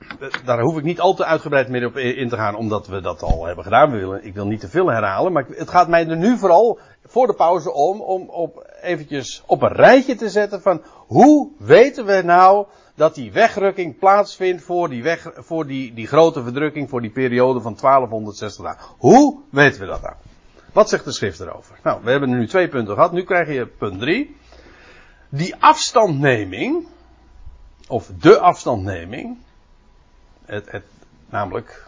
Daar 0.45 0.61
hoef 0.61 0.77
ik 0.77 0.83
niet 0.83 0.99
al 0.99 1.13
te 1.13 1.25
uitgebreid 1.25 1.69
meer 1.69 1.85
op 1.85 1.97
in 1.97 2.29
te 2.29 2.35
gaan, 2.35 2.55
omdat 2.55 2.87
we 2.87 3.01
dat 3.01 3.21
al 3.21 3.45
hebben 3.45 3.63
gedaan. 3.63 3.91
We 3.91 3.97
willen, 3.97 4.25
ik 4.25 4.33
wil 4.33 4.47
niet 4.47 4.59
te 4.59 4.69
veel 4.69 4.91
herhalen, 4.91 5.31
maar 5.31 5.45
het 5.49 5.69
gaat 5.69 5.87
mij 5.87 6.07
er 6.07 6.17
nu 6.17 6.37
vooral 6.37 6.79
voor 7.05 7.27
de 7.27 7.33
pauze 7.33 7.73
om, 7.73 8.01
om 8.01 8.29
op 8.29 8.73
eventjes 8.81 9.43
op 9.45 9.61
een 9.61 9.71
rijtje 9.71 10.15
te 10.15 10.29
zetten 10.29 10.61
van 10.61 10.81
hoe 11.07 11.51
weten 11.57 12.05
we 12.05 12.21
nou 12.21 12.65
dat 12.95 13.15
die 13.15 13.31
wegrukking 13.31 13.99
plaatsvindt 13.99 14.63
voor 14.63 14.89
die, 14.89 15.03
weg, 15.03 15.31
voor 15.35 15.67
die, 15.67 15.93
die 15.93 16.07
grote 16.07 16.43
verdrukking, 16.43 16.89
voor 16.89 17.01
die 17.01 17.11
periode 17.11 17.61
van 17.61 17.75
1260 17.81 18.65
dagen. 18.65 18.95
Hoe 18.97 19.39
weten 19.51 19.79
we 19.81 19.87
dat 19.87 20.01
nou? 20.01 20.15
Wat 20.73 20.89
zegt 20.89 21.05
de 21.05 21.11
schrift 21.11 21.39
erover? 21.39 21.79
Nou, 21.83 21.99
we 22.03 22.11
hebben 22.11 22.29
nu 22.29 22.47
twee 22.47 22.67
punten 22.67 22.93
gehad. 22.93 23.11
Nu 23.11 23.23
krijg 23.23 23.47
je 23.47 23.67
punt 23.67 23.99
drie. 23.99 24.35
die 25.29 25.55
afstandneming, 25.59 26.87
of 27.87 28.11
de 28.19 28.39
afstandneming, 28.39 29.37
het, 30.45 30.71
het, 30.71 30.83
namelijk, 31.29 31.87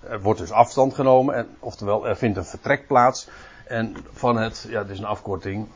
er 0.00 0.20
wordt 0.20 0.40
dus 0.40 0.50
afstand 0.50 0.94
genomen, 0.94 1.34
en, 1.34 1.48
oftewel 1.58 2.08
er 2.08 2.16
vindt 2.16 2.36
een 2.36 2.44
vertrek 2.44 2.86
plaats, 2.86 3.28
en 3.66 3.96
van 4.12 4.36
het, 4.36 4.66
ja, 4.68 4.82
dit 4.82 4.90
is 4.90 4.98
een 4.98 5.04
afkorting, 5.04 5.68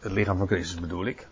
het 0.00 0.12
lichaam 0.12 0.38
van 0.38 0.46
Christus 0.46 0.80
bedoel 0.80 1.06
ik. 1.06 1.26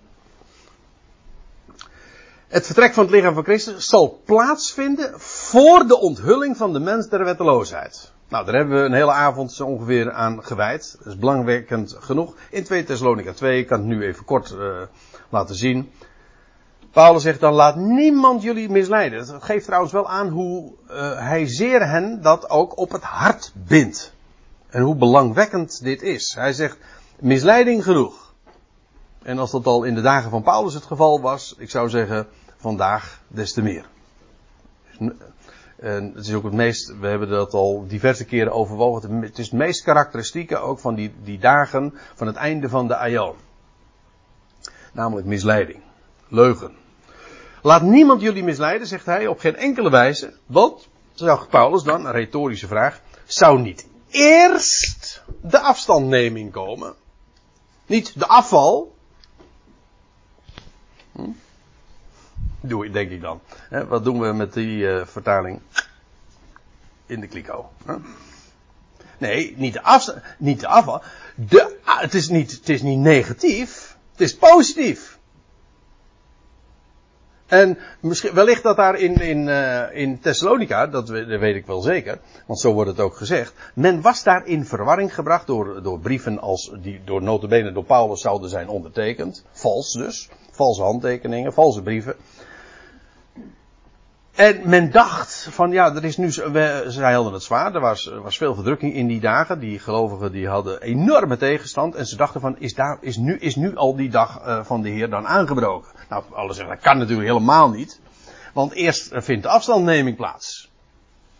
Het 2.49 2.67
vertrek 2.67 2.95
van 2.95 3.05
het 3.05 3.13
lichaam 3.13 3.35
van 3.35 3.45
Christus 3.45 3.87
zal 3.87 4.23
plaatsvinden 4.25 5.21
voor 5.21 5.87
de 5.87 5.99
onthulling 5.99 6.57
van 6.57 6.73
de 6.73 6.81
mens 6.81 7.09
der 7.09 7.25
wetteloosheid. 7.25 8.13
Nou, 8.29 8.45
daar 8.45 8.55
hebben 8.55 8.79
we 8.79 8.85
een 8.85 8.93
hele 8.93 9.13
avond 9.13 9.53
zo 9.53 9.67
ongeveer 9.67 10.13
aan 10.13 10.45
gewijd. 10.45 10.97
Dat 10.99 11.07
is 11.07 11.19
belangwekkend 11.19 11.97
genoeg. 11.99 12.35
In 12.51 12.65
2 12.65 12.85
Thessalonica 12.85 13.33
2, 13.33 13.59
ik 13.59 13.67
kan 13.67 13.79
het 13.79 13.89
nu 13.89 14.03
even 14.03 14.25
kort 14.25 14.51
uh, 14.51 14.83
laten 15.29 15.55
zien. 15.55 15.91
Paulus 16.91 17.23
zegt 17.23 17.41
dan, 17.41 17.53
laat 17.53 17.77
niemand 17.77 18.43
jullie 18.43 18.69
misleiden. 18.69 19.27
Dat 19.27 19.43
geeft 19.43 19.65
trouwens 19.65 19.93
wel 19.93 20.09
aan 20.09 20.29
hoe 20.29 20.73
uh, 20.91 21.19
hij 21.19 21.47
zeer 21.47 21.89
hen 21.89 22.23
dat 22.23 22.51
ook 22.51 22.79
op 22.79 22.93
het 22.93 23.03
hart 23.03 23.53
bindt. 23.55 24.15
En 24.69 24.83
hoe 24.83 24.97
belangwekkend 24.97 25.83
dit 25.83 26.03
is. 26.03 26.35
Hij 26.35 26.53
zegt, 26.53 26.79
misleiding 27.19 27.85
genoeg. 27.85 28.35
En 29.23 29.39
als 29.39 29.51
dat 29.51 29.67
al 29.67 29.85
in 29.85 29.95
de 29.95 30.01
dagen 30.01 30.31
van 30.31 30.43
Paulus 30.43 30.75
het 30.75 30.85
geval 30.85 31.21
was, 31.21 31.55
ik 31.59 31.71
zou 31.71 31.89
zeggen, 31.89 32.27
vandaag 32.57 33.21
des 33.29 33.53
te 33.53 33.63
meer. 33.63 33.85
En 35.77 36.13
het 36.15 36.27
is 36.27 36.35
ook 36.35 36.45
het 36.45 36.53
meest, 36.53 36.99
we 36.99 37.07
hebben 37.07 37.29
dat 37.29 37.55
al 37.55 37.85
diverse 37.87 38.25
keren 38.25 38.53
overwogen, 38.53 39.23
het 39.23 39.39
is 39.39 39.51
het 39.51 39.59
meest 39.59 39.83
karakteristieke 39.83 40.57
ook 40.57 40.79
van 40.79 40.95
die, 40.95 41.15
die 41.23 41.39
dagen 41.39 41.95
van 42.15 42.27
het 42.27 42.37
einde 42.37 42.69
van 42.69 42.89
de 42.89 42.97
Aion. 42.97 43.35
Namelijk 44.93 45.27
misleiding, 45.27 45.83
leugen. 46.29 46.80
Laat 47.63 47.83
niemand 47.83 48.21
jullie 48.21 48.45
misleiden, 48.45 48.87
zegt 48.87 49.07
hij, 49.07 49.27
op 49.27 49.39
geen 49.39 49.57
enkele 49.57 49.91
wijze. 49.91 50.35
Want, 50.47 50.89
zegt 51.15 51.49
Paulus 51.49 51.83
dan, 51.83 52.07
een 52.07 52.13
retorische 52.13 52.67
vraag, 52.67 53.01
zou 53.25 53.61
niet 53.61 53.87
eerst 54.11 55.23
de 55.43 55.59
afstandneming 55.59 56.53
komen? 56.53 56.95
Niet 57.87 58.19
de 58.19 58.27
afval. 58.27 58.97
Hm? 61.13 61.31
Doe, 62.61 62.91
denk 62.91 63.11
ik 63.11 63.21
dan. 63.21 63.41
wat 63.89 64.05
doen 64.05 64.21
we 64.21 64.33
met 64.33 64.53
die 64.53 64.79
uh, 64.79 65.07
vertaling? 65.07 65.61
In 67.07 67.21
de 67.21 67.27
kliko. 67.27 67.71
Nee, 69.19 69.55
niet 69.57 69.73
de, 69.73 69.83
afstand, 69.83 70.23
niet 70.39 70.61
de 70.61 70.67
afval. 70.67 71.03
De, 71.35 71.79
het, 71.85 72.15
is 72.15 72.29
niet, 72.29 72.51
het 72.51 72.69
is 72.69 72.83
niet 72.83 72.99
negatief. 72.99 73.97
Het 74.13 74.21
is 74.21 74.37
positief. 74.37 75.19
En 77.51 77.79
misschien, 78.01 78.35
wellicht 78.35 78.63
dat 78.63 78.77
daar 78.77 78.99
in, 78.99 79.15
in, 79.15 79.47
uh, 79.47 79.83
in 79.93 80.21
Thessalonica, 80.21 80.87
dat, 80.87 81.07
dat, 81.07 81.27
weet 81.27 81.57
ik 81.57 81.67
wel 81.67 81.81
zeker, 81.81 82.19
want 82.47 82.61
zo 82.61 82.73
wordt 82.73 82.91
het 82.91 83.01
ook 83.01 83.17
gezegd, 83.17 83.55
men 83.75 84.01
was 84.01 84.23
daar 84.23 84.47
in 84.47 84.65
verwarring 84.67 85.15
gebracht 85.15 85.47
door, 85.47 85.83
door 85.83 85.99
brieven 85.99 86.41
als, 86.41 86.73
die 86.83 87.01
door 87.05 87.23
notabene 87.23 87.73
door 87.73 87.85
Paulus 87.85 88.21
zouden 88.21 88.51
zijn 88.51 88.69
ondertekend. 88.69 89.45
Vals 89.53 89.93
dus. 89.93 90.29
Valse 90.51 90.83
handtekeningen, 90.83 91.53
valse 91.53 91.83
brieven. 91.83 92.15
En 94.41 94.61
men 94.65 94.91
dacht 94.91 95.49
van 95.51 95.71
ja, 95.71 95.95
er 95.95 96.05
is 96.05 96.17
nu, 96.17 96.27
we, 96.53 96.85
zij 96.87 97.13
hadden 97.13 97.33
het 97.33 97.43
zwaar, 97.43 97.75
er 97.75 97.81
was, 97.81 98.11
was 98.23 98.37
veel 98.37 98.55
verdrukking 98.55 98.95
in 98.95 99.07
die 99.07 99.21
dagen. 99.21 99.59
Die 99.59 99.79
gelovigen 99.79 100.33
die 100.33 100.49
hadden 100.49 100.81
enorme 100.81 101.37
tegenstand 101.37 101.95
en 101.95 102.07
ze 102.07 102.17
dachten 102.17 102.41
van 102.41 102.57
is, 102.59 102.75
daar, 102.75 102.99
is, 103.01 103.17
nu, 103.17 103.39
is 103.39 103.57
nu 103.57 103.77
al 103.77 103.97
die 103.97 104.11
dag 104.11 104.47
uh, 104.47 104.65
van 104.65 104.83
de 104.83 104.89
Heer 104.89 105.11
dan 105.11 105.27
aangebroken? 105.27 105.89
Nou, 106.09 106.25
alle 106.33 106.53
zeggen 106.53 106.75
dat 106.75 106.85
kan 106.85 106.99
natuurlijk 106.99 107.29
helemaal 107.29 107.71
niet. 107.71 108.01
Want 108.53 108.73
eerst 108.73 109.11
vindt 109.13 109.43
de 109.43 109.49
afstandneming 109.49 110.17
plaats. 110.17 110.71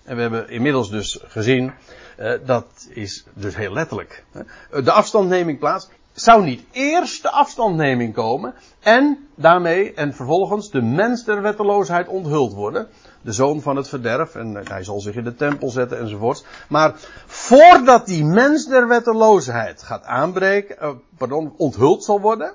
En 0.05 0.17
we 0.17 0.23
hebben 0.23 0.49
inmiddels 0.49 0.91
dus 0.91 1.21
gezien, 1.27 1.73
uh, 2.19 2.33
dat 2.45 2.67
is 2.89 3.25
dus 3.35 3.57
heel 3.57 3.73
letterlijk. 3.73 4.25
De 4.71 4.93
afstandneming 4.93 5.59
plaats 5.59 5.89
zou 6.21 6.45
niet 6.45 6.65
eerst 6.71 7.23
de 7.23 7.31
afstandneming 7.31 8.15
komen 8.15 8.55
en 8.81 9.29
daarmee 9.35 9.95
en 9.95 10.15
vervolgens 10.15 10.71
de 10.71 10.83
mens 10.83 11.25
der 11.25 11.43
wetteloosheid 11.43 12.09
onthuld 12.09 12.53
worden. 12.53 12.89
De 13.23 13.33
zoon 13.33 13.61
van 13.61 13.77
het 13.77 13.89
verderf 13.89 14.35
en 14.35 14.61
hij 14.69 14.85
zal 14.85 15.01
zich 15.01 15.15
in 15.15 15.25
de 15.25 15.35
tempel 15.35 15.71
zetten 15.71 15.99
enzovoort. 15.99 16.45
Maar 16.69 16.95
voordat 17.27 18.07
die 18.07 18.25
mens 18.25 18.67
der 18.67 18.89
wetteloosheid 18.89 19.83
gaat 19.83 20.05
aanbreken, 20.05 20.77
uh, 20.83 20.91
pardon, 21.17 21.55
onthuld 21.57 22.05
zal 22.05 22.21
worden, 22.21 22.55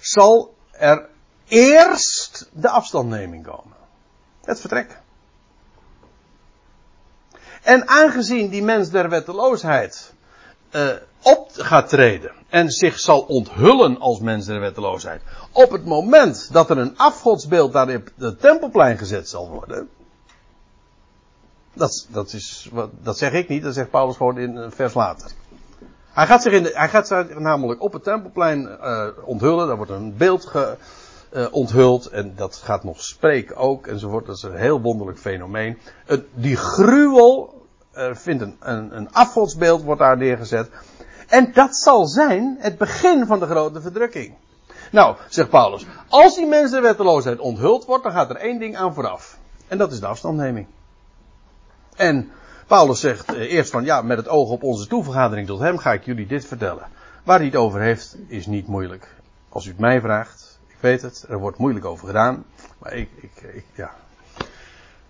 zal 0.00 0.54
er 0.70 1.08
eerst 1.48 2.50
de 2.52 2.68
afstandneming 2.68 3.44
komen. 3.44 3.76
Het 4.44 4.60
vertrek. 4.60 5.00
En 7.62 7.88
aangezien 7.88 8.48
die 8.48 8.62
mens 8.62 8.90
der 8.90 9.08
wetteloosheid 9.08 10.12
uh, 10.70 10.90
op 11.22 11.50
gaat 11.52 11.88
treden 11.88 12.32
en 12.54 12.70
zich 12.70 12.98
zal 12.98 13.20
onthullen 13.20 13.98
als 13.98 14.20
mens 14.20 14.46
der 14.46 14.60
wetteloosheid. 14.60 15.22
Op 15.52 15.70
het 15.70 15.84
moment 15.84 16.48
dat 16.52 16.70
er 16.70 16.78
een 16.78 16.98
afgodsbeeld 16.98 17.72
daar 17.72 17.94
op 17.94 18.08
het 18.18 18.40
tempelplein 18.40 18.98
gezet 18.98 19.28
zal 19.28 19.48
worden. 19.48 19.88
Dat, 21.72 22.06
dat, 22.10 22.32
is, 22.32 22.70
dat 23.02 23.18
zeg 23.18 23.32
ik 23.32 23.48
niet, 23.48 23.62
dat 23.62 23.74
zegt 23.74 23.90
Paulus 23.90 24.16
gewoon 24.16 24.38
in 24.38 24.56
een 24.56 24.72
vers 24.72 24.94
later. 24.94 25.30
Hij 26.12 26.26
gaat 26.26 26.42
zich, 26.42 26.52
in 26.52 26.70
hij 26.72 26.88
gaat 26.88 27.08
zich 27.08 27.38
namelijk 27.38 27.82
op 27.82 27.92
het 27.92 28.04
tempelplein 28.04 28.60
uh, 28.62 29.06
onthullen. 29.24 29.66
Daar 29.66 29.76
wordt 29.76 29.90
een 29.90 30.16
beeld 30.16 30.46
ge, 30.46 30.76
uh, 31.32 31.46
onthuld. 31.50 32.06
En 32.06 32.32
dat 32.36 32.56
gaat 32.56 32.84
nog 32.84 33.00
spreken 33.02 33.56
ook 33.56 33.86
enzovoort. 33.86 34.26
Dat 34.26 34.36
is 34.36 34.42
een 34.42 34.56
heel 34.56 34.80
wonderlijk 34.80 35.18
fenomeen. 35.18 35.78
Die 36.34 36.56
gruwel 36.56 37.62
vindt 38.12 38.42
een, 38.42 38.56
een, 38.60 38.96
een 38.96 39.12
afgodsbeeld 39.12 39.82
wordt 39.82 40.00
daar 40.00 40.16
neergezet. 40.16 40.70
En 41.28 41.52
dat 41.52 41.76
zal 41.76 42.06
zijn 42.06 42.56
het 42.58 42.78
begin 42.78 43.26
van 43.26 43.38
de 43.38 43.46
grote 43.46 43.80
verdrukking. 43.80 44.34
Nou, 44.90 45.16
zegt 45.28 45.50
Paulus, 45.50 45.86
als 46.08 46.34
die 46.34 46.46
mensen 46.46 46.82
wetteloosheid 46.82 47.38
onthuld 47.38 47.84
wordt, 47.84 48.02
dan 48.02 48.12
gaat 48.12 48.30
er 48.30 48.36
één 48.36 48.58
ding 48.58 48.76
aan 48.76 48.94
vooraf. 48.94 49.38
En 49.68 49.78
dat 49.78 49.92
is 49.92 50.00
de 50.00 50.06
afstandneming. 50.06 50.66
En 51.96 52.30
Paulus 52.66 53.00
zegt 53.00 53.34
eh, 53.34 53.52
eerst 53.52 53.70
van, 53.70 53.84
ja, 53.84 54.02
met 54.02 54.16
het 54.16 54.28
oog 54.28 54.50
op 54.50 54.62
onze 54.62 54.86
toevergadering 54.86 55.46
tot 55.46 55.60
hem 55.60 55.78
ga 55.78 55.92
ik 55.92 56.04
jullie 56.04 56.26
dit 56.26 56.44
vertellen. 56.44 56.86
Waar 57.24 57.36
hij 57.36 57.46
het 57.46 57.56
over 57.56 57.80
heeft, 57.80 58.16
is 58.26 58.46
niet 58.46 58.66
moeilijk. 58.66 59.14
Als 59.48 59.66
u 59.66 59.68
het 59.68 59.78
mij 59.78 60.00
vraagt, 60.00 60.60
ik 60.66 60.76
weet 60.80 61.02
het, 61.02 61.24
er 61.28 61.38
wordt 61.38 61.58
moeilijk 61.58 61.84
over 61.84 62.06
gedaan. 62.06 62.44
Maar 62.78 62.92
ik, 62.92 63.08
ik, 63.20 63.42
ik 63.54 63.64
ja. 63.74 63.94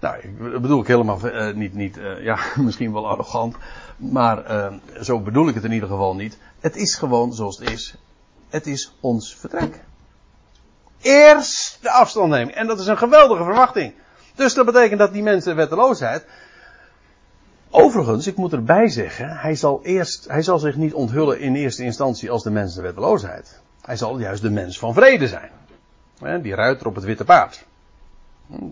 Nou, 0.05 0.17
ik 0.19 0.39
bedoel 0.63 0.81
ik 0.81 0.87
helemaal 0.87 1.19
uh, 1.25 1.55
niet, 1.55 1.75
niet 1.75 1.97
uh, 1.97 2.25
ja, 2.25 2.39
misschien 2.67 2.93
wel 2.93 3.09
arrogant. 3.09 3.57
Maar 3.97 4.51
uh, 4.51 4.73
zo 5.01 5.21
bedoel 5.21 5.49
ik 5.49 5.55
het 5.55 5.65
in 5.65 5.73
ieder 5.73 5.89
geval 5.89 6.15
niet. 6.15 6.39
Het 6.61 6.77
is 6.77 6.95
gewoon 6.95 7.33
zoals 7.33 7.59
het 7.59 7.71
is. 7.71 7.95
Het 8.49 8.67
is 8.67 8.97
ons 9.01 9.37
vertrek. 9.37 9.81
Eerst 11.01 11.79
de 11.81 11.91
afstand 11.91 12.31
nemen. 12.31 12.55
En 12.55 12.67
dat 12.67 12.81
is 12.81 12.87
een 12.87 12.99
geweldige 12.99 13.45
verwachting. 13.45 13.95
Dus 14.35 14.55
dat 14.55 14.67
betekent 14.67 14.99
dat 14.99 15.13
die 15.13 15.23
mensen 15.23 15.57
wetteloosheid. 15.57 16.27
Overigens, 17.71 18.27
ik 18.27 18.37
moet 18.37 18.53
erbij 18.53 18.89
zeggen, 18.89 19.37
hij 19.37 19.55
zal, 19.55 19.81
eerst, 19.83 20.29
hij 20.29 20.43
zal 20.43 20.59
zich 20.59 20.77
niet 20.77 20.95
onthullen 20.95 21.41
in 21.41 21.55
eerste 21.55 21.85
instantie 21.85 22.31
als 22.31 22.43
de 22.43 22.51
mens 22.51 22.75
de 22.75 22.83
wetteloosheid. 22.83 23.61
Hij 23.83 23.97
zal 23.97 24.19
juist 24.19 24.43
de 24.43 24.51
mens 24.51 24.79
van 24.79 24.95
vrede 24.95 25.29
zijn. 25.29 25.51
Die 26.43 26.55
ruiter 26.55 26.87
op 26.87 26.95
het 26.95 27.05
witte 27.05 27.25
paard. 27.25 27.65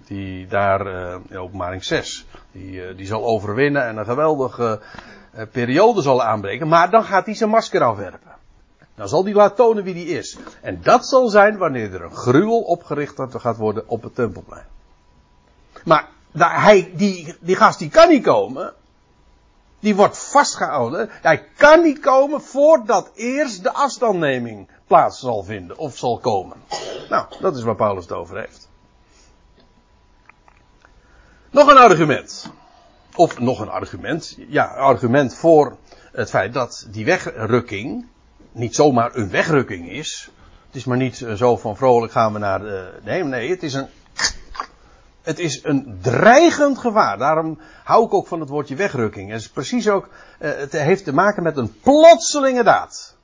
Die 0.04 0.46
daar, 0.46 0.86
uh, 0.86 1.16
in 1.28 1.38
openbaring 1.38 1.84
6, 1.84 2.26
die, 2.52 2.72
uh, 2.72 2.96
die 2.96 3.06
zal 3.06 3.24
overwinnen 3.24 3.86
en 3.86 3.96
een 3.96 4.04
geweldige 4.04 4.80
uh, 5.34 5.42
periode 5.52 6.02
zal 6.02 6.22
aanbreken. 6.22 6.68
Maar 6.68 6.90
dan 6.90 7.04
gaat 7.04 7.26
hij 7.26 7.34
zijn 7.34 7.50
masker 7.50 7.82
afwerpen. 7.82 8.30
Dan 8.94 9.08
zal 9.08 9.24
hij 9.24 9.32
laten 9.32 9.56
tonen 9.56 9.84
wie 9.84 9.94
die 9.94 10.06
is. 10.06 10.38
En 10.60 10.82
dat 10.82 11.06
zal 11.06 11.28
zijn 11.28 11.58
wanneer 11.58 11.94
er 11.94 12.02
een 12.02 12.16
gruwel 12.16 12.60
opgericht 12.60 13.20
gaat 13.30 13.56
worden 13.56 13.88
op 13.88 14.02
het 14.02 14.14
tempelplein. 14.14 14.66
Maar 15.84 16.08
daar, 16.32 16.62
hij, 16.62 16.92
die, 16.94 17.36
die 17.40 17.56
gast 17.56 17.78
die 17.78 17.90
kan 17.90 18.08
niet 18.08 18.22
komen. 18.22 18.74
Die 19.80 19.96
wordt 19.96 20.18
vastgehouden. 20.18 21.08
Hij 21.10 21.48
kan 21.56 21.82
niet 21.82 22.00
komen 22.00 22.40
voordat 22.40 23.10
eerst 23.14 23.62
de 23.62 23.72
afstandneming 23.72 24.68
plaats 24.86 25.20
zal 25.20 25.42
vinden 25.42 25.78
of 25.78 25.96
zal 25.96 26.18
komen. 26.18 26.56
Nou, 27.08 27.26
dat 27.40 27.56
is 27.56 27.62
waar 27.62 27.76
Paulus 27.76 28.04
het 28.04 28.12
over 28.12 28.38
heeft. 28.38 28.61
Nog 31.52 31.68
een 31.68 31.76
argument. 31.76 32.50
Of 33.14 33.38
nog 33.38 33.60
een 33.60 33.68
argument. 33.68 34.36
Ja, 34.48 34.64
argument 34.64 35.34
voor 35.34 35.76
het 36.12 36.30
feit 36.30 36.52
dat 36.52 36.86
die 36.90 37.04
wegrukking 37.04 38.06
niet 38.52 38.74
zomaar 38.74 39.14
een 39.14 39.30
wegrukking 39.30 39.90
is. 39.90 40.30
Het 40.66 40.76
is 40.76 40.84
maar 40.84 40.96
niet 40.96 41.26
zo 41.36 41.56
van 41.56 41.76
vrolijk 41.76 42.12
gaan 42.12 42.32
we 42.32 42.38
naar 42.38 42.58
de. 42.58 43.00
Nee, 43.02 43.24
nee, 43.24 43.50
het 43.50 43.62
is 43.62 43.74
een. 43.74 43.86
Het 45.22 45.38
is 45.38 45.64
een 45.64 45.98
dreigend 46.02 46.78
gevaar. 46.78 47.18
Daarom 47.18 47.58
hou 47.84 48.04
ik 48.04 48.14
ook 48.14 48.26
van 48.26 48.40
het 48.40 48.48
woordje 48.48 48.74
wegrukking. 48.74 49.30
Het 49.30 49.40
is 49.40 49.48
precies 49.48 49.88
ook. 49.88 50.08
Het 50.38 50.72
heeft 50.72 51.04
te 51.04 51.14
maken 51.14 51.42
met 51.42 51.56
een 51.56 51.80
plotselinge 51.80 52.62
daad. 52.62 53.16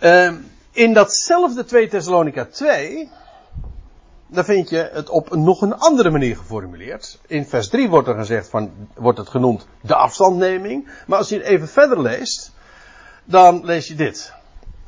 Uh, 0.00 0.32
in 0.70 0.92
datzelfde 0.92 1.64
2 1.64 1.88
Thessalonica 1.88 2.44
2, 2.44 3.10
daar 4.32 4.44
vind 4.44 4.68
je 4.68 4.90
het 4.92 5.08
op 5.08 5.34
nog 5.34 5.62
een 5.62 5.78
andere 5.78 6.10
manier 6.10 6.36
geformuleerd. 6.36 7.18
In 7.26 7.46
vers 7.46 7.68
3 7.68 7.88
wordt 7.88 8.08
er 8.08 8.14
gezegd 8.14 8.48
van, 8.48 8.70
wordt 8.94 9.18
het 9.18 9.28
genoemd 9.28 9.66
de 9.80 9.94
afstandneming. 9.94 10.88
Maar 11.06 11.18
als 11.18 11.28
je 11.28 11.36
het 11.36 11.44
even 11.44 11.68
verder 11.68 12.02
leest, 12.02 12.52
dan 13.24 13.64
lees 13.64 13.88
je 13.88 13.94
dit. 13.94 14.32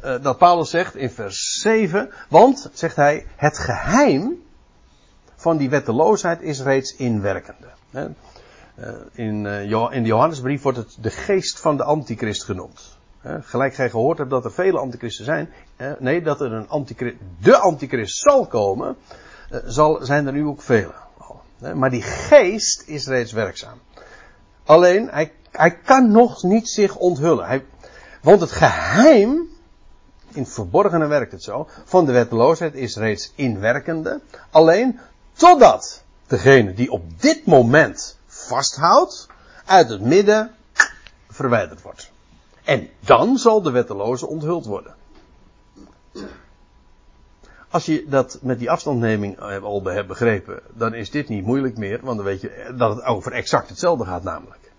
Uh, 0.04 0.22
dat 0.22 0.38
Paulus 0.38 0.70
zegt 0.70 0.96
in 0.96 1.10
vers 1.10 1.60
7, 1.60 2.10
want, 2.28 2.70
zegt 2.72 2.96
hij, 2.96 3.26
het 3.36 3.58
geheim 3.58 4.42
van 5.36 5.56
die 5.56 5.70
wetteloosheid 5.70 6.42
is 6.42 6.62
reeds 6.62 6.96
inwerkende. 6.96 7.68
Uh, 7.90 8.04
in, 9.12 9.44
uh, 9.44 9.90
in 9.90 10.02
de 10.02 10.08
Johannesbrief 10.08 10.62
wordt 10.62 10.78
het 10.78 10.96
de 11.00 11.10
geest 11.10 11.60
van 11.60 11.76
de 11.76 11.84
antichrist 11.84 12.44
genoemd. 12.44 12.98
gelijk 13.40 13.74
gij 13.74 13.90
gehoord 13.90 14.18
hebt 14.18 14.30
dat 14.30 14.44
er 14.44 14.52
vele 14.52 14.78
antichristen 14.78 15.24
zijn. 15.24 15.48
nee, 15.98 16.22
dat 16.22 16.40
er 16.40 16.52
een 16.52 16.68
antichrist, 16.68 17.16
de 17.40 17.56
antichrist 17.56 18.16
zal 18.16 18.46
komen. 18.46 18.96
Zal, 19.64 19.98
zijn 20.02 20.26
er 20.26 20.32
nu 20.32 20.46
ook 20.46 20.62
vele. 20.62 20.94
maar 21.74 21.90
die 21.90 22.02
geest 22.02 22.82
is 22.86 23.06
reeds 23.06 23.32
werkzaam. 23.32 23.80
Alleen, 24.64 25.08
hij, 25.10 25.32
hij 25.50 25.76
kan 25.76 26.10
nog 26.10 26.42
niet 26.42 26.68
zich 26.68 26.96
onthullen. 26.96 27.46
Hij, 27.46 27.64
want 28.22 28.40
het 28.40 28.52
geheim, 28.52 29.48
in 30.32 30.42
het 30.42 30.52
verborgene 30.52 31.06
werkt 31.06 31.32
het 31.32 31.42
zo, 31.42 31.68
van 31.84 32.06
de 32.06 32.12
wetteloosheid 32.12 32.74
is 32.74 32.96
reeds 32.96 33.32
inwerkende. 33.34 34.20
Alleen 34.50 35.00
totdat 35.32 36.02
degene 36.26 36.74
die 36.74 36.90
op 36.90 37.20
dit 37.20 37.46
moment 37.46 38.18
vasthoudt, 38.26 39.26
uit 39.64 39.88
het 39.88 40.00
midden 40.00 40.54
verwijderd 41.28 41.82
wordt. 41.82 42.10
En 42.64 42.88
dan 43.00 43.38
zal 43.38 43.62
de 43.62 43.70
wetteloze 43.70 44.26
onthuld 44.26 44.66
worden. 44.66 44.94
Als 47.74 47.86
je 47.86 48.04
dat 48.08 48.38
met 48.42 48.58
die 48.58 48.70
afstandneming 48.70 49.40
al 49.40 49.84
hebt 49.84 50.08
begrepen, 50.08 50.60
dan 50.74 50.94
is 50.94 51.10
dit 51.10 51.28
niet 51.28 51.44
moeilijk 51.44 51.76
meer, 51.76 52.00
want 52.02 52.16
dan 52.16 52.26
weet 52.26 52.40
je 52.40 52.72
dat 52.76 52.96
het 52.96 53.04
over 53.04 53.32
exact 53.32 53.68
hetzelfde 53.68 54.04
gaat 54.04 54.22
namelijk. 54.22 54.72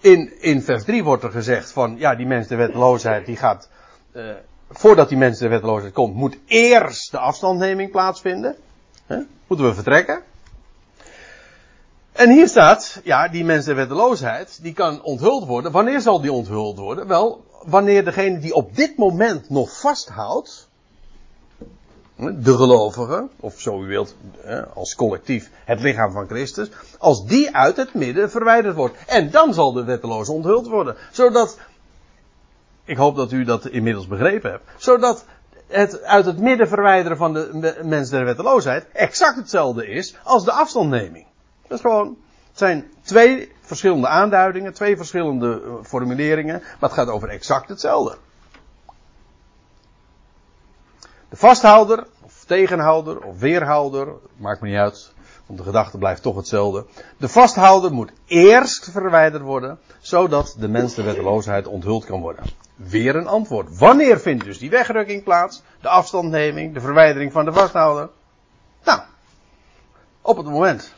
In, 0.00 0.40
in 0.40 0.62
vers 0.62 0.84
3 0.84 1.04
wordt 1.04 1.22
er 1.22 1.30
gezegd 1.30 1.72
van, 1.72 1.96
ja, 1.98 2.14
die 2.14 2.26
mens 2.26 2.48
de 2.48 2.56
wetteloosheid, 2.56 3.26
die 3.26 3.36
gaat, 3.36 3.68
uh, 4.12 4.30
voordat 4.70 5.08
die 5.08 5.18
mens 5.18 5.38
de 5.38 5.48
wetteloosheid 5.48 5.92
komt, 5.92 6.14
moet 6.14 6.38
eerst 6.46 7.10
de 7.10 7.18
afstandneming 7.18 7.90
plaatsvinden. 7.90 8.56
He? 9.06 9.18
Moeten 9.46 9.66
we 9.66 9.74
vertrekken. 9.74 10.22
En 12.12 12.30
hier 12.30 12.48
staat, 12.48 13.00
ja, 13.04 13.28
die 13.28 13.44
mens 13.44 13.64
de 13.64 13.74
wetteloosheid, 13.74 14.62
die 14.62 14.72
kan 14.72 15.02
onthuld 15.02 15.46
worden. 15.46 15.72
Wanneer 15.72 16.00
zal 16.00 16.20
die 16.20 16.32
onthuld 16.32 16.78
worden? 16.78 17.06
Wel, 17.06 17.44
wanneer 17.62 18.04
degene 18.04 18.38
die 18.38 18.54
op 18.54 18.76
dit 18.76 18.96
moment 18.96 19.50
nog 19.50 19.80
vasthoudt, 19.80 20.67
de 22.18 22.56
gelovigen, 22.56 23.30
of 23.40 23.60
zo 23.60 23.82
u 23.82 23.86
wilt, 23.86 24.14
als 24.74 24.94
collectief 24.94 25.50
het 25.64 25.80
lichaam 25.80 26.12
van 26.12 26.26
Christus, 26.26 26.70
als 26.98 27.26
die 27.26 27.56
uit 27.56 27.76
het 27.76 27.94
midden 27.94 28.30
verwijderd 28.30 28.74
wordt. 28.74 28.96
En 29.06 29.30
dan 29.30 29.54
zal 29.54 29.72
de 29.72 29.84
wetteloze 29.84 30.32
onthuld 30.32 30.68
worden. 30.68 30.96
Zodat, 31.12 31.58
ik 32.84 32.96
hoop 32.96 33.16
dat 33.16 33.32
u 33.32 33.44
dat 33.44 33.66
inmiddels 33.66 34.06
begrepen 34.06 34.50
hebt, 34.50 34.64
zodat 34.76 35.24
het 35.66 36.02
uit 36.02 36.24
het 36.24 36.38
midden 36.38 36.68
verwijderen 36.68 37.16
van 37.16 37.32
de 37.32 37.80
mens 37.82 38.10
der 38.10 38.24
wetteloosheid 38.24 38.86
exact 38.92 39.36
hetzelfde 39.36 39.86
is 39.86 40.16
als 40.22 40.44
de 40.44 40.52
afstandneming. 40.52 41.26
Dat 41.62 41.76
is 41.76 41.80
gewoon, 41.80 42.16
het 42.48 42.58
zijn 42.58 42.90
twee 43.02 43.52
verschillende 43.60 44.08
aanduidingen, 44.08 44.72
twee 44.72 44.96
verschillende 44.96 45.62
eh, 45.64 45.72
formuleringen, 45.82 46.60
maar 46.60 46.90
het 46.90 46.98
gaat 46.98 47.08
over 47.08 47.28
exact 47.28 47.68
hetzelfde. 47.68 48.16
De 51.28 51.36
vasthouder, 51.36 52.06
of 52.22 52.44
tegenhouder, 52.46 53.22
of 53.22 53.38
weerhouder, 53.38 54.08
maakt 54.36 54.60
me 54.60 54.68
niet 54.68 54.78
uit, 54.78 55.12
want 55.46 55.58
de 55.58 55.64
gedachte 55.64 55.98
blijft 55.98 56.22
toch 56.22 56.36
hetzelfde. 56.36 56.86
De 57.16 57.28
vasthouder 57.28 57.92
moet 57.92 58.12
eerst 58.26 58.90
verwijderd 58.90 59.42
worden, 59.42 59.78
zodat 60.00 60.56
de 60.58 60.68
mens 60.68 60.94
de 60.94 61.02
wetteloosheid 61.02 61.66
onthuld 61.66 62.04
kan 62.04 62.20
worden. 62.20 62.44
Weer 62.76 63.16
een 63.16 63.26
antwoord. 63.26 63.78
Wanneer 63.78 64.20
vindt 64.20 64.44
dus 64.44 64.58
die 64.58 64.70
wegrukking 64.70 65.22
plaats? 65.22 65.62
De 65.80 65.88
afstandneming, 65.88 66.74
de 66.74 66.80
verwijdering 66.80 67.32
van 67.32 67.44
de 67.44 67.52
vasthouder? 67.52 68.08
Nou, 68.84 69.00
op 70.22 70.36
het 70.36 70.46
moment. 70.46 70.94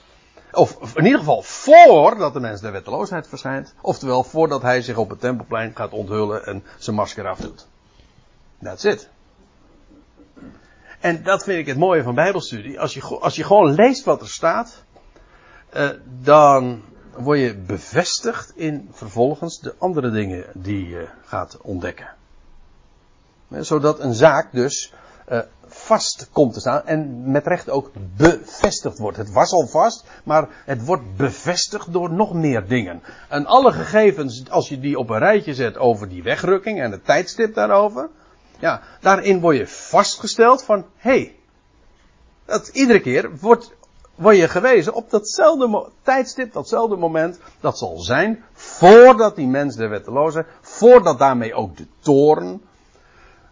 Of 0.53 0.97
in 0.97 1.05
ieder 1.05 1.19
geval 1.19 1.43
voordat 1.43 2.33
de 2.33 2.41
mens 2.41 2.61
de 2.61 2.71
wetteloosheid 2.71 3.29
verschijnt. 3.29 3.75
Oftewel 3.81 4.25
voordat 4.25 4.63
hij 4.63 4.83
zich 4.83 4.97
op 4.97 5.11
het 5.11 5.21
tempelplein 5.21 5.77
gaat 5.77 5.93
onthullen 5.93 6.47
en 6.47 6.65
zijn 6.79 6.97
masker 6.97 7.29
afdoet. 7.29 7.67
That's 8.63 8.85
it. 8.85 9.09
En 11.01 11.23
dat 11.23 11.45
vind 11.45 11.59
ik 11.59 11.67
het 11.67 11.77
mooie 11.77 12.03
van 12.03 12.15
Bijbelstudie. 12.15 12.81
Als 12.81 12.95
je, 12.95 13.03
als 13.03 13.37
je 13.37 13.45
gewoon 13.45 13.75
leest 13.75 14.05
wat 14.05 14.21
er 14.21 14.29
staat, 14.29 14.85
uh, 15.77 15.89
dan 16.23 16.83
word 17.17 17.39
je 17.39 17.57
bevestigd 17.57 18.53
in 18.57 18.89
vervolgens 18.93 19.61
de 19.61 19.75
andere 19.79 20.11
dingen 20.11 20.45
die 20.55 20.89
je 20.89 21.09
gaat 21.25 21.59
ontdekken. 21.63 22.09
Zodat 23.49 24.01
een 24.01 24.15
zaak 24.15 24.53
dus 24.53 24.93
uh, 25.31 25.39
vast 25.67 26.29
komt 26.33 26.53
te 26.53 26.61
staan 26.61 26.87
en 26.87 27.31
met 27.31 27.47
recht 27.47 27.71
ook 27.71 27.91
bevestigd 28.17 28.99
wordt. 28.99 29.17
Het 29.17 29.33
was 29.33 29.53
al 29.53 29.67
vast, 29.67 30.05
maar 30.25 30.49
het 30.65 30.85
wordt 30.85 31.17
bevestigd 31.17 31.93
door 31.93 32.13
nog 32.13 32.33
meer 32.33 32.69
dingen. 32.69 33.03
En 33.29 33.47
alle 33.47 33.73
gegevens, 33.73 34.51
als 34.51 34.69
je 34.69 34.81
die 34.81 34.99
op 34.99 35.11
een 35.11 35.19
rijtje 35.19 35.55
zet 35.55 35.77
over 35.77 36.09
die 36.09 36.23
wegrukking 36.23 36.81
en 36.81 36.91
het 36.91 37.05
tijdstip 37.05 37.55
daarover, 37.55 38.09
ja, 38.61 38.83
daarin 39.01 39.41
word 39.41 39.57
je 39.57 39.67
vastgesteld 39.67 40.63
van, 40.63 40.87
hé, 40.97 41.11
hey, 41.11 41.37
dat 42.45 42.69
iedere 42.69 43.01
keer 43.01 43.37
wordt, 43.39 43.73
word 44.15 44.37
je 44.37 44.49
gewezen 44.49 44.95
op 44.95 45.11
datzelfde 45.11 45.89
tijdstip, 46.03 46.53
datzelfde 46.53 46.97
moment, 46.97 47.41
dat 47.61 47.79
zal 47.79 47.99
zijn 47.99 48.45
voordat 48.53 49.37
die 49.37 49.47
mens 49.47 49.77
de 49.77 49.87
wetteloze, 49.87 50.47
voordat 50.61 51.19
daarmee 51.19 51.55
ook 51.55 51.77
de 51.77 51.87
toorn 51.99 52.63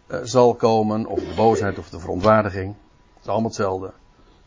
uh, 0.06 0.18
zal 0.22 0.54
komen, 0.54 1.06
of 1.06 1.20
de 1.20 1.34
boosheid 1.36 1.78
of 1.78 1.88
de 1.88 1.98
verontwaardiging. 1.98 2.74
Het 3.14 3.22
is 3.22 3.28
allemaal 3.28 3.48
hetzelfde. 3.48 3.92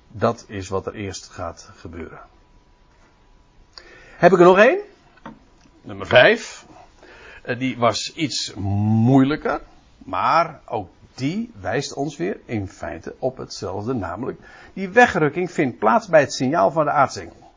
Dat 0.07 0.45
is 0.47 0.69
wat 0.69 0.85
er 0.85 0.93
eerst 0.93 1.29
gaat 1.29 1.69
gebeuren. 1.75 2.19
Heb 4.17 4.31
ik 4.31 4.39
er 4.39 4.45
nog 4.45 4.57
één? 4.57 4.79
Nummer 5.81 6.07
vijf. 6.07 6.65
Uh, 7.45 7.59
die 7.59 7.77
was 7.77 8.13
iets 8.13 8.53
moeilijker. 8.53 9.61
Maar 10.05 10.59
ook 10.65 10.89
die 11.15 11.51
wijst 11.61 11.93
ons 11.93 12.17
weer 12.17 12.39
in 12.45 12.67
feite 12.67 13.15
op 13.19 13.37
hetzelfde, 13.37 13.93
namelijk 13.93 14.39
die 14.73 14.89
wegrukking 14.89 15.51
vindt 15.51 15.79
plaats 15.79 16.07
bij 16.07 16.19
het 16.19 16.33
signaal 16.33 16.71
van 16.71 16.85
de 16.85 16.91
aartsengel. 16.91 17.51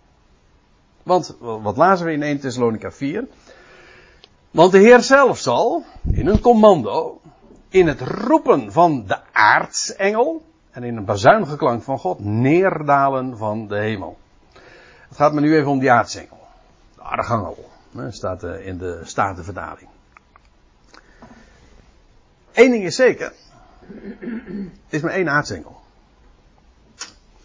Want, 1.03 1.37
wat 1.41 1.77
lazen 1.77 2.07
we 2.07 2.13
in 2.13 2.23
1 2.23 2.41
Thessalonica 2.41 2.91
4? 2.91 3.27
Want 4.51 4.73
de 4.73 4.79
Heer 4.79 5.01
zelf 5.01 5.39
zal, 5.39 5.85
in 6.11 6.27
een 6.27 6.41
commando, 6.41 7.21
in 7.69 7.87
het 7.87 8.01
roepen 8.01 8.73
van 8.73 9.07
de 9.07 9.19
aartsengel, 9.33 10.43
en 10.71 10.83
in 10.83 10.97
een 10.97 11.05
bazuingeklank 11.05 11.83
van 11.83 11.99
God, 11.99 12.19
neerdalen 12.25 13.37
van 13.37 13.67
de 13.67 13.77
hemel. 13.77 14.19
Het 15.09 15.17
gaat 15.17 15.33
me 15.33 15.41
nu 15.41 15.57
even 15.57 15.71
om 15.71 15.79
die 15.79 15.91
aartsengel. 15.91 16.39
De 16.95 17.03
archangel, 17.03 17.71
staat 18.09 18.43
eh, 18.43 18.67
in 18.67 18.79
de 18.79 19.01
Statenverdaling. 19.03 19.89
Eén 22.55 22.71
ding 22.71 22.85
is 22.85 22.97
zeker. 22.97 23.33
Er 24.89 24.95
is 24.95 25.01
maar 25.01 25.13
één 25.13 25.29
aartsengel. 25.29 25.81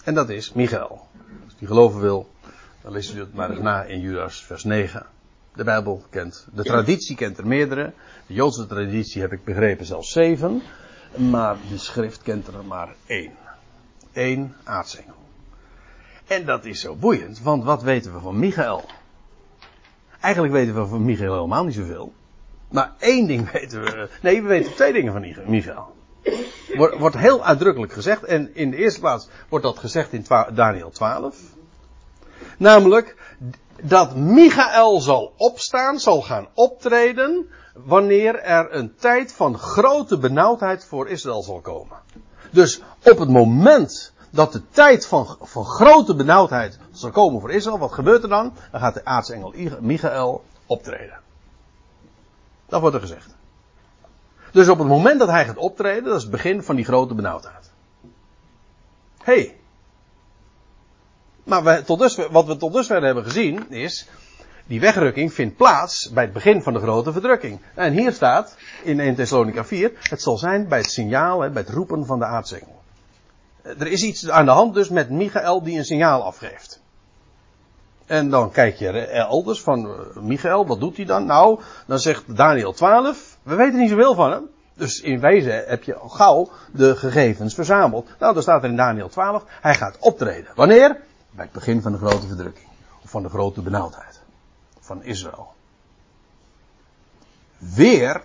En 0.04 0.14
dat 0.14 0.30
is 0.30 0.54
Michael. 0.54 1.08
Als 1.44 1.56
die 1.58 1.68
geloven 1.68 2.02
wil, 2.02 2.30
dan 2.82 2.92
leest 2.92 3.14
u 3.14 3.20
het 3.20 3.34
maar 3.34 3.50
eens 3.50 3.60
na 3.60 3.84
in 3.84 4.00
Judas 4.00 4.46
vers 4.46 4.64
9. 4.64 5.06
De 5.54 5.64
Bijbel 5.64 6.04
kent, 6.10 6.48
de 6.54 6.64
traditie 6.64 7.16
kent 7.16 7.38
er 7.38 7.48
meerdere. 7.48 7.94
De 8.28 8.34
Joodse 8.34 8.68
traditie 8.68 9.22
heb 9.22 9.32
ik 9.32 9.44
begrepen 9.44 9.86
zelfs 9.86 10.12
zeven. 10.12 10.62
Maar 11.16 11.58
de 11.70 11.78
schrift 11.78 12.22
kent 12.22 12.48
er 12.48 12.66
maar 12.66 12.96
één. 13.06 13.32
Eén 14.14 14.54
aartsengel. 14.64 15.16
En 16.28 16.46
dat 16.46 16.66
is 16.66 16.80
zo 16.80 16.96
boeiend, 16.96 17.42
want 17.42 17.64
wat 17.64 17.84
weten 17.84 18.14
we 18.14 18.20
van 18.20 18.40
Michael? 18.40 18.86
Eigenlijk 20.20 20.54
weten 20.54 20.76
we 20.76 20.86
van 20.86 21.06
Michael 21.06 21.34
helemaal 21.34 21.66
niet 21.66 21.74
zoveel. 21.74 22.14
Maar 22.72 22.94
één 23.00 23.28
ding 23.28 23.52
weten 23.52 23.82
we. 23.82 24.10
Nee, 24.22 24.42
we 24.42 24.48
weten 24.48 24.74
twee 24.74 24.94
dingen 24.94 25.14
van 25.14 25.50
Michael. 25.52 25.98
Wordt, 26.76 26.98
wordt 26.98 27.18
heel 27.18 27.44
uitdrukkelijk 27.44 27.94
gezegd. 27.94 28.24
En 28.24 28.56
in 28.56 28.72
de 28.72 28.78
eerste 28.78 29.00
plaats 29.00 29.30
wordt 29.50 29.66
dat 29.66 29.80
gezegd 29.80 30.14
in 30.14 30.26
Daniel 30.54 30.90
12. 30.90 31.38
Namelijk 32.58 33.16
dat 33.82 34.16
Michael 34.16 35.00
zal 35.00 35.34
opstaan, 35.38 36.00
zal 36.00 36.22
gaan 36.22 36.48
optreden. 36.54 37.50
Wanneer 37.74 38.40
er 38.40 38.76
een 38.76 38.96
tijd 38.96 39.34
van 39.34 39.58
grote 39.58 40.18
benauwdheid 40.18 40.86
voor 40.86 41.10
Israël 41.10 41.44
zal 41.44 41.60
komen. 41.60 41.98
Dus 42.52 42.82
op 43.04 43.20
het 43.20 43.30
moment 43.30 44.14
dat 44.30 44.52
de 44.52 44.62
tijd 44.70 45.06
van, 45.06 45.38
van 45.42 45.66
grote 45.66 46.16
benauwdheid 46.16 46.80
zal 46.92 47.12
komen 47.12 47.42
voor 47.42 47.52
Israël, 47.52 47.80
wat 47.80 47.92
gebeurt 47.92 48.24
er 48.24 48.30
dan? 48.30 48.54
Dan 48.72 48.80
gaat 48.80 48.94
de 48.94 49.06
aartsengel 49.06 49.54
Michael 49.80 50.44
optreden. 50.66 51.20
Dat 52.70 52.82
wordt 52.82 52.96
er 52.96 53.02
gezegd. 53.02 53.36
Dus 54.52 54.70
op 54.70 54.78
het 54.78 54.88
moment 54.88 55.20
dat 55.20 55.30
hij 55.30 55.46
gaat 55.46 55.58
optreden, 55.58 56.04
dat 56.04 56.16
is 56.16 56.22
het 56.22 56.32
begin 56.32 56.64
van 56.64 56.76
die 56.76 56.86
grote 56.86 57.14
benauwdheid. 57.14 57.72
Hé. 59.24 59.34
Hey. 59.34 59.58
Maar 61.44 61.64
we, 61.64 61.84
tot 61.84 62.00
dusver, 62.00 62.32
wat 62.32 62.46
we 62.46 62.58
tot 62.58 62.74
dusver 62.74 63.04
hebben 63.04 63.24
gezien 63.24 63.70
is, 63.72 64.08
die 64.66 64.80
wegrukking 64.80 65.34
vindt 65.34 65.56
plaats 65.56 66.10
bij 66.10 66.24
het 66.24 66.34
begin 66.34 66.62
van 66.62 66.74
de 66.74 66.80
grote 66.80 67.12
verdrukking. 67.12 67.60
En 67.76 67.94
hier 67.94 68.12
staat, 68.12 68.56
in 68.84 69.00
1 69.00 69.16
Thessalonica 69.16 69.66
4, 69.66 69.92
het 70.00 70.22
zal 70.22 70.38
zijn 70.38 70.68
bij 70.68 70.78
het 70.78 70.92
signaal, 70.92 71.38
bij 71.38 71.62
het 71.62 71.70
roepen 71.70 72.06
van 72.06 72.20
de 72.20 72.26
aartsengel. 72.26 72.82
Er 73.62 73.88
is 73.88 74.04
iets 74.04 74.30
aan 74.30 74.46
de 74.46 74.52
hand 74.52 74.74
dus 74.74 74.90
met 74.90 75.10
Michael 75.10 75.64
die 75.64 75.78
een 75.78 75.86
signaal 75.86 76.24
afgeeft. 76.24 76.69
En 78.10 78.30
dan 78.30 78.52
kijk 78.52 78.76
je 78.76 79.08
elders 79.08 79.62
van 79.62 79.86
uh, 79.86 80.22
Michael, 80.22 80.68
wat 80.68 80.80
doet 80.80 80.96
hij 80.96 81.06
dan? 81.06 81.26
Nou, 81.26 81.60
dan 81.88 82.00
zegt 82.00 82.36
Daniel 82.36 82.74
12, 82.74 83.38
we 83.44 83.56
weten 83.56 83.80
niet 83.80 83.90
zoveel 83.90 84.16
van 84.16 84.32
hem. 84.32 84.50
Dus 84.74 85.02
in 85.02 85.20
wezen 85.20 85.64
heb 85.68 85.84
je 85.84 85.96
al 85.96 86.10
gauw 86.10 86.50
de 86.72 86.96
gegevens 86.96 87.54
verzameld. 87.54 88.10
Nou, 88.20 88.34
dan 88.34 88.42
staat 88.42 88.64
er 88.64 88.70
in 88.70 88.76
Daniel 88.76 89.10
12, 89.10 89.44
hij 89.62 89.76
gaat 89.76 89.98
optreden. 90.00 90.52
Wanneer? 90.56 91.02
Bij 91.32 91.44
het 91.44 91.54
begin 91.54 91.82
van 91.82 91.92
de 91.92 91.98
grote 91.98 92.28
verdrukking. 92.28 92.68
Of 93.04 93.10
van 93.10 93.24
de 93.24 93.30
grote 93.30 93.62
benauwdheid. 93.62 94.22
Van 94.80 95.04
Israël. 95.04 95.54
Weer 97.58 98.22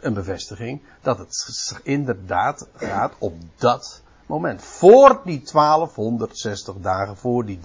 een 0.00 0.14
bevestiging 0.14 0.82
dat 1.00 1.18
het 1.18 1.80
inderdaad 1.82 2.68
gaat 2.76 3.12
op 3.18 3.34
dat 3.56 4.02
moment. 4.26 4.62
Voor 4.62 5.20
die 5.24 5.42
1260 5.52 6.74
dagen, 6.80 7.16
voor 7.16 7.44
die 7.44 7.58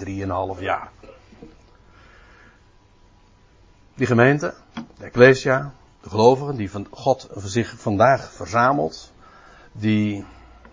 3,5 0.56 0.60
jaar. 0.60 0.92
Die 3.96 4.08
gemeente, 4.08 4.54
de 4.98 5.06
Ecclesia, 5.06 5.74
de 6.02 6.10
gelovigen 6.10 6.56
die 6.56 6.72
van 6.72 6.88
God 6.90 7.30
zich 7.36 7.74
vandaag 7.78 8.32
verzamelt, 8.32 9.12
die 9.72 10.26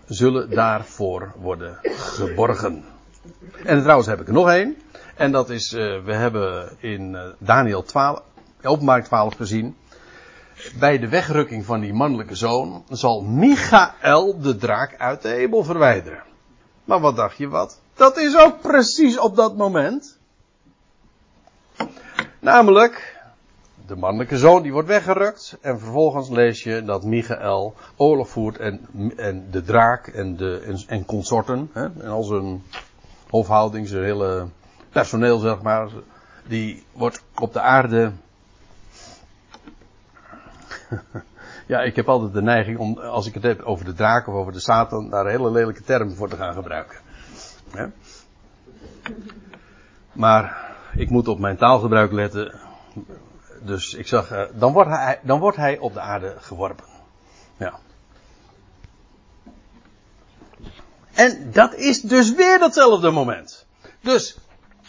zullen 0.05 0.49
daarvoor 0.49 1.33
worden 1.39 1.79
geborgen. 1.83 2.83
En 3.65 3.81
trouwens 3.81 4.07
heb 4.07 4.21
ik 4.21 4.27
er 4.27 4.33
nog 4.33 4.49
één. 4.49 4.77
En 5.15 5.31
dat 5.31 5.49
is, 5.49 5.73
uh, 5.73 6.03
we 6.03 6.13
hebben 6.13 6.77
in 6.79 7.13
uh, 7.13 7.21
Daniel 7.37 7.83
12, 7.83 8.21
openbaar 8.63 9.03
12 9.03 9.35
gezien 9.35 9.75
bij 10.79 10.99
de 10.99 11.09
wegrukking 11.09 11.65
van 11.65 11.79
die 11.79 11.93
mannelijke 11.93 12.35
zoon 12.35 12.83
zal 12.89 13.21
Michael 13.21 14.39
de 14.39 14.55
draak 14.55 14.97
uit 14.97 15.21
de 15.21 15.29
hemel 15.29 15.63
verwijderen. 15.63 16.23
Maar 16.83 16.99
wat 16.99 17.15
dacht 17.15 17.37
je 17.37 17.47
wat? 17.47 17.81
Dat 17.93 18.17
is 18.17 18.37
ook 18.37 18.61
precies 18.61 19.19
op 19.19 19.35
dat 19.35 19.57
moment. 19.57 20.17
Namelijk, 22.39 23.21
de 23.85 23.95
mannelijke 23.95 24.37
zoon 24.37 24.61
die 24.61 24.71
wordt 24.71 24.87
weggerukt. 24.87 25.57
En 25.61 25.79
vervolgens 25.79 26.29
lees 26.29 26.63
je 26.63 26.83
dat 26.83 27.03
Michael 27.03 27.73
oorlog 27.95 28.29
voert 28.29 28.57
en, 28.57 28.87
en 29.15 29.47
de 29.51 29.63
draak 29.63 30.07
en, 30.07 30.35
de, 30.35 30.61
en, 30.65 30.83
en 30.87 31.05
consorten. 31.05 31.69
Hè, 31.73 31.83
en 31.83 32.09
al 32.09 32.23
zijn 32.23 32.63
hofhouding, 33.29 33.87
zijn 33.87 34.03
hele 34.03 34.47
personeel 34.89 35.37
zeg 35.37 35.61
maar. 35.61 35.89
Die 36.47 36.83
wordt 36.91 37.23
op 37.35 37.53
de 37.53 37.61
aarde 37.61 38.11
ja, 41.67 41.79
ik 41.79 41.95
heb 41.95 42.09
altijd 42.09 42.33
de 42.33 42.41
neiging 42.41 42.77
om, 42.77 42.97
als 42.97 43.27
ik 43.27 43.33
het 43.33 43.43
heb 43.43 43.61
over 43.61 43.85
de 43.85 43.93
draak 43.93 44.27
of 44.27 44.33
over 44.33 44.53
de 44.53 44.59
Satan, 44.59 45.09
daar 45.09 45.27
hele 45.27 45.51
lelijke 45.51 45.83
termen 45.83 46.15
voor 46.15 46.29
te 46.29 46.35
gaan 46.35 46.53
gebruiken. 46.53 46.97
Maar 50.11 50.75
ik 50.93 51.09
moet 51.09 51.27
op 51.27 51.39
mijn 51.39 51.57
taalgebruik 51.57 52.11
letten. 52.11 52.59
Dus 53.61 53.93
ik 53.93 54.07
zag, 54.07 54.31
eh, 54.31 54.43
dan, 54.53 54.73
wordt 54.73 54.89
hij, 54.89 55.19
dan 55.23 55.39
wordt 55.39 55.57
hij 55.57 55.77
op 55.77 55.93
de 55.93 55.99
aarde 55.99 56.35
geworpen. 56.39 56.85
Ja. 57.57 57.79
En 61.13 61.51
dat 61.51 61.73
is 61.73 62.01
dus 62.01 62.33
weer 62.33 62.59
datzelfde 62.59 63.11
moment. 63.11 63.65
Dus, 64.01 64.37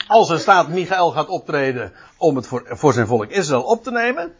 als 0.06 0.30
er 0.30 0.38
staat 0.38 0.68
Michael 0.68 1.10
gaat 1.10 1.28
optreden 1.28 1.92
om 2.16 2.36
het 2.36 2.46
voor, 2.46 2.62
voor 2.66 2.92
zijn 2.92 3.06
volk 3.06 3.30
Israël 3.30 3.62
op 3.62 3.82
te 3.82 3.90
nemen, 3.90 4.34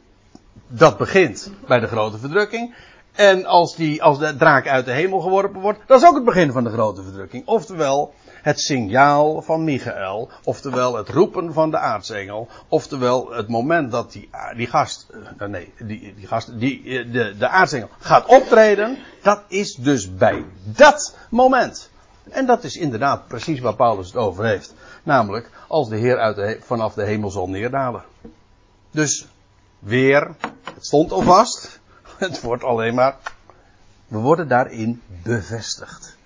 dat 0.66 0.98
begint 0.98 1.52
bij 1.66 1.80
de 1.80 1.86
grote 1.86 2.18
verdrukking. 2.18 2.74
En 3.12 3.44
als, 3.44 3.76
die, 3.76 4.02
als 4.02 4.18
de 4.18 4.36
draak 4.36 4.68
uit 4.68 4.84
de 4.84 4.92
hemel 4.92 5.20
geworpen 5.20 5.60
wordt, 5.60 5.80
dat 5.86 6.00
is 6.00 6.08
ook 6.08 6.14
het 6.14 6.24
begin 6.24 6.52
van 6.52 6.64
de 6.64 6.70
grote 6.70 7.02
verdrukking. 7.02 7.46
Oftewel 7.46 8.14
het 8.42 8.60
signaal 8.60 9.42
van 9.42 9.64
Michael, 9.64 10.30
oftewel 10.44 10.96
het 10.96 11.08
roepen 11.08 11.52
van 11.52 11.70
de 11.70 11.78
aartsengel, 11.78 12.48
oftewel 12.68 13.30
het 13.30 13.48
moment 13.48 13.90
dat 13.90 14.12
die, 14.12 14.30
die 14.56 14.66
gast, 14.66 15.06
uh, 15.40 15.48
nee, 15.48 15.72
die, 15.78 16.14
die 16.14 16.26
gast, 16.26 16.58
die, 16.58 16.82
eh, 16.84 17.12
de, 17.12 17.36
de 17.38 17.48
aartsengel 17.48 17.88
gaat 17.98 18.26
optreden, 18.26 18.98
dat 19.22 19.42
is 19.48 19.74
dus 19.74 20.14
bij 20.14 20.44
dat 20.62 21.16
moment. 21.30 21.90
En 22.30 22.46
dat 22.46 22.64
is 22.64 22.76
inderdaad 22.76 23.28
precies 23.28 23.60
waar 23.60 23.74
Paulus 23.74 24.06
het 24.06 24.16
over 24.16 24.44
heeft. 24.44 24.74
Namelijk 25.02 25.50
als 25.68 25.88
de 25.88 25.96
Heer 25.96 26.18
uit 26.18 26.64
vanaf 26.64 26.94
de 26.94 27.04
hemel 27.04 27.30
zal 27.30 27.48
neerdalen. 27.48 28.02
Dus 28.90 29.26
weer, 29.78 30.30
het 30.74 30.86
stond 30.86 31.12
al 31.12 31.22
vast. 31.22 31.80
Het 32.18 32.40
wordt 32.40 32.64
alleen 32.64 32.94
maar, 32.94 33.16
we 34.06 34.18
worden 34.18 34.48
daarin 34.48 35.02
bevestigd. 35.22 36.16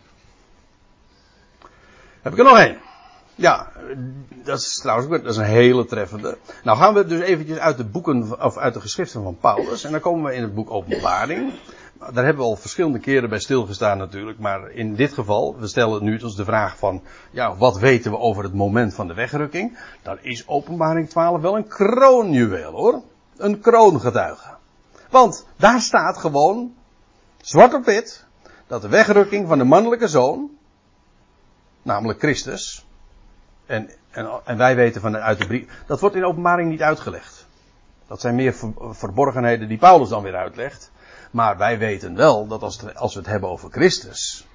Heb 2.23 2.33
ik 2.33 2.39
er 2.39 2.45
nog 2.45 2.59
één? 2.59 2.79
Ja, 3.35 3.69
dat 4.45 4.59
is 4.59 4.79
trouwens 4.83 5.09
dat 5.09 5.25
is 5.25 5.37
een 5.37 5.45
hele 5.45 5.85
treffende. 5.85 6.39
Nou 6.65 6.79
gaan 6.79 6.95
we 6.95 7.07
dus 7.07 7.21
eventjes 7.21 7.59
uit 7.59 7.77
de 7.77 7.85
boeken, 7.85 8.43
of 8.45 8.57
uit 8.57 8.75
de 8.75 8.81
geschriften 8.81 9.23
van 9.23 9.37
Paulus. 9.41 9.85
En 9.85 9.91
dan 9.93 10.01
komen 10.01 10.31
we 10.31 10.37
in 10.37 10.43
het 10.43 10.55
boek 10.55 10.71
Openbaring. 10.71 11.53
Daar 11.99 12.25
hebben 12.25 12.43
we 12.43 12.51
al 12.51 12.57
verschillende 12.57 12.99
keren 12.99 13.29
bij 13.29 13.39
stilgestaan 13.39 13.99
natuurlijk. 13.99 14.39
Maar 14.39 14.71
in 14.71 14.95
dit 14.95 15.13
geval, 15.13 15.57
we 15.59 15.67
stellen 15.67 16.05
nu 16.05 16.19
ons 16.19 16.37
de 16.37 16.45
vraag 16.45 16.77
van, 16.77 17.03
ja, 17.31 17.57
wat 17.57 17.79
weten 17.79 18.11
we 18.11 18.19
over 18.19 18.43
het 18.43 18.55
moment 18.55 18.95
van 18.95 19.07
de 19.07 19.15
wegrukking? 19.15 19.79
Dan 20.03 20.19
is 20.21 20.49
Openbaring 20.49 21.09
12 21.09 21.41
wel 21.41 21.57
een 21.57 21.69
kroonjuweel 21.69 22.73
hoor 22.73 23.03
een 23.43 23.61
kroongetuige. 23.61 24.51
Want 25.11 25.47
daar 25.57 25.81
staat 25.81 26.19
gewoon, 26.19 26.75
zwart 27.41 27.75
op 27.75 27.85
wit, 27.85 28.25
dat 28.67 28.83
de 28.83 28.89
wegrukking 28.89 29.49
van 29.49 29.59
de 29.59 29.65
mannelijke 29.65 30.09
zoon, 30.09 30.51
namelijk 31.83 32.19
Christus, 32.19 32.87
en, 33.67 33.91
en, 34.11 34.31
en 34.45 34.57
wij 34.57 34.75
weten 34.77 35.01
van 35.01 35.17
uit 35.17 35.39
de 35.39 35.47
brief, 35.47 35.83
dat 35.87 36.01
wordt 36.01 36.17
in 36.17 36.25
openbaring 36.25 36.71
niet 36.71 36.83
uitgelegd. 36.83 37.47
Dat 38.07 38.21
zijn 38.21 38.35
meer 38.35 38.55
verborgenheden 38.91 39.69
die 39.69 39.79
Paulus 39.79 40.09
dan 40.09 40.23
weer 40.23 40.37
uitlegt. 40.37 40.91
Maar 41.31 41.57
wij 41.57 41.79
weten 41.79 42.17
wel 42.17 42.47
dat 42.47 42.63
als, 42.63 42.81
het, 42.81 42.97
als 42.97 43.15
we 43.15 43.21
het 43.21 43.29
hebben 43.29 43.51
over 43.51 43.71
Christus, 43.71 44.47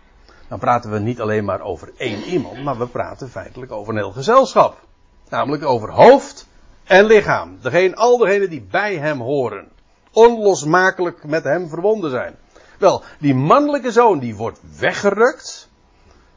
dan 0.47 0.59
praten 0.59 0.91
we 0.91 0.99
niet 0.99 1.21
alleen 1.21 1.45
maar 1.45 1.61
over 1.61 1.91
één 1.97 2.23
iemand, 2.23 2.63
maar 2.63 2.77
we 2.77 2.87
praten 2.87 3.29
feitelijk 3.29 3.71
over 3.71 3.93
een 3.93 3.99
heel 3.99 4.11
gezelschap. 4.11 4.85
Namelijk 5.29 5.65
over 5.65 5.91
hoofd 5.91 6.46
en 6.87 7.05
lichaam. 7.05 7.57
Degene, 7.61 7.95
al 7.95 8.17
degenen 8.17 8.49
die 8.49 8.61
bij 8.61 8.97
hem 8.97 9.21
horen. 9.21 9.67
Onlosmakelijk 10.11 11.23
met 11.23 11.43
hem 11.43 11.69
verbonden 11.69 12.11
zijn. 12.11 12.35
Wel, 12.79 13.03
die 13.19 13.35
mannelijke 13.35 13.91
zoon 13.91 14.19
die 14.19 14.35
wordt 14.35 14.59
weggerukt. 14.79 15.69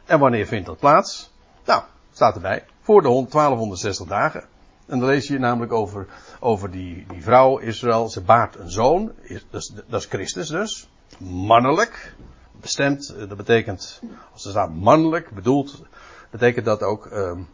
En 0.04 0.18
wanneer 0.18 0.46
vindt 0.46 0.66
dat 0.66 0.78
plaats? 0.78 1.32
Nou, 1.64 1.82
staat 2.12 2.34
erbij. 2.34 2.64
Voor 2.80 3.02
de 3.02 3.08
1260 3.08 4.06
dagen. 4.06 4.44
En 4.86 4.98
dan 4.98 5.08
lees 5.08 5.26
je 5.26 5.38
namelijk 5.38 5.72
over, 5.72 6.06
over 6.40 6.70
die, 6.70 7.06
die 7.08 7.22
vrouw 7.22 7.58
Israël. 7.58 8.08
Ze 8.08 8.20
baart 8.20 8.56
een 8.56 8.70
zoon. 8.70 9.12
Dat 9.50 9.60
is, 9.60 9.72
dat 9.88 10.00
is 10.00 10.06
Christus 10.06 10.48
dus. 10.48 10.88
Mannelijk. 11.18 12.14
Bestemd. 12.60 13.08
Eh, 13.08 13.28
dat 13.28 13.36
betekent, 13.36 14.00
als 14.32 14.44
er 14.44 14.50
staat 14.50 14.74
mannelijk 14.74 15.30
bedoeld, 15.30 15.82
betekent 16.30 16.64
dat 16.64 16.82
ook, 16.82 17.04
um, 17.12 17.48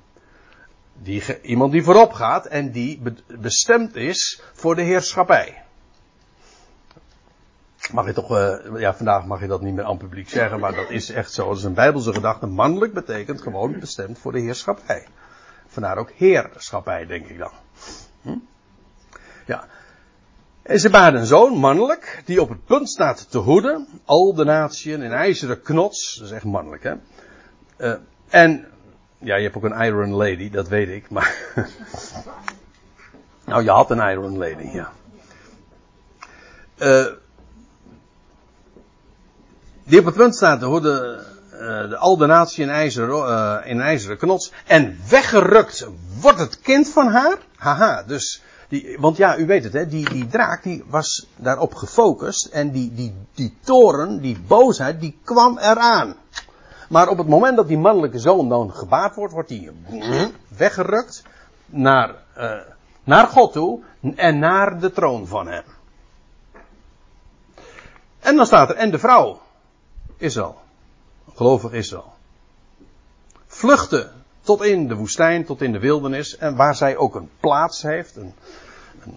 die, 1.02 1.40
iemand 1.42 1.72
die 1.72 1.82
voorop 1.82 2.12
gaat 2.12 2.46
en 2.46 2.70
die 2.70 3.02
bestemd 3.38 3.96
is 3.96 4.42
voor 4.52 4.74
de 4.74 4.82
heerschappij. 4.82 5.62
Mag 7.92 8.06
je 8.06 8.12
toch, 8.12 8.30
uh, 8.30 8.80
ja, 8.80 8.94
vandaag 8.94 9.26
mag 9.26 9.40
je 9.40 9.46
dat 9.46 9.60
niet 9.60 9.74
meer 9.74 9.84
aan 9.84 9.96
publiek 9.96 10.28
zeggen, 10.28 10.60
maar 10.60 10.74
dat 10.74 10.90
is 10.90 11.10
echt 11.10 11.32
zo. 11.32 11.48
Dat 11.48 11.56
is 11.56 11.64
een 11.64 11.74
bijbelse 11.74 12.12
gedachte. 12.12 12.46
Mannelijk 12.46 12.92
betekent 12.92 13.42
gewoon 13.42 13.78
bestemd 13.78 14.18
voor 14.18 14.32
de 14.32 14.40
heerschappij. 14.40 15.06
Vandaar 15.66 15.98
ook 15.98 16.10
heerschappij, 16.10 17.06
denk 17.06 17.26
ik 17.26 17.38
dan. 17.38 17.52
Hm? 18.22 18.38
Ja. 19.46 19.66
En 20.62 20.78
ze 20.78 20.90
baarden 20.90 21.20
een 21.20 21.26
zoon, 21.26 21.58
mannelijk, 21.58 22.22
die 22.24 22.40
op 22.40 22.48
het 22.48 22.64
punt 22.64 22.88
staat 22.88 23.30
te 23.30 23.38
hoeden. 23.38 23.86
Al 24.04 24.34
de 24.34 24.44
natieën 24.44 25.02
in 25.02 25.12
ijzeren 25.12 25.62
knots. 25.62 26.16
Dat 26.18 26.26
is 26.26 26.32
echt 26.32 26.44
mannelijk, 26.44 26.82
hè. 26.82 26.94
Uh, 27.78 27.94
en 28.28 28.66
ja, 29.26 29.36
je 29.36 29.42
hebt 29.42 29.56
ook 29.56 29.64
een 29.64 29.82
Iron 29.82 30.14
Lady, 30.14 30.50
dat 30.50 30.68
weet 30.68 30.88
ik, 30.88 31.10
maar. 31.10 31.34
nou, 33.46 33.64
je 33.64 33.70
had 33.70 33.90
een 33.90 34.10
Iron 34.10 34.38
Lady, 34.38 34.68
ja. 34.72 34.92
Uh, 36.78 37.06
die 39.84 39.98
op 39.98 40.04
het 40.04 40.14
punt 40.14 40.36
staat 40.36 40.60
de, 40.60 41.24
uh, 41.52 41.58
de 41.90 41.96
al 41.96 42.16
de 42.16 42.26
natie 42.26 42.64
in 42.64 42.70
ijzeren, 42.70 43.28
uh, 43.28 43.70
in 43.70 43.80
ijzeren 43.80 44.16
knots. 44.16 44.52
En 44.66 44.98
weggerukt 45.08 45.88
wordt 46.20 46.38
het 46.38 46.60
kind 46.60 46.88
van 46.88 47.08
haar. 47.08 47.36
Haha, 47.56 48.02
dus 48.02 48.42
Die, 48.68 48.96
want 49.00 49.16
ja, 49.16 49.38
u 49.38 49.46
weet 49.46 49.64
het, 49.64 49.72
hè, 49.72 49.86
die, 49.86 50.10
die 50.10 50.26
draak 50.26 50.62
die 50.62 50.84
was 50.86 51.26
daarop 51.36 51.74
gefocust. 51.74 52.46
En 52.46 52.70
die, 52.70 52.94
die, 52.94 53.14
die 53.34 53.56
toren, 53.64 54.20
die 54.20 54.38
boosheid, 54.46 55.00
die 55.00 55.18
kwam 55.24 55.58
eraan. 55.58 56.16
Maar 56.88 57.08
op 57.08 57.18
het 57.18 57.28
moment 57.28 57.56
dat 57.56 57.68
die 57.68 57.78
mannelijke 57.78 58.18
zoon 58.18 58.48
dan 58.48 58.72
gebaard 58.72 59.14
wordt, 59.14 59.32
wordt 59.32 59.48
hij 59.48 59.72
weggerukt 60.48 61.22
naar, 61.66 62.14
uh, 62.38 62.52
naar 63.04 63.26
God 63.26 63.52
toe 63.52 63.82
en 64.14 64.38
naar 64.38 64.80
de 64.80 64.92
troon 64.92 65.26
van 65.26 65.46
hem. 65.46 65.64
En 68.20 68.36
dan 68.36 68.46
staat 68.46 68.70
er, 68.70 68.76
en 68.76 68.90
de 68.90 68.98
vrouw, 68.98 69.40
Israël, 70.16 70.56
gelovig 71.34 71.72
Israël, 71.72 72.12
vluchtte 73.46 74.10
tot 74.40 74.62
in 74.62 74.88
de 74.88 74.94
woestijn, 74.94 75.44
tot 75.44 75.62
in 75.62 75.72
de 75.72 75.78
wildernis, 75.78 76.36
en 76.36 76.56
waar 76.56 76.74
zij 76.74 76.96
ook 76.96 77.14
een 77.14 77.30
plaats 77.40 77.82
heeft, 77.82 78.16
een, 78.16 78.34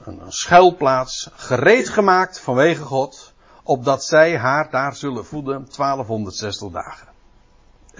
een, 0.04 0.22
een 0.22 0.32
schuilplaats, 0.32 1.30
gereed 1.34 1.90
gemaakt 1.90 2.40
vanwege 2.40 2.82
God, 2.82 3.34
opdat 3.64 4.04
zij 4.04 4.38
haar 4.38 4.70
daar 4.70 4.96
zullen 4.96 5.26
voeden 5.26 5.68
1260 5.78 6.72
dagen. 6.72 7.09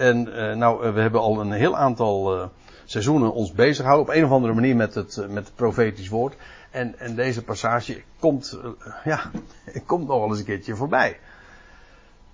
En 0.00 0.28
uh, 0.28 0.54
nou, 0.54 0.86
uh, 0.86 0.94
we 0.94 1.00
hebben 1.00 1.20
al 1.20 1.40
een 1.40 1.52
heel 1.52 1.76
aantal 1.76 2.36
uh, 2.36 2.46
seizoenen 2.84 3.32
ons 3.32 3.52
bezig 3.52 3.76
gehouden 3.76 4.08
op 4.08 4.14
een 4.14 4.24
of 4.24 4.30
andere 4.30 4.54
manier 4.54 4.76
met 4.76 4.94
het, 4.94 5.26
met 5.28 5.44
het 5.44 5.54
profetisch 5.54 6.08
woord. 6.08 6.36
En, 6.70 6.98
en 6.98 7.14
deze 7.14 7.42
passage 7.42 8.02
komt, 8.18 8.58
ja, 9.04 9.30
komt 9.86 10.06
nog 10.06 10.18
wel 10.18 10.28
eens 10.28 10.38
een 10.38 10.44
keertje 10.44 10.76
voorbij. 10.76 11.18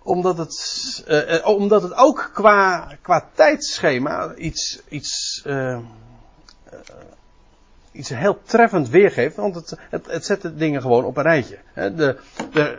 Omdat 0.02 0.38
het, 0.38 1.42
omdat 1.44 1.82
het 1.82 1.94
ook 1.94 2.30
qua, 2.32 2.92
qua 3.02 3.28
tijdschema 3.34 4.34
iets, 4.34 4.82
iets, 4.88 5.44
iets 7.92 8.08
heel 8.08 8.40
treffend 8.42 8.88
weergeeft. 8.88 9.36
Want 9.36 9.54
het, 9.54 9.78
het, 9.90 10.06
het 10.06 10.24
zet 10.24 10.42
de 10.42 10.54
dingen 10.54 10.80
gewoon 10.80 11.04
op 11.04 11.16
een 11.16 11.22
rijtje. 11.22 11.58
De, 11.74 12.18
de, 12.52 12.78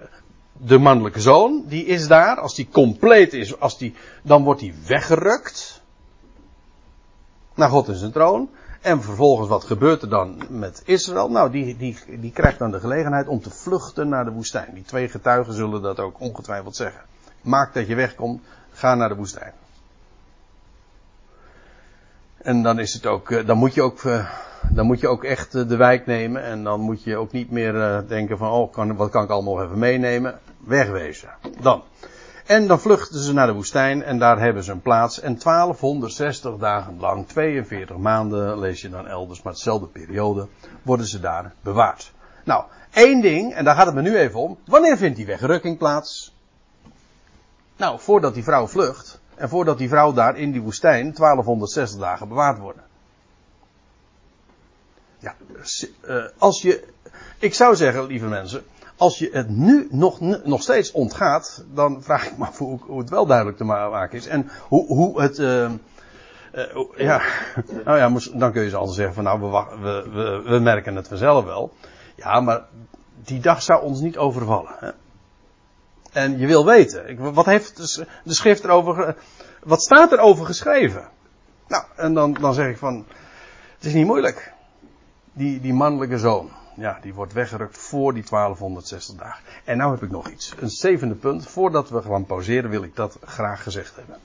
de 0.57 0.77
mannelijke 0.77 1.21
zoon, 1.21 1.63
die 1.67 1.85
is 1.85 2.07
daar. 2.07 2.39
Als 2.39 2.55
die 2.55 2.67
compleet 2.71 3.33
is, 3.33 3.59
als 3.59 3.77
die, 3.77 3.95
dan 4.21 4.43
wordt 4.43 4.61
hij 4.61 4.73
weggerukt. 4.87 5.81
Naar 7.53 7.69
God 7.69 7.87
in 7.87 7.95
zijn 7.95 8.11
troon. 8.11 8.49
En 8.81 9.01
vervolgens, 9.01 9.49
wat 9.49 9.63
gebeurt 9.63 10.01
er 10.01 10.09
dan 10.09 10.41
met 10.49 10.81
Israël? 10.85 11.29
Nou, 11.29 11.51
die, 11.51 11.77
die, 11.77 11.97
die 12.19 12.31
krijgt 12.31 12.59
dan 12.59 12.71
de 12.71 12.79
gelegenheid 12.79 13.27
om 13.27 13.41
te 13.41 13.49
vluchten 13.49 14.09
naar 14.09 14.25
de 14.25 14.31
woestijn. 14.31 14.73
Die 14.73 14.83
twee 14.83 15.09
getuigen 15.09 15.53
zullen 15.53 15.81
dat 15.81 15.99
ook 15.99 16.19
ongetwijfeld 16.19 16.75
zeggen. 16.75 17.01
Maak 17.41 17.73
dat 17.73 17.87
je 17.87 17.95
wegkomt, 17.95 18.41
ga 18.71 18.95
naar 18.95 19.09
de 19.09 19.15
woestijn. 19.15 19.53
En 22.47 22.63
dan 22.63 22.79
is 22.79 22.93
het 22.93 23.05
ook, 23.05 23.31
eh, 23.31 23.45
dan 23.45 23.57
moet 23.57 23.73
je 23.73 23.81
ook, 23.81 24.03
eh, 24.03 24.29
dan 24.69 24.85
moet 24.85 24.99
je 24.99 25.07
ook 25.07 25.23
echt 25.23 25.55
eh, 25.55 25.67
de 25.67 25.75
wijk 25.75 26.05
nemen. 26.05 26.43
En 26.43 26.63
dan 26.63 26.79
moet 26.79 27.03
je 27.03 27.17
ook 27.17 27.31
niet 27.31 27.51
meer 27.51 28.03
denken 28.07 28.37
van, 28.37 28.51
oh, 28.51 28.71
kan, 28.71 28.95
wat 28.95 29.09
kan 29.09 29.23
ik 29.23 29.29
allemaal 29.29 29.63
even 29.63 29.79
meenemen? 29.79 30.39
Wegwezen. 30.57 31.29
Dan. 31.61 31.83
En 32.45 32.67
dan 32.67 32.79
vluchten 32.79 33.19
ze 33.19 33.33
naar 33.33 33.47
de 33.47 33.53
woestijn 33.53 34.03
en 34.03 34.19
daar 34.19 34.39
hebben 34.39 34.63
ze 34.63 34.71
een 34.71 34.81
plaats. 34.81 35.19
En 35.19 35.37
1260 35.37 36.57
dagen 36.57 36.99
lang, 36.99 37.27
42 37.27 37.97
maanden, 37.97 38.59
lees 38.59 38.81
je 38.81 38.89
dan 38.89 39.07
elders, 39.07 39.41
maar 39.41 39.53
hetzelfde 39.53 39.87
periode, 39.87 40.47
worden 40.81 41.05
ze 41.05 41.19
daar 41.19 41.53
bewaard. 41.61 42.11
Nou, 42.43 42.63
één 42.91 43.21
ding, 43.21 43.53
en 43.53 43.63
daar 43.63 43.75
gaat 43.75 43.85
het 43.85 43.95
me 43.95 44.01
nu 44.01 44.17
even 44.17 44.39
om. 44.39 44.57
Wanneer 44.65 44.97
vindt 44.97 45.15
die 45.15 45.25
wegrukking 45.25 45.77
plaats? 45.77 46.35
Nou, 47.77 47.99
voordat 47.99 48.33
die 48.33 48.43
vrouw 48.43 48.67
vlucht. 48.67 49.19
En 49.37 49.49
voordat 49.49 49.77
die 49.77 49.89
vrouw 49.89 50.13
daar 50.13 50.37
in 50.37 50.51
die 50.51 50.61
woestijn 50.61 51.13
1260 51.13 51.99
dagen 51.99 52.27
bewaard 52.27 52.57
worden. 52.57 52.83
Ja, 55.19 55.35
eh, 56.01 56.25
als 56.37 56.61
je, 56.61 56.83
ik 57.39 57.53
zou 57.53 57.75
zeggen, 57.75 58.05
lieve 58.05 58.25
mensen, 58.25 58.63
als 58.95 59.17
je 59.17 59.29
het 59.31 59.49
nu 59.49 59.87
nog, 59.91 60.19
nog 60.43 60.61
steeds 60.61 60.91
ontgaat, 60.91 61.65
dan 61.73 62.03
vraag 62.03 62.25
ik 62.25 62.37
me 62.37 62.45
af 62.45 62.57
hoe, 62.57 62.99
het 62.99 63.09
wel 63.09 63.25
duidelijk 63.25 63.57
te 63.57 63.63
maken 63.63 64.17
is. 64.17 64.27
En 64.27 64.49
hoe, 64.67 64.85
hoe 64.85 65.21
het, 65.21 65.37
uh, 65.37 65.71
uh, 66.53 66.65
ja, 66.95 67.21
nou 67.85 67.97
ja, 67.97 68.29
dan 68.33 68.51
kun 68.51 68.63
je 68.63 68.69
ze 68.69 68.75
altijd 68.75 68.95
zeggen 68.95 69.15
van 69.15 69.23
nou, 69.23 69.39
we, 69.39 69.77
we, 69.81 70.09
we, 70.11 70.41
we 70.49 70.59
merken 70.59 70.95
het 70.95 71.07
vanzelf 71.07 71.45
wel. 71.45 71.73
Ja, 72.15 72.39
maar 72.39 72.65
die 73.23 73.39
dag 73.39 73.61
zou 73.61 73.83
ons 73.83 73.99
niet 73.99 74.17
overvallen. 74.17 74.75
Hè? 74.79 74.89
En 76.17 76.37
je 76.37 76.47
wil 76.47 76.65
weten, 76.65 77.33
wat 77.33 77.45
heeft 77.45 77.77
de 78.23 78.33
schrift 78.33 78.63
erover, 78.63 79.15
wat 79.63 79.81
staat 79.81 80.11
erover 80.11 80.45
geschreven? 80.45 81.09
Nou, 81.67 81.83
en 81.95 82.13
dan, 82.13 82.33
dan 82.33 82.53
zeg 82.53 82.69
ik 82.69 82.77
van, 82.77 83.05
het 83.75 83.85
is 83.85 83.93
niet 83.93 84.05
moeilijk. 84.05 84.53
Die, 85.33 85.61
die 85.61 85.73
mannelijke 85.73 86.17
zoon, 86.17 86.49
ja, 86.75 86.99
die 87.01 87.13
wordt 87.13 87.33
weggerukt 87.33 87.77
voor 87.77 88.13
die 88.13 88.23
1260 88.29 89.15
dagen. 89.15 89.43
En 89.63 89.77
nou 89.77 89.91
heb 89.91 90.03
ik 90.03 90.09
nog 90.09 90.29
iets. 90.29 90.53
Een 90.59 90.69
zevende 90.69 91.15
punt. 91.15 91.47
Voordat 91.47 91.89
we 91.89 92.01
gaan 92.01 92.25
pauzeren 92.25 92.69
wil 92.69 92.83
ik 92.83 92.95
dat 92.95 93.17
graag 93.25 93.63
gezegd 93.63 93.95
hebben. 93.95 94.17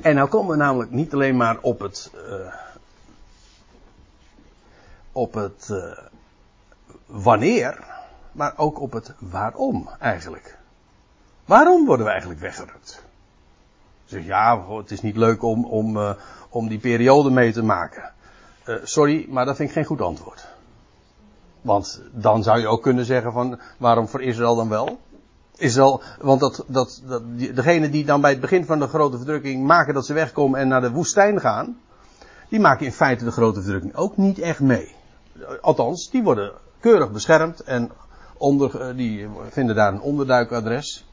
En 0.00 0.14
nou 0.14 0.28
komen 0.28 0.50
we 0.50 0.56
namelijk 0.56 0.90
niet 0.90 1.12
alleen 1.12 1.36
maar 1.36 1.58
op 1.60 1.80
het, 1.80 2.10
uh, 2.14 2.54
op 5.12 5.34
het 5.34 5.68
uh, 5.70 5.98
wanneer, 7.06 7.96
maar 8.38 8.52
ook 8.56 8.80
op 8.80 8.92
het 8.92 9.14
waarom 9.18 9.88
eigenlijk. 9.98 10.58
Waarom 11.44 11.86
worden 11.86 12.04
we 12.04 12.10
eigenlijk 12.10 12.40
weggerukt? 12.40 13.02
Zeg 14.04 14.24
ja, 14.24 14.64
het 14.68 14.90
is 14.90 15.00
niet 15.00 15.16
leuk 15.16 15.42
om, 15.42 15.64
om, 15.64 15.96
uh, 15.96 16.10
om 16.48 16.68
die 16.68 16.78
periode 16.78 17.30
mee 17.30 17.52
te 17.52 17.62
maken. 17.62 18.12
Uh, 18.66 18.76
sorry, 18.82 19.26
maar 19.28 19.44
dat 19.44 19.56
vind 19.56 19.68
ik 19.68 19.74
geen 19.74 19.84
goed 19.84 20.00
antwoord. 20.00 20.46
Want 21.60 22.02
dan 22.12 22.42
zou 22.42 22.58
je 22.58 22.66
ook 22.66 22.82
kunnen 22.82 23.04
zeggen 23.04 23.32
van 23.32 23.60
waarom 23.78 24.08
voor 24.08 24.22
Israël 24.22 24.56
dan 24.56 24.68
wel? 24.68 24.98
Israël, 25.56 26.02
want 26.20 26.40
dat, 26.40 26.64
dat, 26.66 27.02
dat, 27.06 27.22
degene 27.54 27.90
die 27.90 28.04
dan 28.04 28.20
bij 28.20 28.30
het 28.30 28.40
begin 28.40 28.64
van 28.64 28.78
de 28.78 28.86
grote 28.86 29.16
verdrukking 29.16 29.66
maken 29.66 29.94
dat 29.94 30.06
ze 30.06 30.12
wegkomen 30.12 30.60
en 30.60 30.68
naar 30.68 30.80
de 30.80 30.90
woestijn 30.90 31.40
gaan, 31.40 31.80
die 32.48 32.60
maken 32.60 32.86
in 32.86 32.92
feite 32.92 33.24
de 33.24 33.30
grote 33.30 33.60
verdrukking 33.60 33.94
ook 33.94 34.16
niet 34.16 34.38
echt 34.38 34.60
mee. 34.60 34.94
Althans, 35.60 36.10
die 36.10 36.22
worden 36.22 36.52
keurig 36.80 37.10
beschermd 37.10 37.60
en 37.60 37.90
onder, 38.38 38.80
eh, 38.80 38.96
die 38.96 39.28
vinden 39.50 39.76
daar 39.76 39.92
een 39.92 40.00
onderduikadres. 40.00 41.06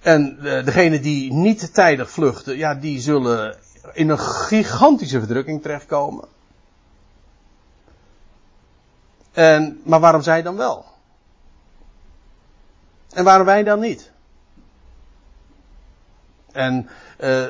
En 0.00 0.38
uh, 0.42 0.64
degene 0.64 1.00
die 1.00 1.32
niet 1.32 1.74
tijdig 1.74 2.10
vluchten, 2.10 2.56
ja, 2.56 2.74
die 2.74 3.00
zullen 3.00 3.56
in 3.92 4.08
een 4.08 4.18
gigantische 4.18 5.18
verdrukking 5.18 5.62
terechtkomen. 5.62 6.28
En, 9.32 9.80
maar 9.84 10.00
waarom 10.00 10.22
zij 10.22 10.42
dan 10.42 10.56
wel? 10.56 10.84
En 13.12 13.24
waarom 13.24 13.46
wij 13.46 13.62
dan 13.62 13.80
niet? 13.80 14.10
En 16.52 16.88
uh, 17.20 17.46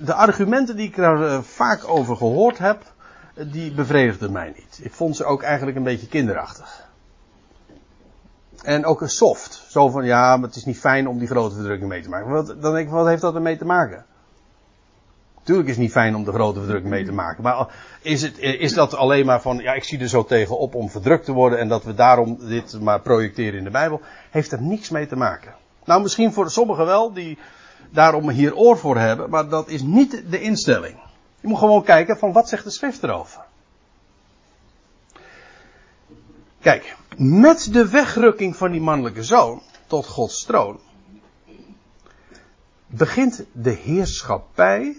de 0.00 0.14
argumenten 0.14 0.76
die 0.76 0.88
ik 0.88 0.96
uh, 0.96 1.42
vaak 1.42 1.88
over 1.88 2.16
gehoord 2.16 2.58
heb, 2.58 2.82
die 3.34 3.72
bevredigden 3.72 4.32
mij 4.32 4.52
niet. 4.56 4.80
Ik 4.82 4.92
vond 4.92 5.16
ze 5.16 5.24
ook 5.24 5.42
eigenlijk 5.42 5.76
een 5.76 5.82
beetje 5.82 6.08
kinderachtig. 6.08 6.87
En 8.62 8.84
ook 8.84 9.00
een 9.00 9.08
soft. 9.08 9.64
Zo 9.68 9.88
van, 9.88 10.04
ja, 10.04 10.36
maar 10.36 10.46
het 10.46 10.56
is 10.56 10.64
niet 10.64 10.78
fijn 10.78 11.08
om 11.08 11.18
die 11.18 11.28
grote 11.28 11.54
verdrukking 11.54 11.88
mee 11.88 12.02
te 12.02 12.08
maken. 12.08 12.30
Wat, 12.30 12.46
dan 12.46 12.72
denk 12.72 12.86
ik, 12.86 12.92
wat 12.92 13.06
heeft 13.06 13.22
dat 13.22 13.34
ermee 13.34 13.56
te 13.56 13.64
maken? 13.64 14.04
Tuurlijk 15.42 15.68
is 15.68 15.74
het 15.74 15.84
niet 15.84 15.92
fijn 15.92 16.14
om 16.14 16.24
de 16.24 16.32
grote 16.32 16.58
verdrukking 16.58 16.92
mee 16.92 17.04
te 17.04 17.12
maken. 17.12 17.42
Maar 17.42 17.66
is, 18.02 18.22
het, 18.22 18.38
is 18.38 18.74
dat 18.74 18.94
alleen 18.94 19.26
maar 19.26 19.40
van, 19.40 19.58
ja, 19.58 19.72
ik 19.72 19.84
zie 19.84 20.00
er 20.00 20.08
zo 20.08 20.24
tegenop 20.24 20.74
om 20.74 20.90
verdrukt 20.90 21.24
te 21.24 21.32
worden 21.32 21.58
en 21.58 21.68
dat 21.68 21.84
we 21.84 21.94
daarom 21.94 22.38
dit 22.40 22.80
maar 22.80 23.00
projecteren 23.00 23.58
in 23.58 23.64
de 23.64 23.70
Bijbel? 23.70 24.00
Heeft 24.30 24.52
er 24.52 24.62
niks 24.62 24.88
mee 24.88 25.06
te 25.06 25.16
maken. 25.16 25.54
Nou, 25.84 26.02
misschien 26.02 26.32
voor 26.32 26.50
sommigen 26.50 26.86
wel, 26.86 27.12
die 27.12 27.38
daarom 27.90 28.30
hier 28.30 28.56
oor 28.56 28.78
voor 28.78 28.98
hebben, 28.98 29.30
maar 29.30 29.48
dat 29.48 29.68
is 29.68 29.82
niet 29.82 30.22
de 30.30 30.40
instelling. 30.40 30.96
Je 31.40 31.48
moet 31.48 31.58
gewoon 31.58 31.82
kijken 31.82 32.18
van 32.18 32.32
wat 32.32 32.48
zegt 32.48 32.64
de 32.64 32.70
schrift 32.70 33.02
erover. 33.02 33.40
Kijk, 36.60 36.96
met 37.16 37.68
de 37.72 37.88
wegrukking 37.88 38.56
van 38.56 38.70
die 38.70 38.80
mannelijke 38.80 39.22
zoon 39.22 39.62
tot 39.86 40.06
Gods 40.06 40.44
troon 40.44 40.80
begint 42.88 43.44
de 43.52 43.70
heerschappij, 43.70 44.96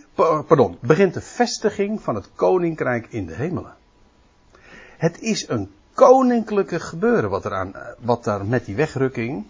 pardon, 0.47 0.77
begint 0.81 1.13
de 1.13 1.21
vestiging 1.21 2.01
van 2.01 2.15
het 2.15 2.29
koninkrijk 2.35 3.07
in 3.09 3.25
de 3.25 3.33
hemelen. 3.33 3.75
Het 4.97 5.21
is 5.21 5.49
een 5.49 5.71
koninklijke 5.93 6.79
gebeuren 6.79 7.29
wat, 7.29 7.45
er 7.45 7.53
aan, 7.53 7.73
wat 7.99 8.23
daar 8.23 8.45
met 8.45 8.65
die 8.65 8.75
wegrukking 8.75 9.45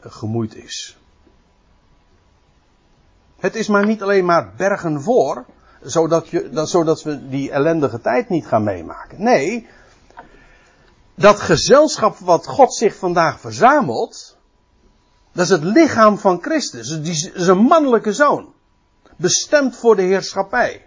gemoeid 0.00 0.54
is. 0.54 0.98
Het 3.38 3.54
is 3.54 3.68
maar 3.68 3.86
niet 3.86 4.02
alleen 4.02 4.24
maar 4.24 4.52
bergen 4.56 5.00
voor, 5.00 5.44
zodat, 5.82 6.28
je, 6.28 6.50
zodat 6.52 7.02
we 7.02 7.28
die 7.28 7.50
ellendige 7.50 8.00
tijd 8.00 8.28
niet 8.28 8.46
gaan 8.46 8.64
meemaken. 8.64 9.22
Nee, 9.22 9.66
dat 11.20 11.40
gezelschap 11.40 12.18
wat 12.18 12.46
God 12.46 12.74
zich 12.74 12.96
vandaag 12.96 13.40
verzamelt, 13.40 14.38
dat 15.32 15.44
is 15.44 15.50
het 15.50 15.64
lichaam 15.64 16.18
van 16.18 16.42
Christus. 16.42 17.02
Die 17.02 17.32
is 17.34 17.46
een 17.46 17.58
mannelijke 17.58 18.12
zoon. 18.12 18.52
Bestemd 19.16 19.76
voor 19.76 19.96
de 19.96 20.02
heerschappij. 20.02 20.86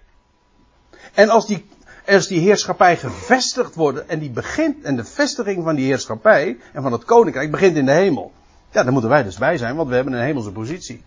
En 1.14 1.30
als 1.30 1.48
die, 1.48 1.70
als 2.08 2.28
die 2.28 2.40
heerschappij 2.40 2.98
gevestigd 2.98 3.76
wordt 3.76 4.06
en 4.06 4.20
die 4.20 4.30
begint, 4.30 4.84
en 4.84 4.96
de 4.96 5.04
vestiging 5.04 5.64
van 5.64 5.76
die 5.76 5.86
heerschappij 5.86 6.58
en 6.74 6.82
van 6.82 6.92
het 6.92 7.04
koninkrijk 7.04 7.52
begint 7.52 7.76
in 7.76 7.86
de 7.86 7.92
hemel. 7.92 8.32
Ja, 8.72 8.84
daar 8.84 8.92
moeten 8.92 9.10
wij 9.10 9.24
dus 9.24 9.38
bij 9.38 9.58
zijn, 9.58 9.76
want 9.76 9.90
we 9.90 9.96
hebben 9.96 10.14
een 10.14 10.24
hemelse 10.24 10.52
positie. 10.52 11.04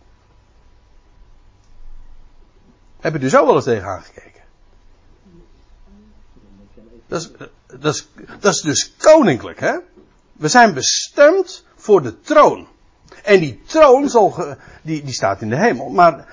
Heb 3.01 3.13
je 3.13 3.19
er 3.19 3.29
zo 3.29 3.47
wel 3.47 3.55
eens 3.55 3.65
tegen 3.65 3.89
aangekeken? 3.89 4.43
Dat 7.07 7.21
is, 7.21 7.31
dat, 7.67 7.95
is, 7.95 8.09
dat 8.41 8.61
dus 8.63 8.95
koninklijk, 8.99 9.61
hè? 9.61 9.79
We 10.33 10.49
zijn 10.49 10.75
bestemd 10.75 11.65
voor 11.75 12.03
de 12.03 12.21
troon. 12.21 12.67
En 13.23 13.41
die 13.41 13.63
troon 13.67 14.09
zal 14.09 14.57
die, 14.83 15.05
die 15.05 15.15
staat 15.15 15.41
in 15.41 15.49
de 15.49 15.57
hemel. 15.57 15.89
Maar 15.89 16.27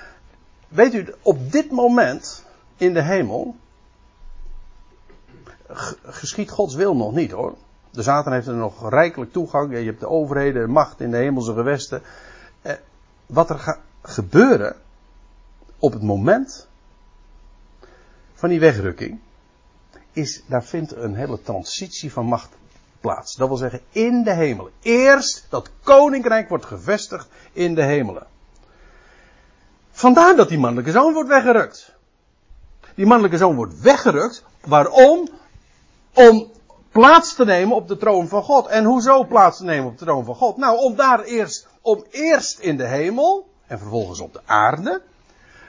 weet 0.67 0.93
u, 0.93 1.13
op 1.21 1.51
dit 1.51 1.71
moment 1.71 2.45
in 2.77 2.93
de 2.93 3.01
hemel 3.01 3.55
geschiet 6.05 6.51
Gods 6.51 6.75
wil 6.75 6.95
nog 6.95 7.13
niet 7.13 7.31
hoor. 7.31 7.55
De 7.91 8.03
Satan 8.03 8.33
heeft 8.33 8.47
er 8.47 8.53
nog 8.53 8.89
rijkelijk 8.89 9.31
toegang. 9.31 9.71
Je 9.77 9.85
hebt 9.85 9.99
de 9.99 10.09
overheden, 10.09 10.61
de 10.61 10.71
macht 10.71 10.99
in 10.99 11.11
de 11.11 11.17
hemelse 11.17 11.53
gewesten. 11.53 12.01
Eh, 12.61 12.73
wat 13.25 13.49
er 13.49 13.59
gaat 13.59 13.79
gebeuren 14.01 14.75
op 15.79 15.93
het 15.93 16.01
moment 16.01 16.67
van 18.33 18.49
die 18.49 18.59
wegrukking, 18.59 19.19
is, 20.13 20.43
daar 20.45 20.63
vindt 20.63 20.95
een 20.95 21.15
hele 21.15 21.41
transitie 21.41 22.11
van 22.11 22.25
macht 22.25 22.49
plaats. 23.01 23.35
Dat 23.35 23.47
wil 23.47 23.57
zeggen, 23.57 23.81
in 23.91 24.23
de 24.23 24.33
hemelen. 24.33 24.71
Eerst 24.81 25.45
dat 25.49 25.69
koninkrijk 25.83 26.49
wordt 26.49 26.65
gevestigd 26.65 27.27
in 27.53 27.75
de 27.75 27.83
hemelen. 27.83 28.27
Vandaar 29.91 30.35
dat 30.35 30.49
die 30.49 30.57
mannelijke 30.57 30.91
zoon 30.91 31.13
wordt 31.13 31.29
weggerukt. 31.29 31.93
Die 32.95 33.05
mannelijke 33.05 33.37
zoon 33.37 33.55
wordt 33.55 33.79
weggerukt. 33.79 34.43
Waarom? 34.65 35.29
Om 36.13 36.51
plaats 36.91 37.35
te 37.35 37.45
nemen 37.45 37.75
op 37.75 37.87
de 37.87 37.97
troon 37.97 38.27
van 38.27 38.43
God. 38.43 38.67
En 38.67 38.83
hoezo 38.83 39.23
plaats 39.23 39.57
te 39.57 39.63
nemen 39.63 39.85
op 39.85 39.97
de 39.97 40.05
troon 40.05 40.25
van 40.25 40.35
God? 40.35 40.57
Nou, 40.57 40.77
om 40.77 40.95
daar 40.95 41.23
eerst, 41.23 41.67
om 41.81 42.03
eerst 42.09 42.59
in 42.59 42.77
de 42.77 42.87
hemel 42.87 43.47
en 43.67 43.79
vervolgens 43.79 44.19
op 44.19 44.33
de 44.33 44.41
aarde 44.45 45.01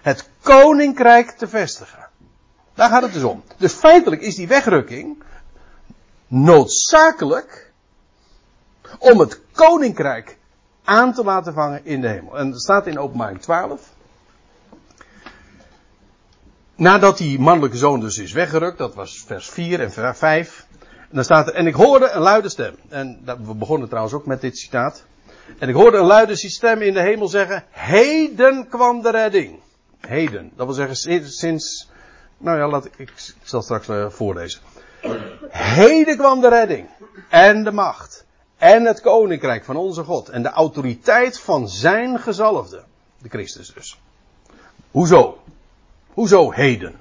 het 0.02 0.28
koninkrijk 0.40 1.30
te 1.30 1.48
vestigen. 1.48 2.03
Daar 2.74 2.88
gaat 2.88 3.02
het 3.02 3.12
dus 3.12 3.22
om. 3.22 3.42
Dus 3.56 3.72
feitelijk 3.72 4.22
is 4.22 4.34
die 4.34 4.48
wegrukking 4.48 5.22
noodzakelijk 6.26 7.72
om 8.98 9.18
het 9.18 9.40
koninkrijk 9.52 10.38
aan 10.84 11.12
te 11.12 11.24
laten 11.24 11.54
vangen 11.54 11.84
in 11.84 12.00
de 12.00 12.08
hemel. 12.08 12.38
En 12.38 12.50
dat 12.50 12.60
staat 12.60 12.86
in 12.86 12.98
openbaring 12.98 13.40
12. 13.40 13.92
Nadat 16.76 17.18
die 17.18 17.38
mannelijke 17.38 17.76
zoon 17.76 18.00
dus 18.00 18.18
is 18.18 18.32
weggerukt, 18.32 18.78
dat 18.78 18.94
was 18.94 19.24
vers 19.26 19.50
4 19.50 19.80
en 19.80 19.92
vers 19.92 20.18
5. 20.18 20.66
En 20.80 20.88
dan 21.10 21.24
staat 21.24 21.46
er, 21.46 21.54
en 21.54 21.66
ik 21.66 21.74
hoorde 21.74 22.10
een 22.10 22.20
luide 22.20 22.48
stem. 22.48 22.74
En 22.88 23.20
we 23.24 23.54
begonnen 23.54 23.88
trouwens 23.88 24.14
ook 24.14 24.26
met 24.26 24.40
dit 24.40 24.58
citaat. 24.58 25.04
En 25.58 25.68
ik 25.68 25.74
hoorde 25.74 25.96
een 25.96 26.06
luide 26.06 26.36
stem 26.36 26.82
in 26.82 26.94
de 26.94 27.00
hemel 27.00 27.28
zeggen, 27.28 27.64
heden 27.70 28.68
kwam 28.68 29.02
de 29.02 29.10
redding. 29.10 29.60
Heden. 30.00 30.52
Dat 30.56 30.66
wil 30.66 30.74
zeggen 30.74 30.96
sinds, 31.30 31.90
nou 32.38 32.58
ja, 32.58 32.68
laat 32.68 32.84
ik, 32.84 32.98
ik 32.98 33.34
zal 33.42 33.62
straks 33.62 33.88
voorlezen. 34.08 34.60
Heden 35.48 36.16
kwam 36.16 36.40
de 36.40 36.48
redding. 36.48 36.88
En 37.28 37.64
de 37.64 37.72
macht. 37.72 38.24
En 38.56 38.84
het 38.84 39.00
koninkrijk 39.00 39.64
van 39.64 39.76
onze 39.76 40.04
God. 40.04 40.28
En 40.28 40.42
de 40.42 40.50
autoriteit 40.50 41.40
van 41.40 41.68
zijn 41.68 42.18
gezalfde. 42.18 42.82
De 43.18 43.28
Christus 43.28 43.72
dus. 43.74 43.98
Hoezo? 44.90 45.38
Hoezo 46.12 46.52
heden? 46.52 46.96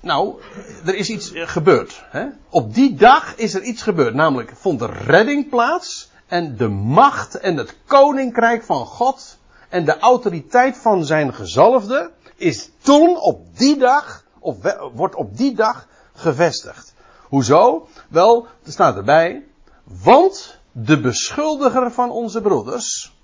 Nou, 0.00 0.40
er 0.84 0.94
is 0.94 1.10
iets 1.10 1.32
eh, 1.32 1.48
gebeurd. 1.48 2.02
Hè? 2.10 2.26
Op 2.48 2.74
die 2.74 2.94
dag 2.94 3.36
is 3.36 3.54
er 3.54 3.62
iets 3.62 3.82
gebeurd. 3.82 4.14
Namelijk 4.14 4.52
vond 4.56 4.80
er 4.80 5.02
redding 5.02 5.48
plaats. 5.48 6.10
En 6.26 6.56
de 6.56 6.68
macht 6.68 7.34
en 7.34 7.56
het 7.56 7.76
koninkrijk 7.86 8.62
van 8.62 8.86
God. 8.86 9.38
En 9.68 9.84
de 9.84 9.98
autoriteit 9.98 10.76
van 10.76 11.04
zijn 11.04 11.34
gezalfde. 11.34 12.10
Is 12.36 12.70
toen 12.78 13.20
op 13.20 13.58
die 13.58 13.76
dag. 13.78 14.24
Of 14.38 14.56
wordt 14.94 15.14
op 15.14 15.36
die 15.36 15.54
dag 15.54 15.86
gevestigd. 16.14 16.94
Hoezo? 17.22 17.88
Wel, 18.08 18.46
er 18.64 18.72
staat 18.72 18.96
erbij. 18.96 19.44
Want 19.84 20.58
de 20.72 21.00
beschuldiger 21.00 21.90
van 21.90 22.10
onze 22.10 22.40
broeders 22.40 23.14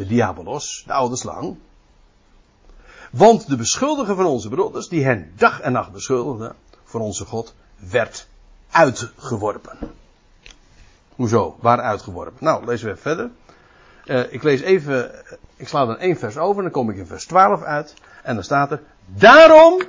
de 0.00 0.06
diabolos, 0.06 0.84
de 0.86 0.92
oude 0.92 1.16
slang. 1.16 1.56
Want 3.10 3.48
de 3.48 3.56
beschuldiger 3.56 4.14
van 4.14 4.26
onze 4.26 4.48
broeders, 4.48 4.88
die 4.88 5.04
hen 5.04 5.32
dag 5.36 5.60
en 5.60 5.72
nacht 5.72 5.92
beschuldigde, 5.92 6.54
voor 6.84 7.00
onze 7.00 7.24
God, 7.24 7.54
werd 7.76 8.28
uitgeworpen. 8.70 9.78
Hoezo? 11.14 11.56
Waar 11.60 11.80
uitgeworpen? 11.80 12.44
Nou, 12.44 12.66
lezen 12.66 12.86
we 12.86 12.90
even 12.90 13.02
verder. 13.02 13.30
Uh, 14.10 14.32
ik 14.32 14.42
lees 14.42 14.60
even, 14.60 15.10
ik 15.56 15.68
sla 15.68 15.86
dan 15.86 15.98
één 15.98 16.16
vers 16.16 16.36
over, 16.36 16.62
dan 16.62 16.70
kom 16.70 16.90
ik 16.90 16.96
in 16.96 17.06
vers 17.06 17.26
12 17.26 17.62
uit. 17.62 17.94
En 18.22 18.34
dan 18.34 18.44
staat 18.44 18.70
er, 18.70 18.82
daarom, 19.06 19.82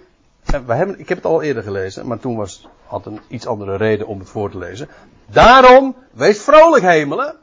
we 0.43 0.73
hebben, 0.73 0.99
ik 0.99 1.09
heb 1.09 1.17
het 1.17 1.27
al 1.27 1.41
eerder 1.41 1.63
gelezen, 1.63 2.07
maar 2.07 2.19
toen 2.19 2.35
was, 2.35 2.67
had 2.85 3.05
een 3.05 3.19
iets 3.27 3.47
andere 3.47 3.75
reden 3.75 4.07
om 4.07 4.19
het 4.19 4.29
voor 4.29 4.51
te 4.51 4.57
lezen. 4.57 4.87
Daarom, 5.25 5.95
wees 6.11 6.41
vrolijk 6.41 6.83
hemelen, 6.83 7.35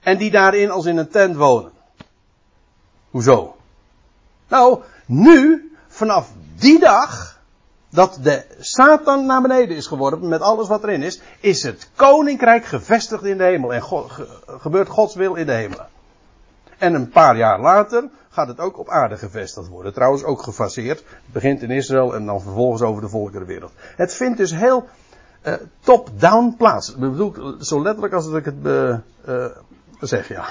en 0.00 0.18
die 0.18 0.30
daarin 0.30 0.70
als 0.70 0.86
in 0.86 0.96
een 0.96 1.08
tent 1.08 1.36
wonen. 1.36 1.72
Hoezo? 3.10 3.56
Nou, 4.48 4.80
nu, 5.06 5.70
vanaf 5.88 6.30
die 6.56 6.78
dag, 6.78 7.40
dat 7.90 8.18
de 8.22 8.44
Satan 8.58 9.26
naar 9.26 9.42
beneden 9.42 9.76
is 9.76 9.86
geworden 9.86 10.28
met 10.28 10.40
alles 10.40 10.68
wat 10.68 10.82
erin 10.82 11.02
is, 11.02 11.20
is 11.40 11.62
het 11.62 11.90
koninkrijk 11.94 12.64
gevestigd 12.64 13.24
in 13.24 13.38
de 13.38 13.44
hemel. 13.44 13.74
En 13.74 13.82
gebeurt 14.46 14.88
Gods 14.88 15.14
wil 15.14 15.34
in 15.34 15.46
de 15.46 15.52
hemel. 15.52 15.78
En 16.80 16.94
een 16.94 17.08
paar 17.08 17.36
jaar 17.36 17.60
later 17.60 18.08
gaat 18.28 18.48
het 18.48 18.60
ook 18.60 18.78
op 18.78 18.88
aarde 18.88 19.16
gevestigd 19.16 19.68
worden. 19.68 19.92
Trouwens 19.92 20.24
ook 20.24 20.42
gefaseerd. 20.42 20.98
Het 20.98 21.32
begint 21.32 21.62
in 21.62 21.70
Israël 21.70 22.14
en 22.14 22.26
dan 22.26 22.40
vervolgens 22.40 22.82
over 22.82 23.02
de 23.02 23.08
volkerenwereld. 23.08 23.72
Het 23.96 24.14
vindt 24.14 24.38
dus 24.38 24.54
heel 24.54 24.88
uh, 25.42 25.54
top-down 25.80 26.54
plaats. 26.58 26.90
Ik 26.90 26.96
bedoel, 26.96 27.54
zo 27.60 27.82
letterlijk 27.82 28.14
als 28.14 28.28
ik 28.28 28.44
het 28.44 28.54
uh, 28.62 28.96
uh, 29.28 29.46
zeg, 30.00 30.28
ja. 30.28 30.46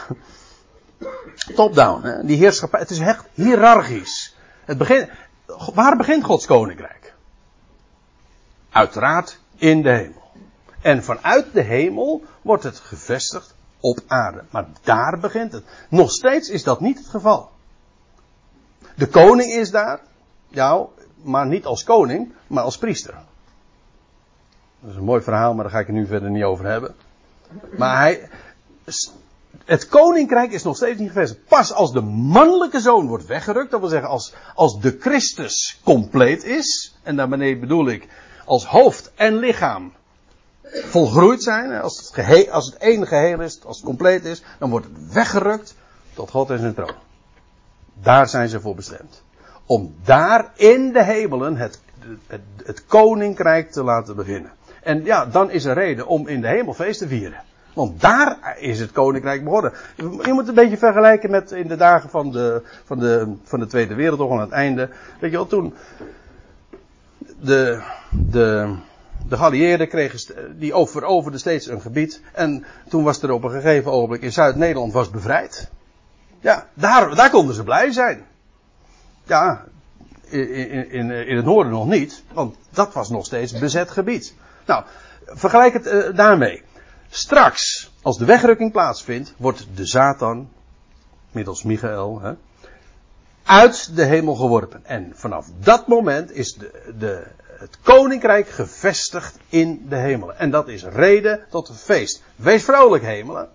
Top-down. 1.56 2.26
Die 2.26 2.38
heerschappij. 2.38 2.80
Het 2.80 2.90
is 2.90 3.00
echt 3.00 3.26
hiërarchisch. 3.34 4.36
Het 4.66 4.78
begint, 4.78 5.10
waar 5.74 5.98
begint 5.98 6.24
Gods 6.24 6.46
koninkrijk? 6.46 7.14
Uiteraard 8.72 9.40
in 9.56 9.82
de 9.82 9.90
hemel. 9.90 10.32
En 10.82 11.04
vanuit 11.04 11.46
de 11.54 11.62
hemel 11.62 12.24
wordt 12.42 12.64
het 12.64 12.80
gevestigd 12.80 13.56
op 13.80 14.00
aarde. 14.08 14.44
Maar 14.50 14.68
daar 14.82 15.20
begint 15.20 15.52
het. 15.52 15.64
Nog 15.90 16.12
steeds 16.12 16.50
is 16.50 16.64
dat 16.64 16.80
niet 16.80 16.98
het 16.98 17.08
geval. 17.08 17.50
De 18.96 19.08
koning 19.08 19.52
is 19.52 19.72
daar. 19.72 20.00
Ja, 20.48 20.86
maar 21.22 21.48
niet 21.48 21.66
als 21.66 21.84
koning, 21.84 22.34
maar 22.48 22.64
als 22.64 22.78
priester. 22.78 23.14
Dat 24.80 24.92
is 24.92 24.98
een 24.98 25.04
mooi 25.04 25.22
verhaal, 25.22 25.54
maar 25.54 25.64
daar 25.64 25.74
ga 25.74 25.80
ik 25.80 25.88
het 25.88 25.96
nu 25.96 26.06
verder 26.06 26.30
niet 26.30 26.44
over 26.44 26.66
hebben. 26.66 26.96
Maar 27.78 27.98
hij, 27.98 28.30
het 29.66 29.88
koninkrijk 29.88 30.52
is 30.52 30.64
nog 30.64 30.76
steeds 30.76 31.00
niet 31.00 31.08
gevestigd. 31.08 31.48
Pas 31.48 31.74
als 31.74 31.92
de 31.92 32.02
mannelijke 32.02 32.80
zoon 32.80 33.08
wordt 33.08 33.26
weggerukt, 33.26 33.72
dat 33.72 33.80
wil 33.80 33.90
zeggen 33.90 34.10
als, 34.10 34.34
als 34.56 34.80
de 34.80 34.98
Christus 35.00 35.80
compleet 35.84 36.44
is, 36.44 36.96
en 37.04 37.16
daarmee 37.16 37.58
bedoel 37.58 37.88
ik 37.88 38.08
als 38.46 38.66
hoofd 38.66 39.12
en 39.16 39.36
lichaam 39.36 39.94
volgroeid 40.72 41.44
zijn, 41.44 41.82
als 41.82 41.98
het, 41.98 42.10
geheel, 42.14 42.50
als 42.50 42.66
het 42.66 42.78
één 42.78 43.08
geheel 43.08 43.42
is, 43.42 43.60
als 43.66 43.76
het 43.78 43.86
compleet 43.86 44.26
is, 44.26 44.44
dan 44.60 44.70
wordt 44.70 44.86
het 44.86 45.14
weggerukt 45.14 45.76
tot 46.14 46.30
God 46.30 46.50
en 46.50 46.60
zijn 46.60 46.74
troon. 46.74 46.96
Daar 47.94 48.30
zijn 48.30 48.50
ze 48.50 48.62
voor 48.62 48.76
bestemd. 48.76 49.24
Om 49.66 49.96
daar 50.04 50.52
in 50.56 50.94
de 50.94 51.04
hemelen 51.04 51.56
het, 51.56 51.80
het, 52.28 52.42
het 52.64 52.86
koninkrijk 52.86 53.72
te 53.72 53.84
laten 53.84 54.16
beginnen. 54.16 54.52
En 54.84 55.04
ja, 55.04 55.26
dan 55.26 55.52
is 55.52 55.66
er 55.66 55.74
reden 55.74 56.08
om 56.08 56.28
in 56.28 56.42
de 56.42 56.48
hemel 56.48 56.74
feest 56.74 57.00
te 57.00 57.08
vieren. 57.08 57.44
Want 57.74 58.02
daar 58.02 58.58
is 58.60 58.80
het 58.80 58.92
koninkrijk 58.92 59.44
begonnen. 59.44 59.74
Je 59.96 60.34
moet 60.34 60.48
een 60.48 60.54
beetje 60.54 60.78
vergelijken 60.78 61.32
met 61.32 61.52
in 61.52 61.68
de 61.68 61.76
dagen 61.76 62.10
van 62.10 62.32
de, 62.32 62.62
van 62.86 63.00
de, 63.00 63.36
van 63.44 63.60
de 63.60 63.68
Tweede 63.68 63.96
Wereldoorlog 63.96 64.38
aan 64.38 64.44
het 64.44 64.52
einde. 64.52 64.90
Weet 65.20 65.32
je 65.32 65.38
wel, 65.38 65.48
toen 65.48 65.74
de, 67.40 67.82
de, 68.10 68.76
de 69.30 69.38
geallieerden 69.38 69.88
kregen, 69.88 70.20
die 70.60 70.74
veroverden 70.74 71.40
steeds 71.40 71.68
een 71.68 71.82
gebied. 71.82 72.22
En 72.34 72.66
toen 72.90 73.04
was 73.04 73.22
er 73.22 73.32
op 73.32 73.44
een 73.44 73.52
gegeven 73.52 73.92
ogenblik 73.92 74.22
in 74.22 74.32
Zuid-Nederland 74.32 74.94
was 74.94 75.10
bevrijd. 75.10 75.70
Ja, 76.40 76.68
daar, 76.74 77.16
daar 77.16 77.30
konden 77.30 77.56
ze 77.56 77.64
blij 77.64 77.92
zijn. 77.92 78.26
Ja, 79.26 79.66
in, 80.30 80.92
in, 80.92 81.12
in 81.12 81.36
het 81.36 81.46
noorden 81.46 81.72
nog 81.72 81.88
niet, 81.88 82.24
want 82.34 82.56
dat 82.70 82.94
was 82.94 83.10
nog 83.10 83.26
steeds 83.26 83.60
bezet 83.60 83.92
gebied. 83.92 84.34
Nou, 84.66 84.84
vergelijk 85.26 85.74
het 85.74 85.86
uh, 85.86 86.16
daarmee. 86.16 86.64
Straks, 87.10 87.92
als 88.02 88.18
de 88.18 88.26
wegrukking 88.26 88.72
plaatsvindt, 88.72 89.34
wordt 89.38 89.68
de 89.76 89.86
Satan, 89.86 90.50
middels 91.32 91.64
Michael, 91.64 92.22
hè, 92.22 92.34
uit 93.44 93.96
de 93.96 94.04
hemel 94.04 94.36
geworpen. 94.36 94.86
En 94.86 95.12
vanaf 95.16 95.48
dat 95.60 95.88
moment 95.88 96.32
is 96.32 96.54
de, 96.54 96.94
de, 97.00 97.28
het 97.60 97.78
koninkrijk 97.82 98.50
gevestigd 98.50 99.38
in 99.50 99.86
de 99.90 99.96
hemelen. 99.96 100.38
En 100.38 100.52
dat 100.52 100.68
is 100.68 100.84
reden 100.84 101.46
tot 101.50 101.72
feest. 101.76 102.24
Wees 102.36 102.64
vrolijk, 102.64 103.04
hemelen. 103.04 103.50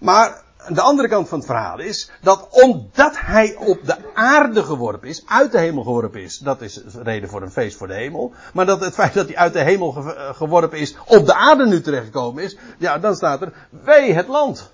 Maar 0.00 0.42
de 0.68 0.80
andere 0.80 1.08
kant 1.08 1.28
van 1.28 1.38
het 1.38 1.46
verhaal 1.46 1.78
is 1.78 2.10
dat 2.20 2.48
omdat 2.50 3.18
hij 3.18 3.56
op 3.58 3.84
de 3.84 3.96
aarde 4.14 4.62
geworpen 4.62 5.08
is, 5.08 5.22
uit 5.26 5.52
de 5.52 5.58
hemel 5.58 5.82
geworpen 5.82 6.22
is, 6.22 6.38
dat 6.38 6.60
is 6.60 6.82
reden 7.02 7.28
voor 7.28 7.42
een 7.42 7.50
feest 7.50 7.76
voor 7.76 7.86
de 7.86 7.94
hemel. 7.94 8.32
Maar 8.52 8.66
dat 8.66 8.80
het 8.80 8.94
feit 8.94 9.14
dat 9.14 9.26
hij 9.26 9.36
uit 9.36 9.52
de 9.52 9.62
hemel 9.62 9.92
geworpen 10.32 10.78
is, 10.78 10.96
op 11.06 11.26
de 11.26 11.34
aarde 11.34 11.66
nu 11.66 11.80
terechtgekomen 11.80 12.42
is, 12.42 12.56
ja, 12.78 12.98
dan 12.98 13.14
staat 13.14 13.42
er, 13.42 13.52
wee 13.70 14.12
het 14.12 14.28
land 14.28 14.72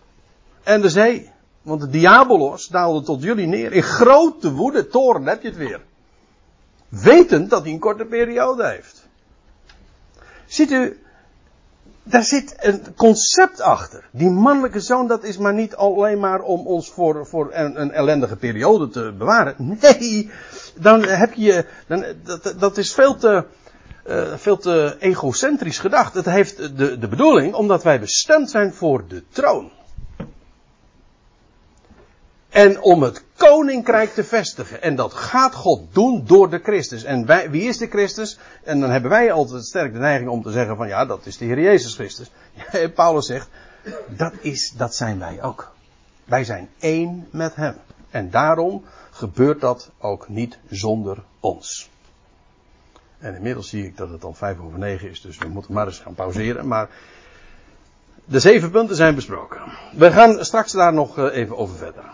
en 0.62 0.80
de 0.80 0.88
zee. 0.88 1.30
Want 1.62 1.80
de 1.80 1.88
diabolos 1.88 2.66
daalde 2.66 3.02
tot 3.02 3.22
jullie 3.22 3.46
neer. 3.46 3.72
In 3.72 3.82
grote 3.82 4.52
woede, 4.52 4.86
toren 4.86 5.26
heb 5.26 5.42
je 5.42 5.48
het 5.48 5.56
weer. 5.56 5.80
Wetend 6.89 7.51
dat 7.51 7.62
hij 7.62 7.72
een 7.72 7.78
korte 7.78 8.05
periode 8.05 8.66
heeft. 8.66 9.07
Ziet 10.47 10.70
u, 10.70 10.99
daar 12.03 12.24
zit 12.24 12.55
een 12.59 12.95
concept 12.97 13.61
achter. 13.61 14.09
Die 14.11 14.30
mannelijke 14.30 14.80
zoon, 14.80 15.07
dat 15.07 15.24
is 15.24 15.39
maar 15.39 15.55
niet 15.55 15.76
alleen 15.76 16.20
maar 16.20 16.41
om 16.41 16.66
ons 16.66 16.91
voor, 16.91 17.26
voor 17.26 17.51
een, 17.53 17.80
een 17.80 17.93
ellendige 17.93 18.36
periode 18.36 18.89
te 18.89 19.14
bewaren. 19.18 19.55
Nee, 19.80 20.30
dan 20.74 21.05
heb 21.05 21.32
je, 21.32 21.64
dan, 21.86 22.05
dat, 22.24 22.55
dat 22.59 22.76
is 22.76 22.95
veel 22.95 23.16
te, 23.16 23.45
uh, 24.07 24.36
veel 24.36 24.57
te 24.57 24.97
egocentrisch 24.99 25.78
gedacht. 25.78 26.14
Het 26.14 26.24
heeft 26.24 26.76
de, 26.78 26.99
de 26.99 27.09
bedoeling, 27.09 27.55
omdat 27.55 27.82
wij 27.82 28.01
bestemd 28.01 28.51
zijn 28.51 28.72
voor 28.72 29.09
de 29.09 29.22
troon. 29.28 29.70
En 32.49 32.80
om 32.80 33.03
het 33.03 33.24
koninkrijk 33.36 34.14
te 34.14 34.24
vestigen. 34.24 34.82
En 34.82 34.96
dat 34.96 35.14
gaat 35.14 35.55
God 35.55 35.94
doen 35.94 36.24
door 36.26 36.51
de 36.51 36.59
Christus. 36.59 37.05
En 37.05 37.26
wij, 37.26 37.51
wie 37.51 37.68
is 37.68 37.78
de 37.78 37.86
Christus? 37.86 38.38
En 38.64 38.80
dan 38.80 38.90
hebben 38.90 39.11
wij 39.11 39.32
altijd 39.32 39.64
sterk 39.64 39.92
de 39.92 39.99
neiging 39.99 40.30
om 40.30 40.42
te 40.42 40.51
zeggen 40.51 40.76
van 40.76 40.88
ja, 40.88 41.05
dat 41.05 41.26
is 41.26 41.36
de 41.36 41.44
Heer 41.44 41.61
Jezus 41.61 41.94
Christus. 41.94 42.30
Ja, 42.72 42.88
Paulus 42.94 43.26
zegt, 43.26 43.49
dat, 44.07 44.32
is, 44.40 44.72
dat 44.76 44.94
zijn 44.94 45.18
wij 45.18 45.42
ook. 45.42 45.72
Wij 46.24 46.44
zijn 46.44 46.68
één 46.78 47.28
met 47.30 47.55
Hem. 47.55 47.76
En 48.11 48.30
daarom 48.30 48.84
gebeurt 49.11 49.61
dat 49.61 49.90
ook 49.99 50.28
niet 50.28 50.59
zonder 50.68 51.22
ons. 51.40 51.90
En 53.18 53.34
inmiddels 53.34 53.68
zie 53.68 53.84
ik 53.84 53.96
dat 53.96 54.09
het 54.09 54.24
al 54.24 54.34
vijf 54.34 54.59
over 54.59 54.78
negen 54.78 55.11
is, 55.11 55.20
dus 55.20 55.38
we 55.38 55.49
moeten 55.49 55.72
maar 55.72 55.86
eens 55.86 55.99
gaan 55.99 56.14
pauzeren. 56.14 56.66
Maar 56.68 56.88
de 58.24 58.40
zeven 58.40 58.70
punten 58.70 58.96
zijn 58.96 59.14
besproken. 59.14 59.61
We 59.92 60.12
gaan 60.12 60.44
straks 60.44 60.72
daar 60.72 60.92
nog 60.92 61.18
eh, 61.18 61.36
even 61.36 61.57
over 61.57 61.76
verder. 61.76 62.05